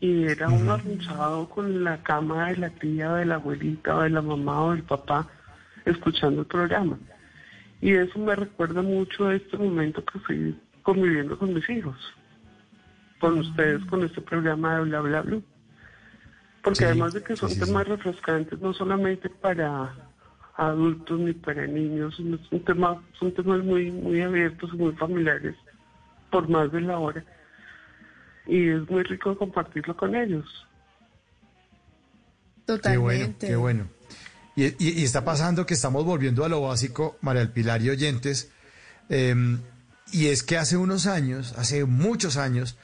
[0.00, 4.10] y era uno arrunchado con la cama de la tía, de la abuelita, o de
[4.10, 5.28] la mamá o del papá,
[5.84, 6.98] escuchando el programa.
[7.80, 11.96] Y eso me recuerda mucho a este momento que estoy conviviendo con mis hijos,
[13.18, 15.42] con ustedes, con este programa de Bla Bla Blue.
[16.62, 19.94] Porque Sí, además de que son sí, sí, temas refrescantes, no solamente para
[20.56, 24.92] adultos ni para niños, sino es un tema, son temas muy, muy abiertos y muy
[24.92, 25.56] familiares,
[26.30, 27.24] por más de la hora
[28.50, 30.44] y es muy rico compartirlo con ellos.
[32.82, 33.88] Qué bueno, qué bueno.
[34.60, 37.90] Y, y- y está pasando que estamos volviendo a lo básico, María del Pilar y
[37.90, 38.48] oyentes,
[39.08, 39.34] eh,
[40.12, 42.76] y es que hace unos años, hace muchos años,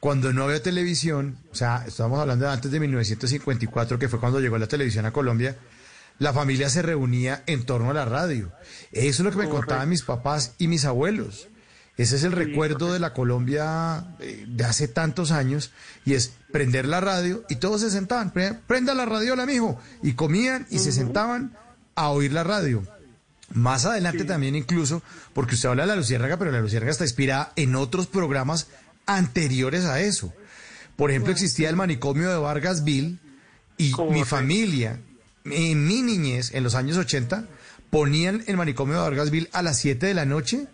[0.00, 4.40] cuando no había televisión, o sea, estamos hablando de antes de 1954, que fue cuando
[4.40, 5.56] llegó la televisión a Colombia,
[6.20, 8.52] la familia se reunía en torno a la radio.
[8.92, 11.48] Eso es lo que me contaban mis papás y mis abuelos.
[11.98, 15.72] Ese es el recuerdo de la Colombia eh, de hace tantos años
[16.06, 20.12] y es prender la radio y todos se sentaban, "Pre- prenda la radiola, mijo, y
[20.12, 21.56] comían y se sentaban
[21.96, 22.84] a oír la radio.
[23.52, 25.02] Más adelante también incluso,
[25.32, 28.68] porque usted habla de la Luciérnaga, pero la Luciérnaga está inspirada en otros programas
[29.06, 30.32] anteriores a eso.
[30.96, 33.18] Por ejemplo, existía el manicomio de Vargasville
[33.76, 35.00] y mi familia,
[35.44, 37.46] en mi niñez, en los años 80,
[37.90, 40.66] ponían el manicomio de Vargasville a las 7 de la noche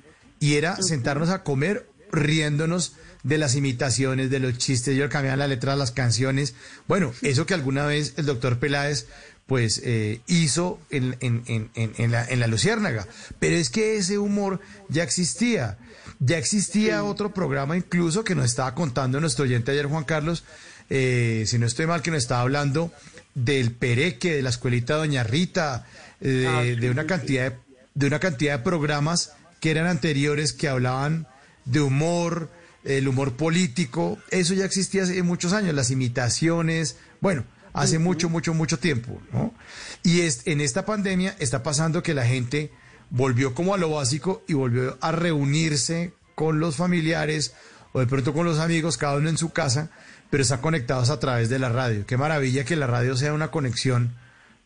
[0.44, 2.92] y era sentarnos a comer riéndonos
[3.22, 6.54] de las imitaciones, de los chistes, yo cambiaba la letra de las canciones.
[6.86, 9.06] Bueno, eso que alguna vez el doctor Peláez
[9.46, 13.08] pues eh, hizo en, en, en, en, la, en la Luciérnaga.
[13.38, 14.60] Pero es que ese humor
[14.90, 15.78] ya existía.
[16.18, 20.44] Ya existía otro programa incluso que nos estaba contando nuestro oyente ayer, Juan Carlos,
[20.90, 22.92] eh, si no estoy mal, que nos estaba hablando
[23.34, 25.86] del Pereque, de la escuelita Doña Rita,
[26.20, 27.58] eh, de, Ah, sí, de una cantidad de,
[27.94, 29.32] de una cantidad de programas
[29.64, 31.26] que eran anteriores que hablaban
[31.64, 32.50] de humor,
[32.84, 38.52] el humor político, eso ya existía hace muchos años, las imitaciones, bueno, hace mucho, mucho,
[38.52, 39.54] mucho tiempo, ¿no?
[40.02, 42.72] Y es, en esta pandemia está pasando que la gente
[43.08, 47.54] volvió como a lo básico y volvió a reunirse con los familiares
[47.94, 49.90] o de pronto con los amigos, cada uno en su casa,
[50.28, 52.04] pero están conectados a través de la radio.
[52.04, 54.14] Qué maravilla que la radio sea una conexión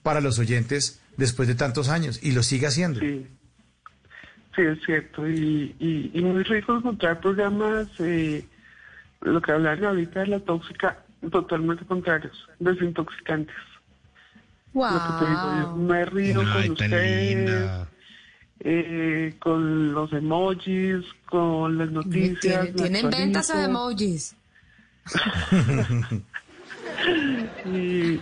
[0.02, 2.98] para los oyentes después de tantos años y lo sigue haciendo.
[2.98, 3.28] Sí,
[4.58, 5.28] sí, es cierto.
[5.28, 8.44] Y, y, y muy rico encontrar programas, eh,
[9.20, 10.98] lo que hablan ahorita de la tóxica,
[11.30, 13.54] totalmente contrarios, desintoxicantes.
[14.74, 17.88] Lo que te digo, yo me río Ay, con ustedes,
[18.60, 22.74] eh, con los emojis, con las noticias.
[22.74, 24.36] Tienen, ventas a emojis.
[27.64, 28.20] y,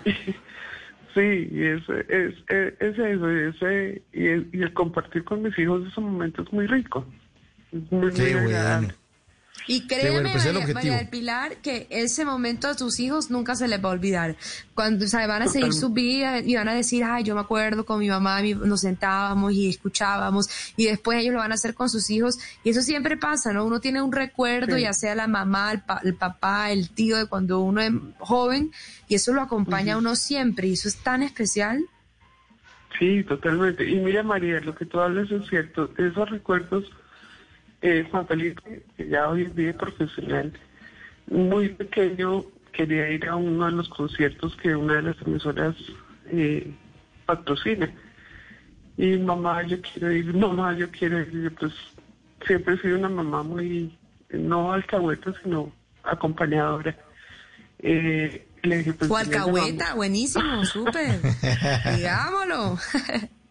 [1.16, 5.42] sí, y es, es, es, es eso, y, ese, y, el, y el compartir con
[5.42, 7.04] mis hijos esos momentos es muy rico.
[7.72, 8.88] Es muy, Qué muy bueno.
[9.68, 10.74] Y créeme, bueno, pues María.
[10.74, 14.36] María del Pilar, que ese momento a tus hijos nunca se les va a olvidar.
[14.74, 17.40] Cuando o sea, van a seguir su vida y van a decir, ay, yo me
[17.40, 21.74] acuerdo con mi mamá, nos sentábamos y escuchábamos, y después ellos lo van a hacer
[21.74, 22.38] con sus hijos.
[22.62, 23.64] Y eso siempre pasa, ¿no?
[23.64, 24.82] Uno tiene un recuerdo, Sí.
[24.82, 28.70] ya sea la mamá, el, pa- el papá, el tío, de cuando uno es joven,
[29.08, 31.84] y eso lo acompaña a uno siempre, y eso es tan especial.
[32.98, 33.88] Sí, totalmente.
[33.88, 35.90] Y mira, María, lo que tú hablas es cierto.
[35.98, 36.84] Esos recuerdos,
[37.82, 40.52] eh, Juan Felipe, que ya hoy en día es profesional,
[41.28, 45.74] muy pequeño, quería ir a uno de los conciertos que una de las emisoras
[46.26, 46.72] eh,
[47.26, 47.90] patrocina.
[48.96, 51.30] Y mamá, yo quiero ir, mamá, yo quiero ir.
[51.30, 51.72] Yo, pues
[52.46, 53.96] siempre he sido una mamá muy,
[54.30, 55.72] no alcahueta, sino
[56.04, 56.96] acompañadora.
[57.80, 59.96] Eh, le dije, pues, O "Venga, alcahueta, vamos".
[59.96, 61.20] buenísimo, súper.
[61.96, 62.78] Digámoslo.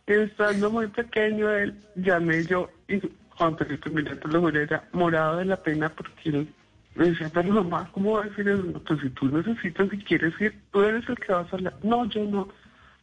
[0.08, 3.02] Estando muy pequeño, él llamé yo y
[3.38, 6.48] Juan Felipe, mira, te lo juro, era morado de la pena porque él
[6.96, 8.82] me decía, pero mamá, ¿cómo va a decir eso?
[8.88, 11.74] Pues si tú necesitas, si quieres ir, tú eres el que vas a hablar.
[11.84, 12.48] No, yo no.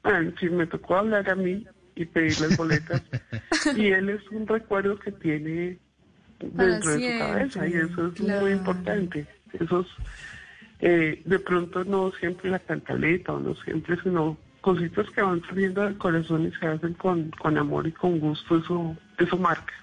[0.03, 3.03] Bueno, sí, me tocó hablar a mí y pedir las boletas.
[3.77, 5.79] y él es un recuerdo que tiene
[6.41, 8.41] dentro de su cabeza y eso es claro.
[8.41, 9.27] muy importante.
[9.53, 9.87] Esos,
[10.81, 15.83] eh, de pronto no siempre la cantaleta o no siempre, sino cositas que van saliendo
[15.83, 19.75] del corazón y se hacen con, con amor y con gusto, eso, eso marca.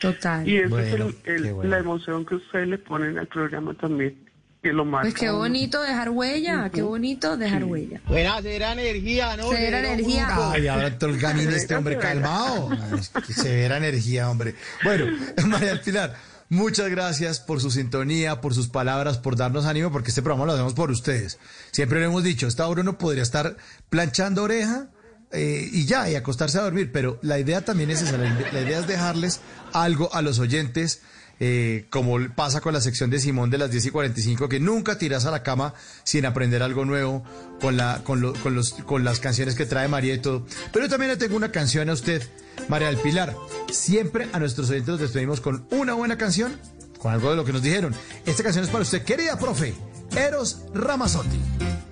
[0.00, 0.48] Total.
[0.48, 1.02] Y esa Bueno, es el-
[1.34, 1.70] el- qué bueno.
[1.70, 4.16] la emoción que ustedes le ponen al programa también,
[4.62, 5.08] que lo marca.
[5.10, 8.00] Pues qué bonito dejar huella, qué bonito dejar huella.
[8.06, 9.50] Buena, será energía, ¿no?
[9.50, 10.26] Severa energía.
[10.26, 10.50] grupo.
[10.50, 12.70] Ay, ahora entró el gamín este hombre calmado.
[12.98, 14.54] Es que Severa energía, hombre.
[14.84, 15.06] Bueno,
[15.46, 16.14] María Pilar,
[16.48, 20.52] muchas gracias por su sintonía, por sus palabras, por darnos ánimo, porque este programa lo
[20.52, 21.38] hacemos por ustedes.
[21.72, 23.56] Siempre lo hemos dicho, esta hora uno podría estar
[23.90, 24.88] planchando oreja
[25.32, 28.80] eh, y ya, y acostarse a dormir, pero la idea también es esa, la, idea
[28.80, 29.40] es dejarles
[29.72, 31.00] algo a los oyentes.
[31.40, 34.98] eh, como pasa con la sección de Simón de las 10 y 45, que nunca
[34.98, 37.22] tiras a la cama sin aprender algo nuevo
[37.60, 40.44] con, la, con, lo- con, los, con las canciones que trae María y todo.
[40.72, 42.22] Pero yo también le tengo una canción a usted,
[42.68, 43.36] María del Pilar.
[43.70, 46.58] Siempre a nuestros oyentes los despedimos con una buena canción,
[46.98, 47.94] con algo de lo que nos dijeron.
[48.26, 49.74] Esta canción es para usted, querida profe,
[50.16, 51.40] Eros Ramazzotti.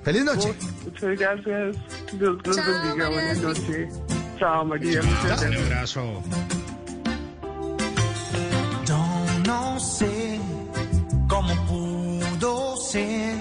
[0.03, 0.55] Feliz noche.
[0.85, 1.77] Muchas gracias.
[2.13, 3.11] Dios los Chao, bendiga.
[3.11, 3.95] María Buenas noches.
[4.39, 5.03] Chao, María.
[5.03, 5.63] Muchas Un gracias.
[5.65, 6.23] abrazo.
[8.87, 9.07] Yo
[9.47, 10.41] no sé
[11.29, 13.37] cómo pudo ser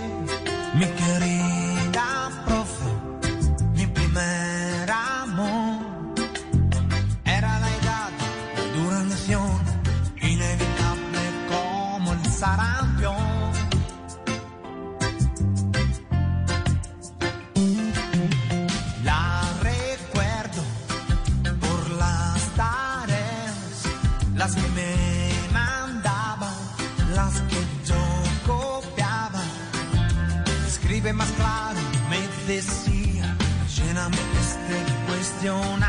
[35.45, 35.84] don't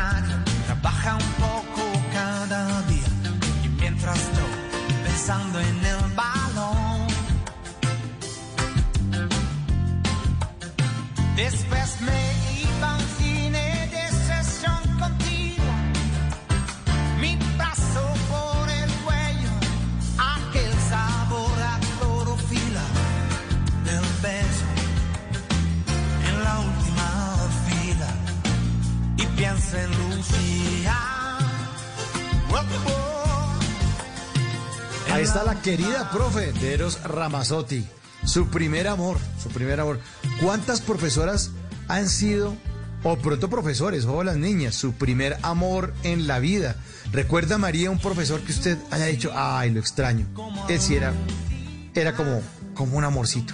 [35.27, 37.85] está la querida profe de Eros Ramazzotti.
[38.25, 39.99] Su primer amor, su primer amor.
[40.41, 41.51] ¿Cuántas profesoras
[41.89, 42.55] han sido,
[43.03, 46.77] o pronto profesores, o las niñas, su primer amor en la vida?
[47.11, 50.25] ¿Recuerda, María, un profesor que usted haya dicho, ay, lo extraño?
[50.69, 51.13] Él sí era,
[51.93, 52.41] era como,
[52.73, 53.53] como un amorcito.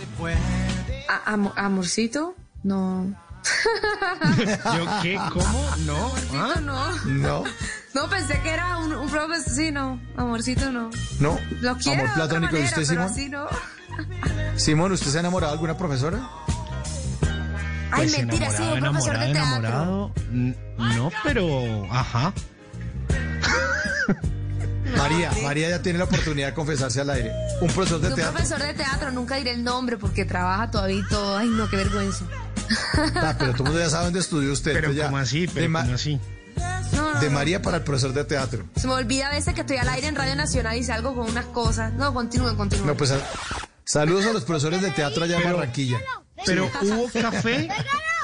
[1.09, 2.35] A- ¿Amorcito?
[2.63, 3.13] No.
[4.37, 5.19] ¿Yo qué?
[5.33, 5.65] ¿Cómo?
[5.85, 6.05] ¿No?
[6.05, 7.05] Amorcito, no.
[7.05, 7.43] No,
[7.93, 9.53] No, pensé que era un, un profesor.
[9.53, 9.99] Sí, no.
[10.17, 10.89] Amorcito, no.
[11.19, 11.39] no.
[11.61, 12.55] Lo quiero Amor de platónico.
[12.57, 13.05] ¿Y manera, usted, Simón?
[13.11, 13.47] así no.
[14.55, 16.27] Simón, ¿usted se ha enamorado de alguna profesora?
[17.91, 19.59] Ay, Pues mentira, sí, un enamorado, profesor de teatro.
[19.59, 20.11] enamorado,
[20.95, 21.85] No, pero...
[21.91, 22.33] Ajá.
[24.97, 27.31] María, María ya tiene la oportunidad de confesarse al aire.
[27.61, 28.33] Un profesor de Un teatro.
[28.33, 31.37] profesor de teatro, nunca diré el nombre porque trabaja todavía y todo.
[31.37, 32.25] Ay, no, qué vergüenza.
[33.15, 34.73] Ah, pero todo el mundo ya sabe dónde estudió usted.
[34.73, 35.05] Pero ya.
[35.05, 35.47] ¿cómo así?
[35.47, 36.19] Pero de, ¿cómo así?
[37.13, 37.29] No, no, de.
[37.29, 38.65] María para el profesor de teatro.
[38.75, 41.29] Se me olvida a veces que estoy al aire en Radio Nacional y salgo con
[41.29, 41.93] unas cosas.
[41.93, 42.87] No, continúen, continúen.
[42.87, 43.19] No, pues a-
[43.85, 45.97] saludos a los profesores de teatro allá en Barranquilla.
[46.45, 47.69] Pero ¿hubo café?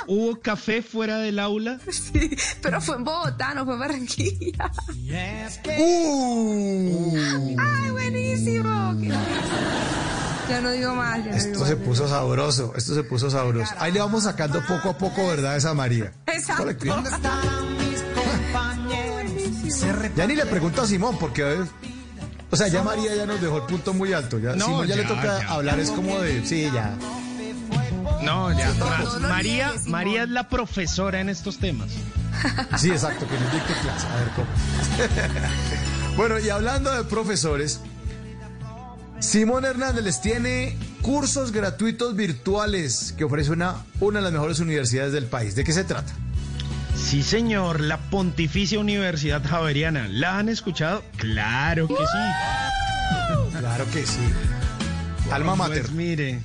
[0.07, 1.79] ¿Hubo café fuera del aula?
[1.91, 4.71] Sí, pero fue en Bogotá, no fue en Barranquilla.
[5.77, 7.55] ¡Uh!
[7.59, 8.95] ¡Ay, buenísimo!
[10.49, 11.85] Ya no digo más, ya no Esto digo se más.
[11.85, 13.71] puso sabroso, esto se puso sabroso.
[13.77, 15.55] Ahí le vamos sacando poco a poco, ¿verdad?
[15.55, 16.11] Esa María.
[16.25, 16.63] Exacto.
[20.15, 21.41] Ya ni le pregunto a Simón, porque.
[21.43, 21.57] eh,
[22.51, 24.39] O sea, ya María ya nos dejó el punto muy alto.
[24.39, 25.47] Ya, No, Simón ya, le toca ya.
[25.49, 26.45] hablar, es como de.
[26.45, 26.95] Sí, ya.
[28.23, 28.71] No, ya.
[28.73, 29.71] lo María.
[29.85, 31.89] María es la profesora en estos temas.
[32.77, 34.07] Sí, exacto, que nos dicte clase.
[34.07, 34.47] A ver cómo.
[36.17, 37.79] bueno, y hablando de profesores,
[39.19, 45.11] Simón Hernández les tiene cursos gratuitos virtuales que ofrece una, una de las mejores universidades
[45.13, 45.55] del país.
[45.55, 46.11] ¿De qué se trata?
[46.99, 50.07] Sí, señor, la Pontificia Universidad Javeriana.
[50.09, 51.03] ¿La han escuchado?
[51.17, 53.57] Claro que sí.
[53.57, 54.21] Claro que sí.
[55.31, 55.81] Alma mater.
[55.81, 56.39] Pues mire,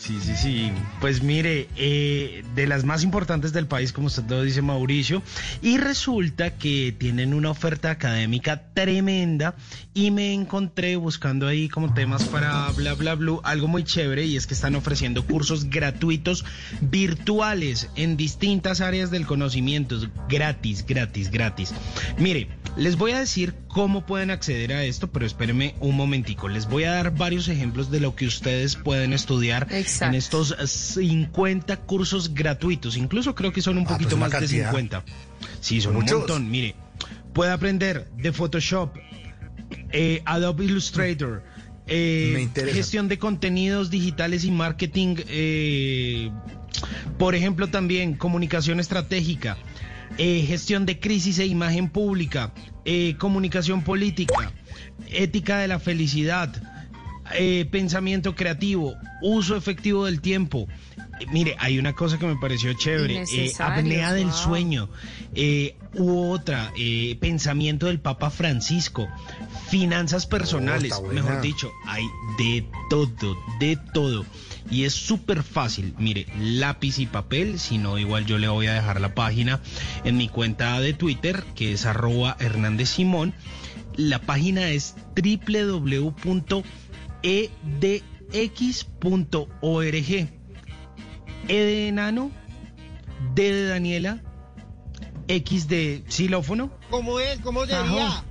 [0.00, 0.72] sí, sí, sí.
[1.00, 5.22] Pues mire, eh, de las más importantes del país, como usted lo dice, Mauricio,
[5.62, 9.54] y resulta que tienen una oferta académica tremenda
[9.94, 14.36] y me encontré buscando ahí como temas para bla, bla, bla, algo muy chévere y
[14.36, 16.44] es que están ofreciendo cursos gratuitos
[16.80, 19.96] virtuales en distintas áreas del conocimiento,
[20.28, 21.74] gratis, gratis, gratis.
[22.18, 26.48] Mire, les voy a decir cómo pueden acceder a esto, pero espérenme un momentico.
[26.48, 30.06] Les voy a dar varios ejemplos de lo que ustedes pueden estudiar Exacto.
[30.14, 32.96] en estos 50 cursos gratuitos.
[32.96, 34.70] Incluso creo que son un Ah, poquito pues una más de cantidad.
[34.70, 35.04] 50.
[35.60, 36.12] Sí, son Muchos.
[36.12, 36.50] un montón.
[36.50, 36.74] Mire,
[37.32, 38.96] puede aprender de Photoshop,
[39.92, 41.42] eh, Adobe Illustrator,
[41.86, 46.30] eh, gestión de contenidos digitales y marketing, eh,
[47.18, 49.56] por ejemplo también comunicación estratégica,
[50.18, 52.52] eh, gestión de crisis e imagen pública,
[52.84, 54.52] eh, comunicación política,
[55.10, 56.50] ética de la felicidad,
[57.34, 60.66] eh, pensamiento creativo, uso efectivo del tiempo.
[61.20, 64.34] Eh, Mire, hay una cosa que me pareció chévere, eh, apnea del wow.
[64.34, 64.88] sueño,
[65.34, 69.08] eh, u otra, eh, pensamiento del Papa Francisco,
[69.68, 71.22] finanzas personales, está buena.
[71.22, 72.04] mejor dicho, hay
[72.38, 74.24] de todo, de todo.
[74.70, 78.74] Y es súper fácil, mire, lápiz y papel, si no, igual yo le voy a
[78.74, 79.60] dejar la página
[80.04, 83.34] en mi cuenta de Twitter, que es arroba Hernández Simón.
[83.96, 84.94] La página es
[87.22, 88.28] www.edx.org.
[91.48, 92.30] E de enano,
[93.34, 94.22] D de Daniela,
[95.26, 97.40] X de xilófono, ¿Cómo es?
[97.40, 98.24] ¿Cómo sería?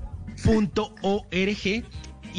[0.43, 1.83] Punto .org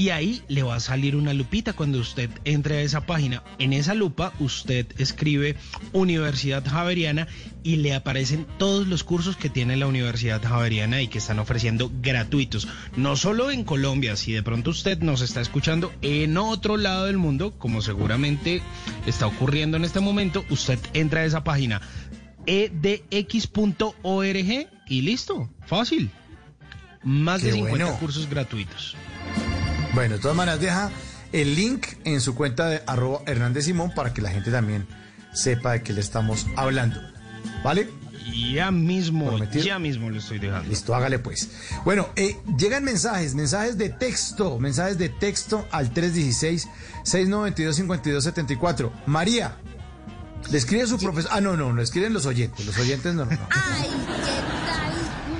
[0.00, 3.42] y ahí le va a salir una lupita cuando usted entre a esa página.
[3.58, 5.56] En esa lupa usted escribe
[5.92, 7.28] Universidad Javeriana
[7.62, 11.92] y le aparecen todos los cursos que tiene la Universidad Javeriana y que están ofreciendo
[12.00, 12.66] gratuitos.
[12.96, 17.18] No solo en Colombia, si de pronto usted nos está escuchando en otro lado del
[17.18, 18.62] mundo, como seguramente
[19.04, 21.82] está ocurriendo en este momento, usted entra a esa página
[22.46, 23.92] edx.org
[24.88, 26.10] y listo, fácil.
[27.04, 28.00] más de Qué 50 bueno.
[28.00, 28.96] cursos gratuitos.
[29.94, 30.90] Bueno, de todas maneras, deja
[31.32, 34.86] el link en su cuenta de arroba Hernández Simón para que la gente también
[35.32, 37.00] sepa de qué le estamos hablando.
[37.64, 37.88] ¿Vale?
[38.52, 39.64] Ya mismo, Prometido.
[39.64, 40.68] ya mismo lo estoy dejando.
[40.68, 41.48] Listo, hágale pues.
[41.84, 48.90] Bueno, eh, llegan mensajes, mensajes de texto, mensajes de texto al 316-692-5274.
[49.06, 49.56] María,
[50.50, 51.30] le escribe su profesor.
[51.34, 52.64] Ah, no, no, no, escriben los oyentes.
[52.66, 53.32] Los oyentes no, no.
[53.32, 53.38] no.
[53.50, 54.69] Ay, ¿qué tal?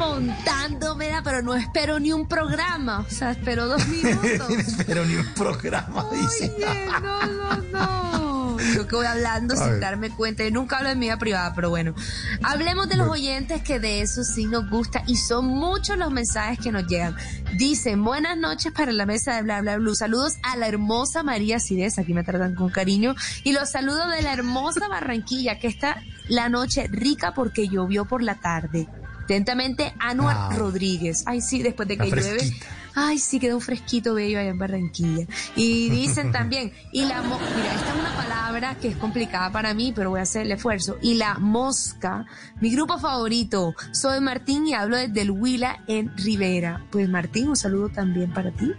[0.01, 3.01] Montándomela, pero no espero ni un programa.
[3.01, 4.49] O sea, espero dos minutos.
[4.87, 6.53] Pero ni un programa, dice.
[6.57, 8.57] Oye, no, no, no.
[8.75, 9.81] Yo que voy hablando A sin ver.
[9.81, 10.43] darme cuenta.
[10.45, 11.95] Yo nunca hablo de mi vida privada, pero bueno.
[12.43, 16.59] Hablemos de los oyentes que de eso sí nos gusta y son muchos los mensajes
[16.59, 17.17] que nos llegan.
[17.57, 19.95] Dicen, buenas noches para la mesa de Bla Bla Blue.
[19.95, 23.15] Saludos a la hermosa María Cires, aquí me tratan con cariño.
[23.45, 28.23] Y los saludos de la hermosa Barranquilla, que está la noche rica porque llovió por
[28.23, 28.89] la tarde.
[29.31, 30.51] Atentamente, Anuar Ah.
[30.57, 31.23] Rodríguez.
[31.25, 32.21] Ay, sí, después de que llueve.
[32.41, 32.67] fresquita.
[32.97, 35.25] Ay, sí, quedó un fresquito bello allá en Barranquilla.
[35.55, 39.73] Y dicen también, y la mo- mira, esta es una palabra que es complicada para
[39.73, 40.97] mí, pero voy a hacer el esfuerzo.
[41.01, 42.27] Y la mosca,
[42.61, 43.77] mi grupo favorito.
[43.93, 46.85] Soy Martín y hablo desde el Huila en Rivera.
[46.91, 48.73] Pues Martín, un saludo también para ti.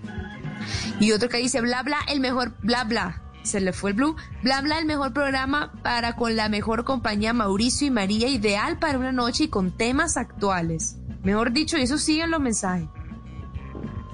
[1.00, 3.22] Y otro que dice, bla bla, el mejor, bla bla.
[3.44, 4.16] Se le fue el blue.
[4.44, 8.98] Bla bla, el mejor programa para con la mejor compañía Mauricio y María, ideal para
[8.98, 10.98] una noche y con temas actuales.
[11.24, 12.88] Mejor dicho, y eso siguen los mensajes.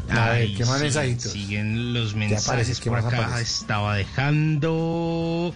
[0.09, 1.31] A ver, ¿qué más sí, mensajitos?
[1.31, 3.25] Siguen los mensajes ¿Qué por más acá.
[3.27, 3.41] aparece?
[3.41, 5.53] Estaba dejando.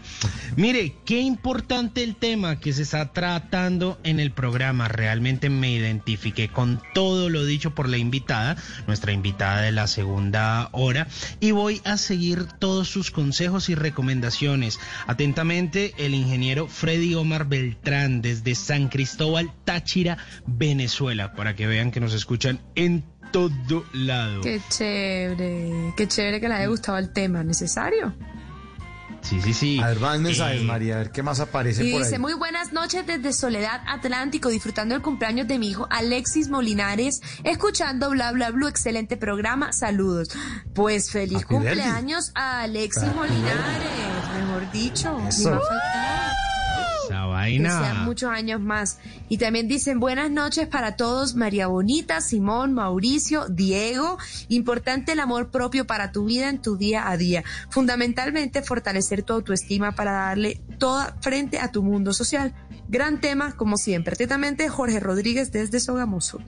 [0.56, 4.88] Mire, qué importante el tema que se está tratando en el programa.
[4.88, 8.58] Realmente me identifiqué con todo lo dicho por la invitada,
[8.88, 11.08] nuestra invitada de la segunda hora,
[11.40, 14.80] y voy a seguir todos sus consejos y recomendaciones.
[15.08, 22.00] Atentamente, el ingeniero Freddy Omar Beltrán desde San Cristóbal, Táchira, Venezuela, para que vean que
[22.00, 24.42] nos escuchan en todo lado.
[24.42, 28.14] Qué chévere, qué chévere que le haya gustado el tema, ¿necesario?
[29.22, 29.80] Sí, sí, sí.
[29.80, 32.20] A ver, más mensajes, Eh, María, a ver qué más aparece Y por dice, ahí.
[32.22, 38.10] muy buenas noches desde Soledad Atlántico, disfrutando el cumpleaños de mi hijo Alexis Molinares, escuchando
[38.10, 40.30] Bla Bla Blue, excelente programa, saludos.
[40.74, 45.20] Pues feliz Happy cumpleaños a Alexis Happy Molinares, mejor dicho.
[45.22, 45.52] ni Eso.
[45.52, 45.62] más
[47.80, 49.00] Que sean muchos años más.
[49.30, 54.18] Y también dicen buenas noches para todos, María Bonita, Simón, Mauricio, Diego.
[54.48, 57.44] Importante el amor propio para tu vida en tu día a día.
[57.70, 62.54] Fundamentalmente fortalecer tu autoestima para darle toda frente a tu mundo social.
[62.88, 64.14] Gran tema, como siempre.
[64.14, 66.40] Atentamente, Jorge Rodríguez desde Sogamoso.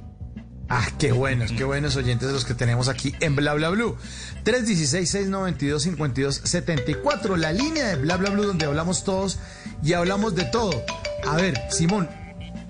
[0.75, 3.95] Ah, qué buenos, qué buenos oyentes los que tenemos aquí en Bla Bla Blue.
[4.43, 9.37] 316-692-5274, la línea de Bla Bla Blue donde hablamos todos
[9.83, 10.83] y hablamos de todo.
[11.27, 12.09] A ver, Simón,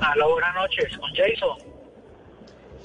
[0.00, 1.58] Aló, buenas noches, con Jason.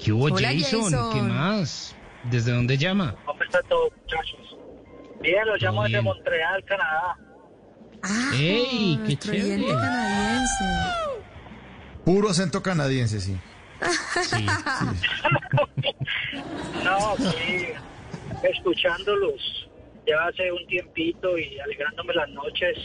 [0.04, 0.92] ¿Qué hubo, Hola, Jason?
[0.92, 1.14] Jason.
[1.14, 1.94] ¿Qué más?
[2.24, 3.16] ¿Desde dónde llama?
[3.26, 4.47] ¿Cómo está todo, muchachos?
[5.22, 6.02] Bien, los llamo desde.
[6.02, 7.18] Montreal, Canadá.
[8.04, 9.66] Ah, ¡Ey, qué chévere!
[9.68, 10.64] canadiense.
[12.06, 13.38] Puro acento canadiense, sí.
[14.24, 14.46] Sí.
[16.84, 17.68] No, sí,
[18.44, 19.68] escuchándolos
[20.08, 22.78] ya hace un tiempito y alegrándome las noches.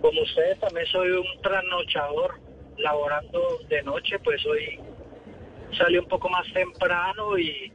[0.00, 2.40] Como ustedes también soy un trasnochador,
[2.78, 4.80] laborando de noche, pues hoy
[5.76, 7.70] salí un poco más temprano y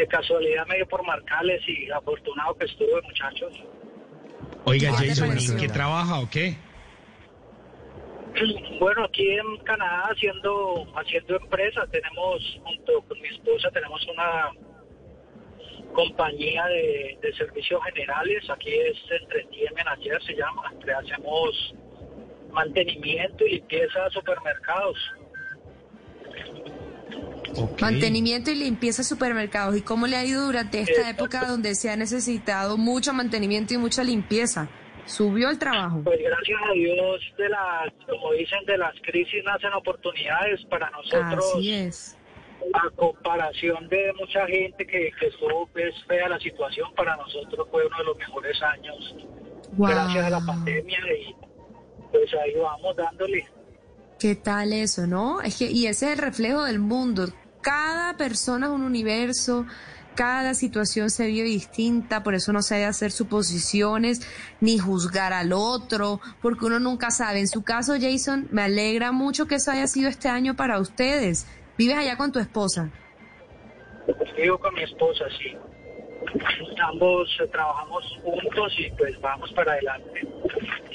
[0.00, 3.52] de casualidad me dio por marcarles y afortunado que estuve, muchachos.
[4.64, 6.56] Oiga, ¿Qué te Jason, en qué trabaja o qué?
[8.78, 14.50] Bueno, aquí en Canadá haciendo haciendo empresa tenemos junto con mi esposa tenemos una
[15.94, 18.44] compañía de, de servicios generales.
[18.50, 20.70] Aquí es Entretienen ayer se llama.
[20.84, 21.74] Le hacemos
[22.52, 24.98] mantenimiento y limpieza de supermercados.
[27.58, 27.80] Ok.
[27.80, 29.76] Mantenimiento y limpieza de supermercados.
[29.76, 31.24] ¿Y cómo le ha ido durante esta Exacto.
[31.24, 34.68] época donde se ha necesitado mucho mantenimiento y mucha limpieza?
[35.06, 36.00] ¿Subió el trabajo?
[36.02, 41.44] Pues gracias a Dios de las, como dicen, de las crisis nacen oportunidades para nosotros.
[41.56, 42.18] Así es.
[42.72, 47.86] A comparación de mucha gente que, que estuvo pues, fea la situación, para nosotros fue
[47.86, 49.14] uno de los mejores años
[49.72, 49.92] Guau.
[49.92, 51.34] gracias a la pandemia y
[52.10, 53.46] pues ahí vamos dándole.
[54.18, 55.40] ¿Qué tal eso, no?
[55.42, 57.26] Es que, y ese es el reflejo del mundo.
[57.66, 59.66] Cada persona es un universo,
[60.14, 64.20] cada situación se vive distinta, por eso no se debe hacer suposiciones
[64.60, 67.40] ni juzgar al otro, porque uno nunca sabe.
[67.40, 71.48] En su caso, Jason, me alegra mucho que eso haya sido este año para ustedes.
[71.76, 72.88] ¿Vives allá con tu esposa?
[74.36, 75.56] Vivo con mi esposa, sí.
[76.82, 80.20] Ambos eh, trabajamos juntos y pues vamos para adelante.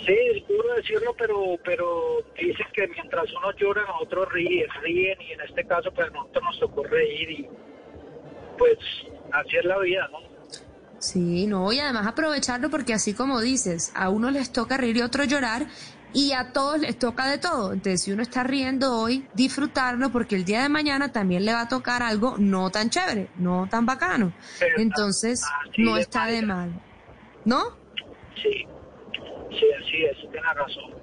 [0.06, 5.32] Sí, es duro decirlo, pero pero dicen que mientras uno llora, otros ríen, ríen y
[5.34, 7.50] en este caso pues a nosotros nos tocó reír y
[8.58, 8.78] pues
[9.32, 10.20] así es la vida, ¿no?
[11.00, 15.02] Sí, no, y además aprovecharlo porque así como dices, a uno les toca reír y
[15.02, 15.66] a otro llorar
[16.14, 17.74] y a todos les toca de todo.
[17.74, 21.62] Entonces, si uno está riendo hoy, disfrutarlo porque el día de mañana también le va
[21.62, 24.34] a tocar algo no tan chévere, no tan bacano.
[24.78, 25.44] Entonces,
[25.78, 26.72] no está de mal.
[27.46, 27.62] ¿No?
[28.36, 28.66] Sí,
[29.50, 31.01] sí, así es, tienes razón.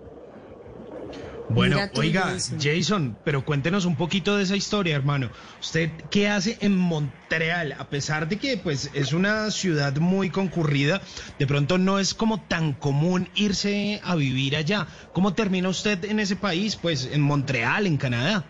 [1.50, 2.58] Bueno, Mira oiga, Jason.
[2.60, 5.30] Jason, pero cuéntenos un poquito de esa historia, hermano.
[5.60, 7.74] ¿Usted qué hace en Montreal?
[7.78, 11.00] A pesar de que pues es una ciudad muy concurrida,
[11.38, 14.86] de pronto no es como tan común irse a vivir allá.
[15.12, 16.76] ¿Cómo termina usted en ese país?
[16.76, 18.44] Pues en Montreal, en Canadá.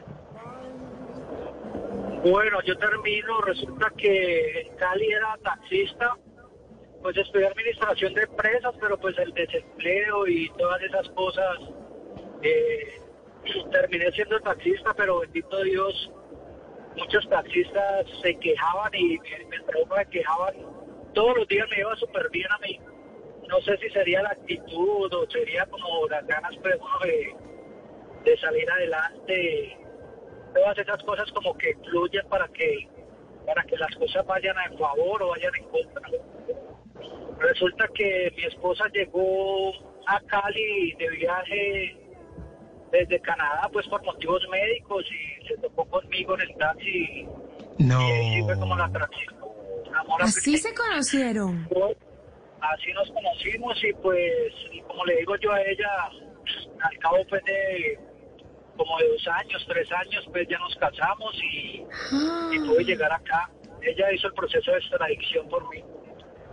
[2.25, 6.17] Bueno, yo termino, resulta que en Cali era taxista,
[7.01, 11.59] pues estudié administración de empresas, pero pues el desempleo y todas esas cosas,
[12.43, 13.01] eh,
[13.71, 16.11] terminé siendo taxista, pero bendito Dios,
[16.97, 20.55] muchos taxistas se quejaban y uno se quejaban,
[21.15, 22.81] todos los días me iba súper bien a mí.
[23.49, 27.35] No sé si sería la actitud o sería como las ganas pues, de,
[28.25, 29.79] de salir adelante
[30.55, 32.89] todas esas cosas como que fluyen para que
[33.47, 36.09] para que las cosas vayan a favor o vayan en contra.
[37.39, 39.73] Resulta que mi esposa llegó
[40.07, 41.97] a Cali de viaje
[42.93, 47.27] desde Canadá pues por motivos médicos y se tocó conmigo en el taxi
[47.79, 48.01] No.
[48.01, 51.69] y así fue como la a Así se conocieron.
[52.61, 55.89] así nos conocimos y pues y como le digo yo a ella
[56.83, 57.99] al cabo pues de
[58.77, 61.85] como de dos años tres años pues ya nos casamos y,
[62.55, 63.51] y pude llegar acá
[63.83, 65.83] ella hizo el proceso de extradición por mí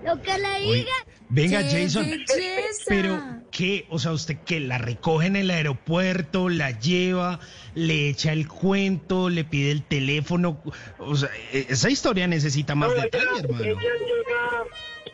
[0.05, 0.85] Lo que le Oye,
[1.29, 2.05] venga, ¡Qué Jason.
[2.05, 2.83] belleza!
[2.87, 3.19] Pero,
[3.51, 3.85] ¿qué?
[3.89, 7.39] O sea, ¿usted que ¿La recoge en el aeropuerto, la lleva,
[7.73, 10.61] le echa el cuento, le pide el teléfono?
[10.99, 13.63] O sea, e- esa historia necesita más No, detalle, ella- hermano.
[13.63, 14.63] ella llega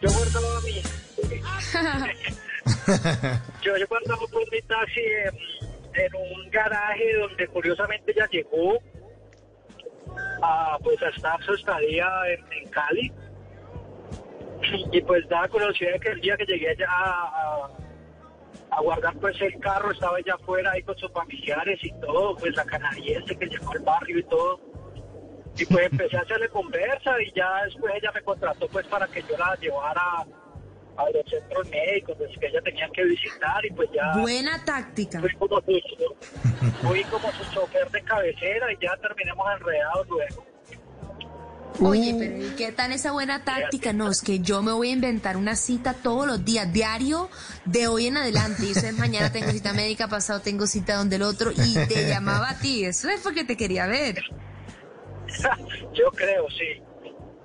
[0.01, 0.81] yo guardaba mi
[3.63, 5.35] yo, yo guardaba pues mi taxi en,
[6.03, 8.79] en un garaje donde curiosamente ella llegó
[10.43, 13.11] a pues a estar su estadía en, en Cali
[14.91, 17.69] y pues daba curiosidad que el día que llegué allá a,
[18.81, 22.65] guardar pues el carro estaba ella afuera ahí con sus familiares y todo pues la
[22.65, 24.59] canadiense que llegó al barrio y todo
[25.57, 29.21] y pues empecé a hacerle conversa y ya después ella me contrató pues para que
[29.23, 30.25] yo la llevara
[30.97, 35.19] a los centros médicos pues, que ella tenía que visitar y pues ya Buena táctica.
[35.19, 40.50] fui como su, fui como su chofer de cabecera y ya terminamos enredados luego.
[41.79, 43.93] Oye, pero ¿y qué tal esa buena táctica?
[43.93, 47.29] No, es que yo me voy a inventar una cita todos los días, diario,
[47.65, 48.65] de hoy en adelante.
[48.65, 52.07] Y eso es mañana tengo cita médica, pasado tengo cita donde el otro, y te
[52.09, 52.85] llamaba a ti.
[52.85, 54.21] Eso es porque te quería ver.
[55.93, 56.81] Yo creo, sí.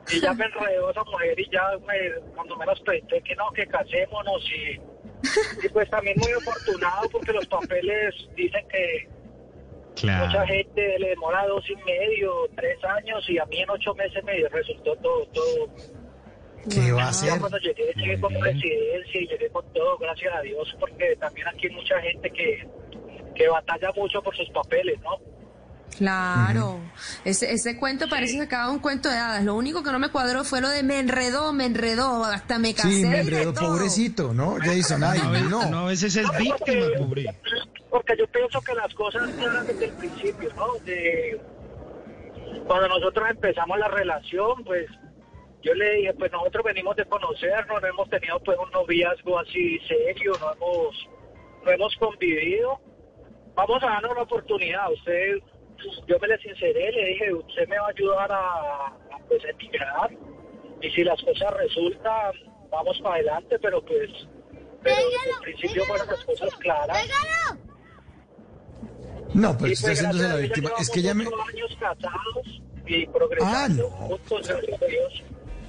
[0.08, 3.66] Y ya me enredó esa mujer y ya me, cuando menos pensé que no, que
[3.66, 9.08] casémonos y, y pues también muy afortunado porque los papeles dicen que
[10.02, 14.23] mucha gente le demora dos y medio, tres años y a mí en ocho meses
[14.25, 15.68] me resultó todo, todo.
[16.68, 17.39] ¿Qué va a Ya hacer?
[17.41, 21.68] cuando llegué, llegué con residencia y llegué con todo, gracias a Dios, porque también aquí
[21.68, 22.68] hay mucha gente que,
[23.36, 25.10] que batalla mucho por sus papeles, ¿no?
[25.97, 26.81] Claro.
[27.25, 29.44] Ese, ese cuento parece sacado un cuento de hadas.
[29.44, 32.75] Lo único que no me cuadró fue lo de me enredó, me enredó, hasta me
[32.75, 32.91] casé.
[32.91, 34.57] Sí, me enredó, pobrecito, ¿no?
[34.60, 35.78] Jason, ay, No, no.
[35.78, 37.26] a veces es víctima, pobre.
[37.97, 40.75] Porque yo pienso que las cosas eran desde el principio, ¿no?
[40.84, 41.41] De,
[42.66, 44.86] cuando nosotros empezamos la relación, pues
[45.62, 49.78] yo le dije, pues nosotros venimos de conocernos, no hemos tenido pues un noviazgo así
[49.89, 51.08] serio, no hemos,
[51.65, 52.78] no hemos convivido.
[53.55, 54.92] Vamos a darnos una oportunidad.
[54.92, 55.39] Usted,
[56.07, 60.10] yo me le sinceré, le dije, usted me va a ayudar a, a, pues, emigrar.
[60.83, 62.34] Y si las cosas resultan,
[62.68, 64.10] vamos para adelante, pero pues,
[64.83, 67.08] pero desde el principio fueron las cosas claras.
[69.36, 70.70] No, pero pues, haciéndose la víctima.
[70.81, 71.24] Es que ya me...
[71.24, 74.18] años casados y progresando Ah, no.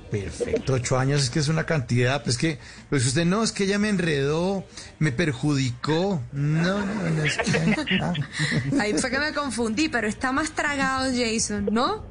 [0.09, 3.65] Perfecto, ocho años es que es una cantidad, pues que, pues usted no, es que
[3.65, 4.63] ella me enredó,
[4.99, 8.13] me perjudicó, no, no, no es que, ah.
[8.79, 12.05] Ahí fue que me confundí, pero está más tragado Jason, ¿no?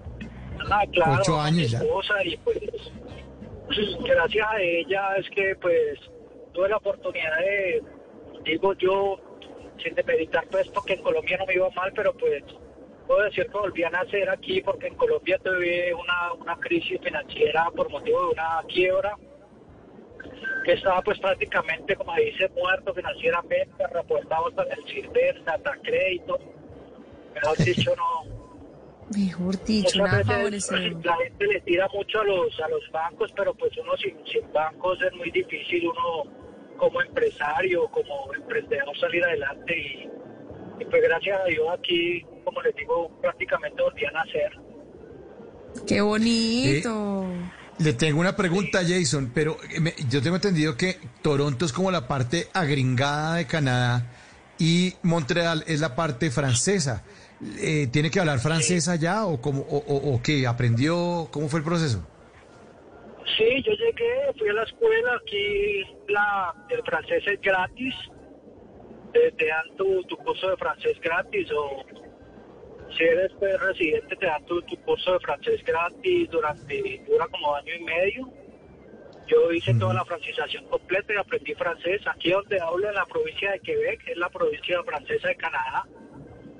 [0.70, 1.80] Ah, claro, Ocho años ya.
[2.24, 2.58] y pues
[4.04, 5.98] gracias a ella es que pues
[6.52, 7.82] tuve la oportunidad de,
[8.44, 9.16] digo yo,
[9.82, 12.42] sin demeritar pues porque en Colombia no me iba mal, pero pues
[13.06, 17.70] puedo decir que volví a nacer aquí porque en Colombia tuve una, una crisis financiera
[17.74, 19.16] por motivo de una quiebra
[20.64, 26.38] que estaba pues prácticamente, como dice, muerto financieramente, reportado hasta el CIRDER, data crédito.
[27.34, 28.36] Mejor dicho, no.
[29.16, 31.04] Mejor dicho, nada favorecedor.
[31.04, 34.52] la gente le tira mucho a los, a los bancos, pero pues uno sin, sin
[34.52, 36.45] bancos es muy difícil uno
[36.76, 42.74] como empresario, como emprendedor salir adelante y, y pues gracias a Dios aquí, como les
[42.76, 44.52] digo, prácticamente volví a nacer.
[45.86, 47.26] Qué bonito.
[47.78, 51.90] Le tengo una pregunta, Jason, pero eh, me- yo tengo entendido que Toronto es como
[51.90, 54.06] la parte agringada de Canadá
[54.58, 57.04] y Montreal es la parte francesa.
[57.58, 60.46] Eh, ¿Tiene que hablar francés allá o, cómo, o, o- o qué?
[60.46, 61.28] ¿Aprendió?
[61.30, 62.02] ¿Cómo fue el proceso?
[63.36, 67.94] Sí, yo llegué, fui a la escuela, aquí la, el francés es gratis,
[69.12, 71.84] te, te dan tu, tu curso de francés gratis o
[72.96, 77.54] si eres pues, residente te dan tu, tu curso de francés gratis durante, dura como
[77.54, 78.32] año y medio.
[79.26, 82.00] Yo hice toda la francización completa y aprendí francés.
[82.06, 85.84] Aquí donde hablo en la provincia de Quebec, es la provincia francesa de Canadá.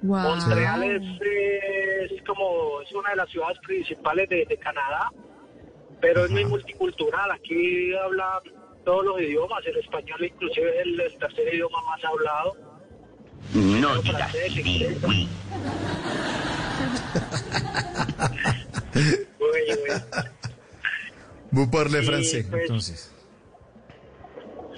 [0.03, 0.19] Wow.
[0.19, 5.11] Montreal es, es como es una de las ciudades principales de, de Canadá,
[6.01, 7.31] pero es muy multicultural.
[7.31, 8.41] Aquí hablan
[8.85, 12.57] todos los idiomas, el español inclusive es el, el tercer idioma más hablado.
[13.55, 13.95] No
[14.57, 14.99] inglés.
[19.39, 20.01] Güey, güey.
[21.53, 22.63] Vous parlez francés, pues.
[22.63, 23.13] entonces.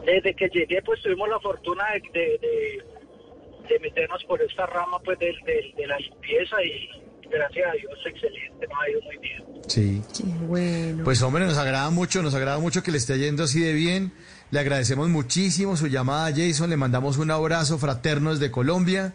[0.05, 2.83] Desde que llegué, pues tuvimos la fortuna de, de, de-
[3.69, 6.89] de meternos por esta rama pues de, de- de la limpieza y
[7.31, 9.45] gracias a Dios excelente, nos ha ido muy bien.
[9.69, 10.03] Sí.
[10.17, 11.05] Qué bueno.
[11.05, 14.13] Pues hombre, nos agrada mucho, nos agrada mucho que le esté yendo así de bien.
[14.51, 16.71] Le agradecemos muchísimo su llamada, Jason.
[16.71, 19.13] Le mandamos un abrazo fraterno desde Colombia.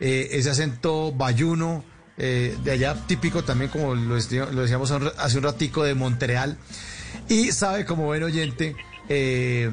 [0.00, 1.84] Eh, ese acento bayuno,
[2.16, 6.58] eh, de allá típico también, como lo, decíamos hace un- hace un ratico, de Montreal.
[7.28, 8.76] Y sabe, como buen oyente,
[9.08, 9.70] eh,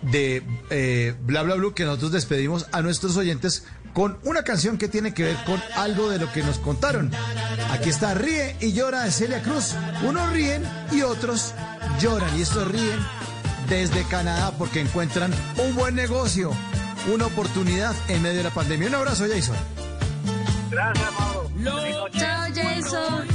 [0.00, 3.66] de eh, Bla Bla Blue, que nosotros despedimos a nuestros oyentes
[3.98, 7.10] con una canción que tiene que ver con algo de lo que nos contaron.
[7.72, 9.74] Aquí está Ríe y llora de Celia Cruz.
[10.04, 10.62] Unos ríen
[10.92, 11.52] y otros
[11.98, 12.38] lloran.
[12.38, 13.00] Y estos ríen
[13.68, 16.52] desde Canadá porque encuentran un buen negocio,
[17.12, 18.86] una oportunidad en medio de la pandemia.
[18.86, 19.56] Un abrazo, Jason.
[20.70, 22.08] Gracias, Mauro.
[22.12, 23.26] Chao, Jason.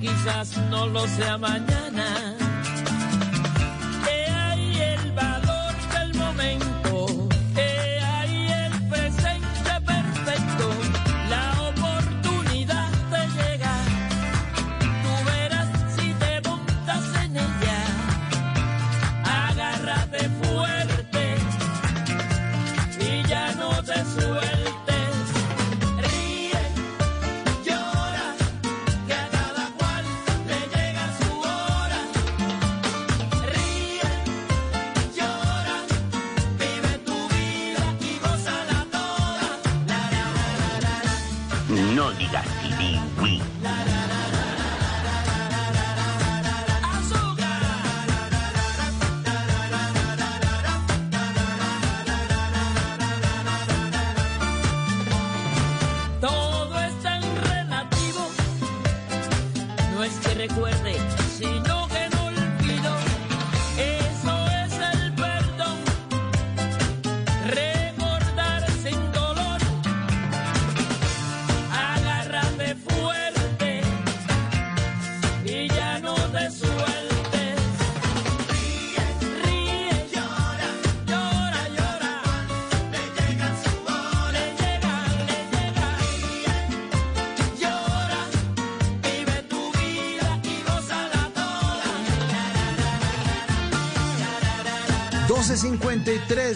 [0.00, 2.41] quizás no lo sea mañana.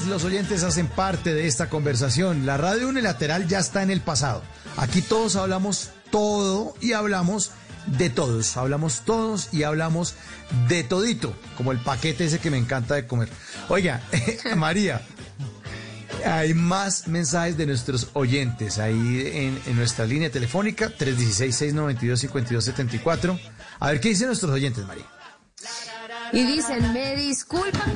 [0.07, 2.47] Los oyentes hacen parte de esta conversación.
[2.47, 4.43] La radio unilateral ya está en el pasado.
[4.77, 7.51] Aquí todos hablamos todo y hablamos
[7.87, 8.57] de todos.
[8.57, 10.15] Hablamos todos y hablamos
[10.69, 13.31] de todito, como el paquete ese que me encanta de comer.
[13.69, 14.03] Oiga,
[14.57, 15.03] María,
[16.25, 23.41] hay más mensajes de nuestros oyentes ahí en, en nuestra línea telefónica 316-692-5274.
[23.81, 25.07] A ver qué dicen nuestros oyentes, María.
[26.33, 27.93] Y dicen, me disculpan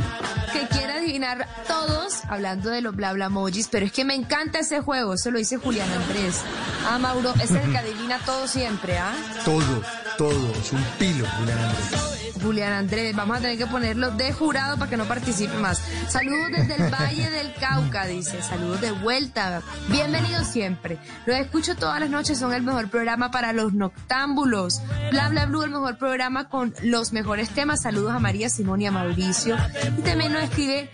[0.52, 4.60] que quiera adivinar todos, hablando de los bla bla emojis, pero es que me encanta
[4.60, 6.40] ese juego, eso lo dice Julián Andrés.
[6.88, 9.14] Ah, Mauro, es el que adivina todo siempre, ¿ah?
[9.44, 9.82] Todo,
[10.16, 12.09] todo, es un pilo, Julián Andrés.
[12.42, 13.14] Julián Andrés.
[13.14, 15.82] Vamos a tener que ponerlo de jurado para que no participe más.
[16.08, 18.42] Saludos desde el Valle del Cauca, dice.
[18.42, 19.62] Saludos de vuelta.
[19.88, 20.98] Bienvenidos siempre.
[21.26, 24.82] Los escucho todas las noches, son el mejor programa para los noctámbulos.
[25.10, 27.82] Bla, bla, bla, el mejor programa con los mejores temas.
[27.82, 29.56] Saludos a María Simón y a Mauricio.
[29.98, 30.90] Y también nos escribe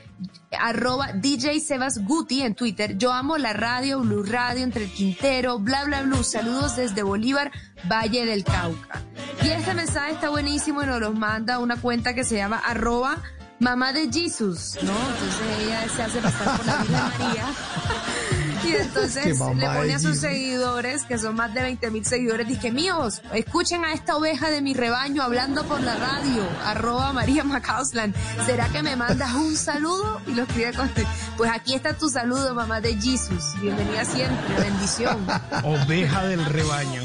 [0.59, 2.97] arroba DJ Sebas Guti en Twitter.
[2.97, 6.23] Yo amo la radio, Blue Radio, entre el Quintero, bla, bla, bla.
[6.23, 7.53] Saludos desde Bolívar,
[7.91, 9.03] Valle del Cauca.
[9.43, 13.23] Y este mensaje está buenísimo y nos lo manda una cuenta que se llama arroba
[13.59, 14.93] mamá de Jesus, ¿no?
[14.93, 17.45] Entonces ella se hace pasar por la Virgen María.
[18.65, 22.73] Y entonces le pone a sus seguidores, que son más de 20 mil seguidores, dije,
[22.73, 28.15] míos, escuchen a esta oveja de mi rebaño hablando por la radio, arroba María Macausland.
[28.45, 30.21] ¿Será que me mandas un saludo?
[30.27, 30.91] Y lo escribe con...
[31.37, 33.61] Pues aquí está tu saludo, mamá de Jesus.
[33.61, 35.27] Bienvenida siempre, bendición.
[35.63, 37.03] Oveja del rebaño.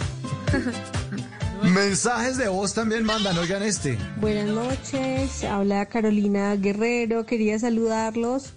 [1.63, 3.97] Mensajes de voz también mandan, oigan este.
[4.19, 8.53] Buenas noches, habla Carolina Guerrero, quería saludarlos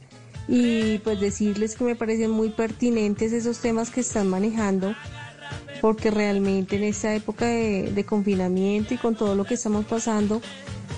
[0.48, 4.94] y pues decirles que me parecen muy pertinentes esos temas que están manejando,
[5.80, 10.40] porque realmente en esta época de, confinamiento y con todo lo que estamos pasando,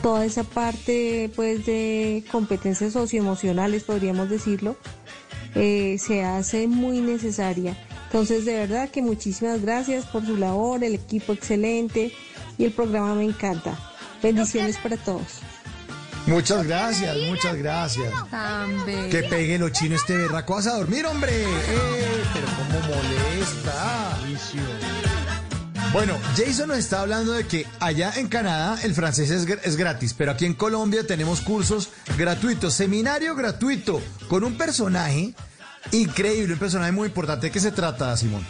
[0.02, 4.76] toda esa parte pues de competencias socioemocionales, podríamos decirlo,
[5.54, 7.76] eh, se hace muy necesaria.
[8.06, 12.12] Entonces, de verdad que muchísimas gracias por su labor, el equipo excelente
[12.56, 13.78] y el programa me encanta.
[14.22, 15.42] Bendiciones para todos.
[16.26, 18.12] Muchas gracias, muchas gracias.
[19.10, 20.54] Que pegue lo chino este berraco.
[20.54, 21.44] Vas a dormir, hombre.
[21.44, 24.18] Eh, pero cómo molesta.
[25.92, 30.14] Bueno, Jason nos está hablando de que allá en Canadá el francés es, es gratis,
[30.14, 35.32] pero aquí en Colombia tenemos cursos gratuitos, seminario gratuito, con un personaje
[35.92, 37.46] increíble, un personaje muy importante.
[37.46, 38.44] ¿De qué se trata, Simón?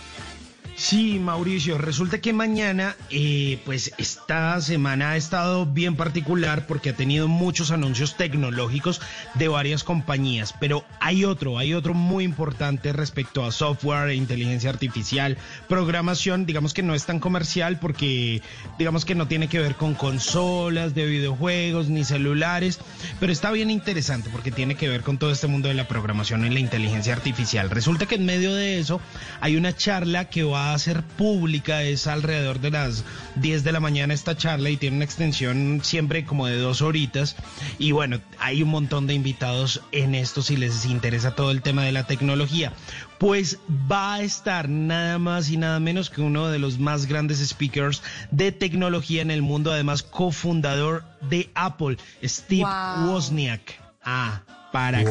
[0.79, 6.93] Sí, Mauricio, resulta que mañana, eh, pues esta semana ha estado bien particular porque ha
[6.95, 9.01] tenido muchos anuncios tecnológicos
[9.35, 15.39] de varias compañías, pero hay otro, hay otro muy importante respecto a software, inteligencia artificial,
[15.67, 18.43] programación, digamos que no es tan comercial porque
[18.79, 22.81] digamos que no tiene que ver con consolas de videojuegos ni celulares,
[23.19, 26.45] pero está bien interesante porque tiene que ver con todo este mundo de la programación
[26.45, 27.71] y la inteligencia artificial.
[27.71, 29.01] Resulta que en medio de eso
[29.41, 33.05] hay una charla que va a ser pública, es alrededor de las
[33.37, 37.37] 10 de la mañana esta charla y tiene una extensión siempre como de dos horitas.
[37.79, 41.85] Y bueno, hay un montón de invitados en esto si les interesa todo el tema
[41.85, 42.73] de la tecnología.
[43.19, 47.39] Pues va a estar nada más y nada menos que uno de los más grandes
[47.47, 53.13] speakers de tecnología en el mundo, además cofundador de Apple, Steve Wow.
[53.15, 53.81] Wozniak.
[54.05, 55.03] Ah, para.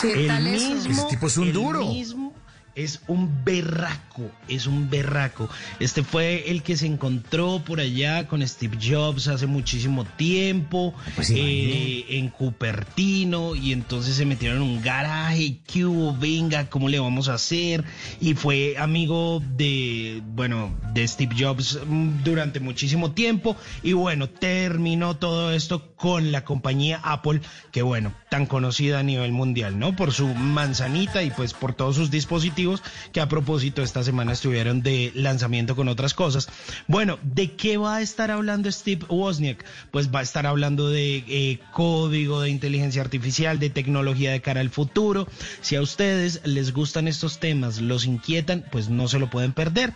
[0.00, 0.74] ¿Qué el tal eso?
[0.74, 1.86] mismo, Ese tipo es un el duro.
[1.86, 2.31] mismo
[2.74, 5.48] es un berraco, es un berraco.
[5.78, 11.30] Este fue el que se encontró por allá con Steve Jobs hace muchísimo tiempo Pues
[11.30, 16.16] eh, en Cupertino y entonces se metieron en un garaje, ¿qué hubo?
[16.16, 17.84] Venga, ¿cómo le vamos a hacer?
[18.20, 25.16] Y fue amigo de, bueno, de Steve Jobs mm, durante muchísimo tiempo y bueno, terminó
[25.16, 29.94] todo esto con la compañía Apple, que bueno, tan conocida a nivel mundial, ¿no?
[29.94, 34.80] Por su manzanita y pues por todos sus dispositivos que a propósito esta semana estuvieron
[34.80, 36.48] de lanzamiento con otras cosas.
[36.88, 39.66] Bueno, ¿de qué va a estar hablando Steve Wozniak?
[39.90, 44.62] Pues va a estar hablando de eh, código, de inteligencia artificial, de tecnología de cara
[44.62, 45.28] al futuro.
[45.60, 49.92] Si a ustedes les gustan estos temas, los inquietan, pues no se lo pueden perder.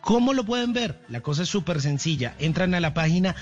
[0.00, 1.00] ¿Cómo lo pueden ver?
[1.08, 2.36] La cosa es súper sencilla.
[2.38, 3.34] Entran a la página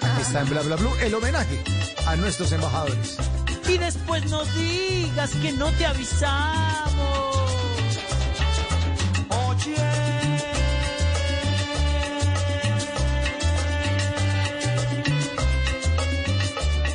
[0.00, 1.62] Aquí está en Bla Bla Blue el homenaje
[2.06, 3.18] a nuestros embajadores.
[3.68, 7.36] Y después no digas que no te avisamos.
[9.28, 10.27] Oye.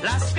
[0.04, 0.34] Las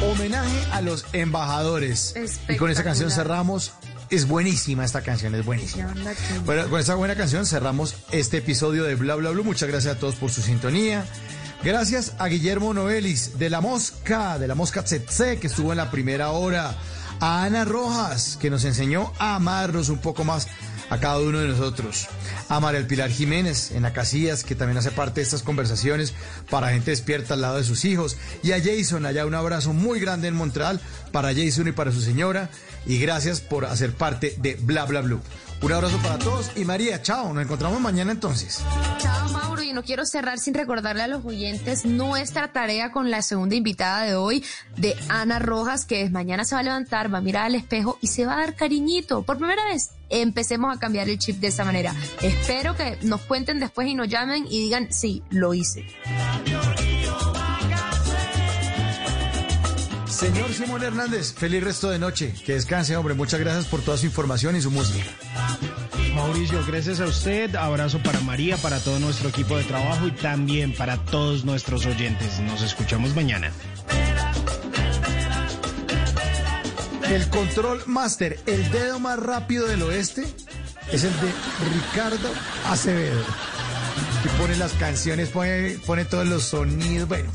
[0.00, 2.14] Homenaje a los embajadores.
[2.48, 3.72] Y con esta canción cerramos.
[4.08, 5.92] Es buenísima esta canción, es buenísima.
[6.44, 9.42] Bueno, con esta buena canción cerramos este episodio de Bla Bla Blue.
[9.42, 11.04] Muchas gracias a todos por su sintonía.
[11.64, 15.90] Gracias a Guillermo Novelis de La Mosca, de La Mosca Tsetse, que estuvo en la
[15.90, 16.76] primera hora.
[17.18, 20.46] A Ana Rojas, que nos enseñó a amarnos un poco más
[20.88, 22.06] a cada uno de nosotros.
[22.48, 26.14] A María El Pilar Jiménez en la Casillas, que también hace parte de estas conversaciones
[26.50, 28.16] para gente despierta al lado de sus hijos.
[28.42, 30.80] Y a Jason, allá un abrazo muy grande en Montreal
[31.12, 32.50] para Jason y para su señora.
[32.86, 35.20] Y gracias por hacer parte de Bla Bla Blue.
[35.60, 38.62] Un abrazo para todos y María, chao, nos encontramos mañana entonces.
[38.98, 43.22] Chao Mauro, y no quiero cerrar sin recordarle a los oyentes nuestra tarea con la
[43.22, 44.44] segunda invitada de hoy,
[44.76, 48.06] de Ana Rojas, que mañana se va a levantar, va a mirar al espejo y
[48.06, 49.24] se va a dar cariñito.
[49.24, 51.92] Por primera vez, empecemos a cambiar el chip de esa manera.
[52.22, 55.84] Espero que nos cuenten después y nos llamen y digan, sí, lo hice.
[60.18, 62.34] Señor Simón Hernández, feliz resto de noche.
[62.44, 63.14] Que descanse, hombre.
[63.14, 65.06] Muchas gracias por toda su información y su música.
[66.12, 67.54] Mauricio, gracias a usted.
[67.54, 72.40] Abrazo para María, para todo nuestro equipo de trabajo y también para todos nuestros oyentes.
[72.40, 73.52] Nos escuchamos mañana.
[77.08, 80.24] El control master, el dedo más rápido del oeste,
[80.90, 81.32] es el de
[81.74, 82.28] Ricardo
[82.66, 83.22] Acevedo.
[84.24, 87.08] Que pone las canciones, pone, pone todos los sonidos.
[87.08, 87.30] Bueno,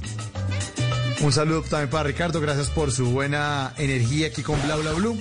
[1.24, 2.42] un saludo también para Ricardo.
[2.42, 5.18] Gracias por su buena energía aquí con Bla Bla Blue.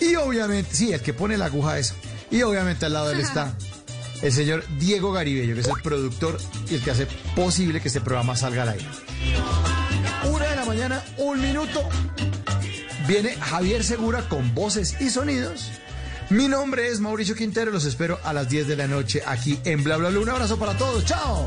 [0.00, 1.94] Y obviamente, sí, el que pone la aguja esa.
[2.30, 3.56] Y obviamente al lado de él está
[4.22, 8.00] el señor Diego Garibello, que es el productor y el que hace posible que este
[8.00, 8.86] programa salga al aire.
[10.24, 11.88] Una de la mañana, un minuto.
[13.06, 15.70] Viene Javier Segura con voces y sonidos.
[16.30, 19.84] Mi nombre es Mauricio Quintero, los espero a las 10 de la noche aquí en
[19.84, 20.20] Bla Bla Bla.
[20.20, 21.46] Un abrazo para todos, chao.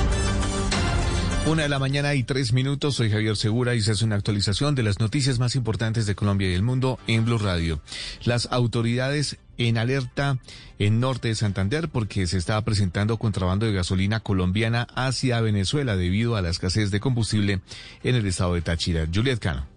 [1.47, 4.75] Una de la mañana y tres minutos, soy Javier Segura y se hace una actualización
[4.75, 7.81] de las noticias más importantes de Colombia y el mundo en Blue Radio.
[8.23, 10.37] Las autoridades en alerta
[10.77, 16.35] en norte de Santander porque se estaba presentando contrabando de gasolina colombiana hacia Venezuela debido
[16.35, 17.61] a la escasez de combustible
[18.03, 19.07] en el estado de Táchira.
[19.11, 19.70] Juliet Cano.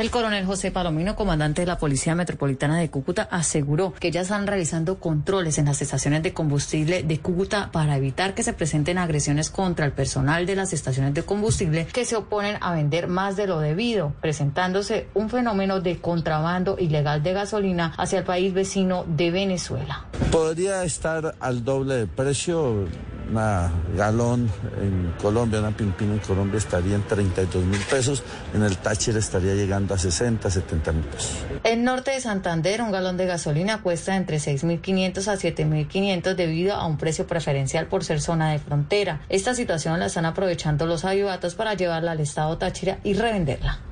[0.00, 4.46] El coronel José Palomino, comandante de la Policía Metropolitana de Cúcuta, aseguró que ya están
[4.46, 9.50] realizando controles en las estaciones de combustible de Cúcuta para evitar que se presenten agresiones
[9.50, 13.46] contra el personal de las estaciones de combustible que se oponen a vender más de
[13.46, 19.30] lo debido, presentándose un fenómeno de contrabando ilegal de gasolina hacia el país vecino de
[19.30, 20.06] Venezuela.
[20.32, 22.86] Podría estar al doble de precio.
[23.30, 24.50] Una galón
[24.80, 29.54] en Colombia, una pimpina en Colombia estaría en 32 mil pesos, en el Táchira estaría
[29.54, 31.36] llegando a 60, 70 mil pesos.
[31.62, 36.86] En norte de Santander, un galón de gasolina cuesta entre 6.500 a 7.500 debido a
[36.86, 39.20] un precio preferencial por ser zona de frontera.
[39.28, 43.89] Esta situación la están aprovechando los avivatos para llevarla al estado Táchira y revenderla.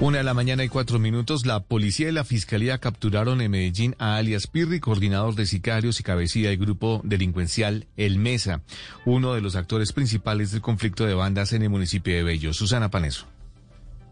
[0.00, 3.94] Una de la mañana y cuatro minutos, la policía y la fiscalía capturaron en Medellín
[3.98, 8.62] a alias Pirri, coordinador de sicarios y cabecilla del grupo delincuencial El Mesa,
[9.04, 12.52] uno de los actores principales del conflicto de bandas en el municipio de Bello.
[12.52, 13.37] Susana Paneso.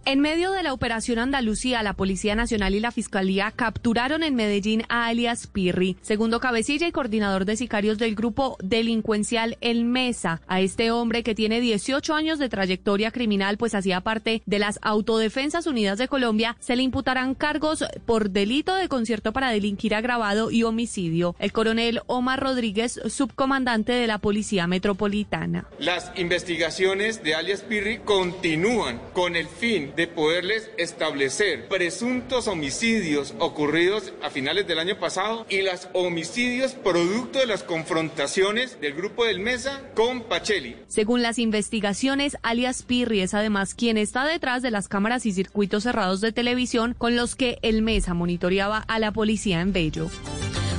[0.08, 4.84] En medio de la operación Andalucía, la Policía Nacional y la Fiscalía capturaron en Medellín
[4.88, 10.40] a alias Pirri, segundo cabecilla y coordinador de sicarios del grupo delincuencial El Mesa.
[10.46, 14.78] A este hombre que tiene 18 años de trayectoria criminal, pues hacía parte de las
[14.80, 20.52] Autodefensas Unidas de Colombia, se le imputarán cargos por delito de concierto para delinquir agravado
[20.52, 21.34] y homicidio.
[21.40, 25.66] El coronel Omar Rodríguez, subcomandante de la Policía Metropolitana.
[25.80, 34.12] Las investigaciones de alias Pirri continúan con el fin de poderles establecer presuntos homicidios ocurridos
[34.22, 39.40] a finales del año pasado y los homicidios producto de las confrontaciones del grupo del
[39.40, 40.76] Mesa con Pacheli.
[40.86, 45.84] Según las investigaciones, alias Pirri es además quien está detrás de las cámaras y circuitos
[45.84, 50.10] cerrados de televisión con los que el Mesa monitoreaba a la policía en Bello.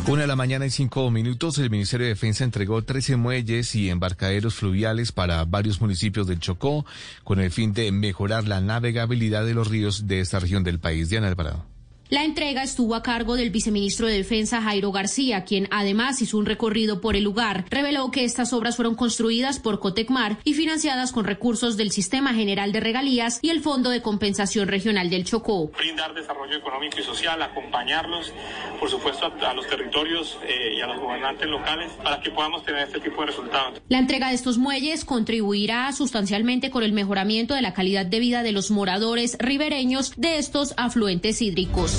[0.07, 3.89] Una de la mañana y cinco minutos, el Ministerio de Defensa entregó 13 muelles y
[3.89, 6.85] embarcaderos fluviales para varios municipios del Chocó
[7.25, 11.09] con el fin de mejorar la navegabilidad de los ríos de esta región del país.
[11.09, 11.76] Diana Alvarado.
[12.09, 16.45] La entrega estuvo a cargo del viceministro de Defensa Jairo García, quien además hizo un
[16.45, 17.65] recorrido por el lugar.
[17.69, 22.71] Reveló que estas obras fueron construidas por Cotecmar y financiadas con recursos del Sistema General
[22.71, 25.69] de Regalías y el Fondo de Compensación Regional del Chocó.
[25.77, 28.31] Brindar desarrollo económico y social, acompañarlos,
[28.79, 32.63] por supuesto, a, a los territorios eh, y a los gobernantes locales para que podamos
[32.63, 33.81] tener este tipo de resultados.
[33.89, 38.43] La entrega de estos muelles contribuirá sustancialmente con el mejoramiento de la calidad de vida
[38.43, 41.96] de los moradores ribereños de estos afluentes hídricos.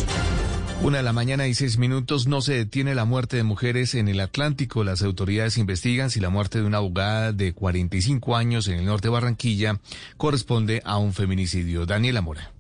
[0.81, 4.09] Una de la mañana y seis minutos no se detiene la muerte de mujeres en
[4.09, 4.85] el Atlántico.
[4.85, 9.09] Las autoridades investigan si la muerte de una abogada de 45 años en el norte
[9.09, 9.81] de Barranquilla
[10.17, 11.85] corresponde a un feminicidio.
[11.85, 12.53] Daniela Mora.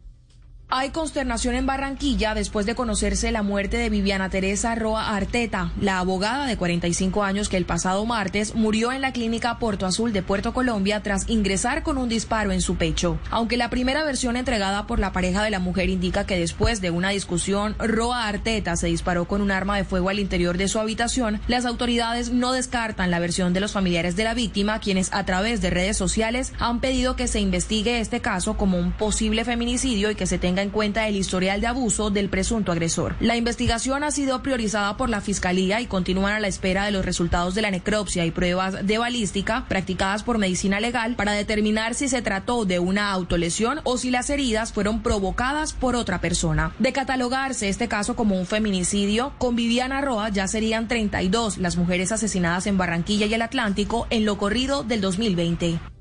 [0.70, 5.98] Hay consternación en Barranquilla después de conocerse la muerte de Viviana Teresa Roa Arteta, la
[5.98, 10.22] abogada de 45 años que el pasado martes murió en la clínica Puerto Azul de
[10.22, 13.18] Puerto Colombia tras ingresar con un disparo en su pecho.
[13.30, 16.90] Aunque la primera versión entregada por la pareja de la mujer indica que después de
[16.90, 20.78] una discusión, Roa Arteta se disparó con un arma de fuego al interior de su
[20.78, 25.24] habitación, las autoridades no descartan la versión de los familiares de la víctima, quienes a
[25.24, 30.10] través de redes sociales han pedido que se investigue este caso como un posible feminicidio
[30.10, 33.14] y que se tenga en cuenta el historial de abuso del presunto agresor.
[33.20, 37.04] La investigación ha sido priorizada por la Fiscalía y continúan a la espera de los
[37.04, 42.08] resultados de la necropsia y pruebas de balística practicadas por medicina legal para determinar si
[42.08, 46.72] se trató de una autolesión o si las heridas fueron provocadas por otra persona.
[46.78, 52.12] De catalogarse este caso como un feminicidio, con Viviana Roa ya serían 32 las mujeres
[52.12, 55.97] asesinadas en Barranquilla y el Atlántico en lo corrido del 2020.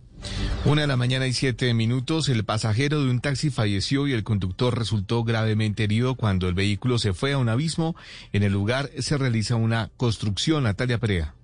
[0.66, 4.24] Una de la mañana y siete minutos, el pasajero de un taxi falleció y el
[4.24, 7.96] conductor resultó gravemente herido cuando el vehículo se fue a un abismo.
[8.34, 10.64] En el lugar se realiza una construcción.
[10.64, 11.37] Natalia Perea.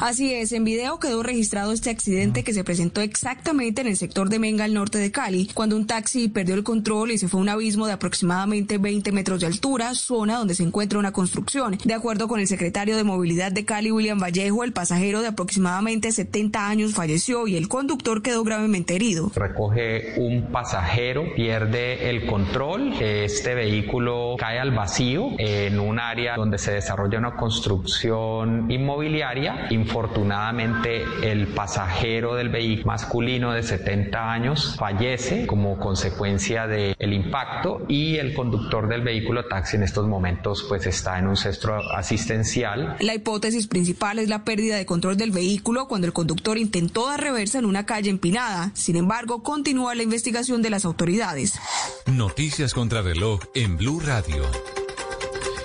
[0.00, 4.28] Así es, en video quedó registrado este accidente que se presentó exactamente en el sector
[4.28, 7.40] de Menga, al norte de Cali, cuando un taxi perdió el control y se fue
[7.40, 11.78] a un abismo de aproximadamente 20 metros de altura, zona donde se encuentra una construcción.
[11.84, 16.12] De acuerdo con el secretario de Movilidad de Cali, William Vallejo, el pasajero de aproximadamente
[16.12, 19.32] 70 años falleció y el conductor quedó gravemente herido.
[19.34, 26.58] Recoge un pasajero, pierde el control, este vehículo cae al vacío en un área donde
[26.58, 29.66] se desarrolla una construcción inmobiliaria.
[29.88, 38.16] Infortunadamente, el pasajero del vehículo masculino de 70 años fallece como consecuencia del impacto y
[38.16, 42.96] el conductor del vehículo taxi en estos momentos pues está en un centro asistencial.
[43.00, 47.22] La hipótesis principal es la pérdida de control del vehículo cuando el conductor intentó dar
[47.22, 48.70] reversa en una calle empinada.
[48.74, 51.58] Sin embargo, continúa la investigación de las autoridades.
[52.06, 54.42] Noticias contra reloj en Blue Radio.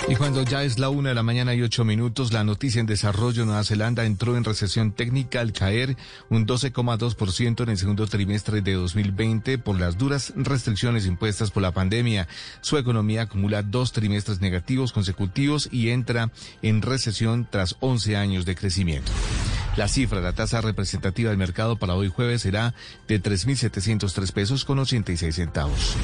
[0.09, 2.85] Y cuando ya es la una de la mañana y ocho minutos, la noticia en
[2.85, 5.95] desarrollo Nueva Zelanda entró en recesión técnica al caer
[6.29, 11.71] un 12,2% en el segundo trimestre de 2020 por las duras restricciones impuestas por la
[11.71, 12.27] pandemia.
[12.59, 18.55] Su economía acumula dos trimestres negativos consecutivos y entra en recesión tras 11 años de
[18.55, 19.11] crecimiento.
[19.75, 22.75] La cifra, la tasa representativa del mercado para hoy jueves será
[23.07, 25.95] de 3.703 pesos con 86 centavos.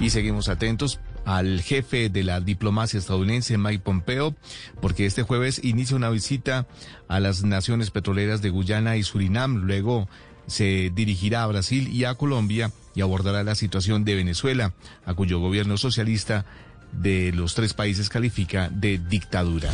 [0.00, 4.34] Y seguimos atentos al jefe de la diplomacia estadounidense, Mike Pompeo,
[4.80, 6.66] porque este jueves inicia una visita
[7.06, 9.56] a las naciones petroleras de Guyana y Surinam.
[9.66, 10.08] Luego
[10.46, 14.72] se dirigirá a Brasil y a Colombia y abordará la situación de Venezuela,
[15.04, 16.46] a cuyo gobierno socialista
[16.92, 19.70] de los tres países califica de dictadura.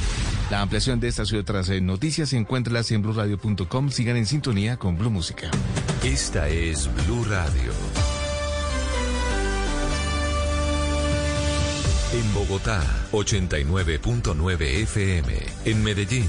[0.51, 3.91] La ampliación de estas y otras eh, noticias se encuentra en blueradio.com.
[3.91, 5.51] Sigan en sintonía con Blue Música.
[6.03, 7.73] Esta es Blue Radio.
[12.13, 15.33] En Bogotá, 89.9 FM.
[15.65, 16.29] En Medellín,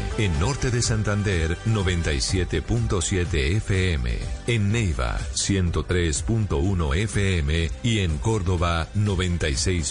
[0.17, 4.11] En Norte de Santander, 97.7 FM.
[4.47, 7.71] En Neiva, 103.1 FM.
[7.83, 9.87] Y en Córdoba, 96.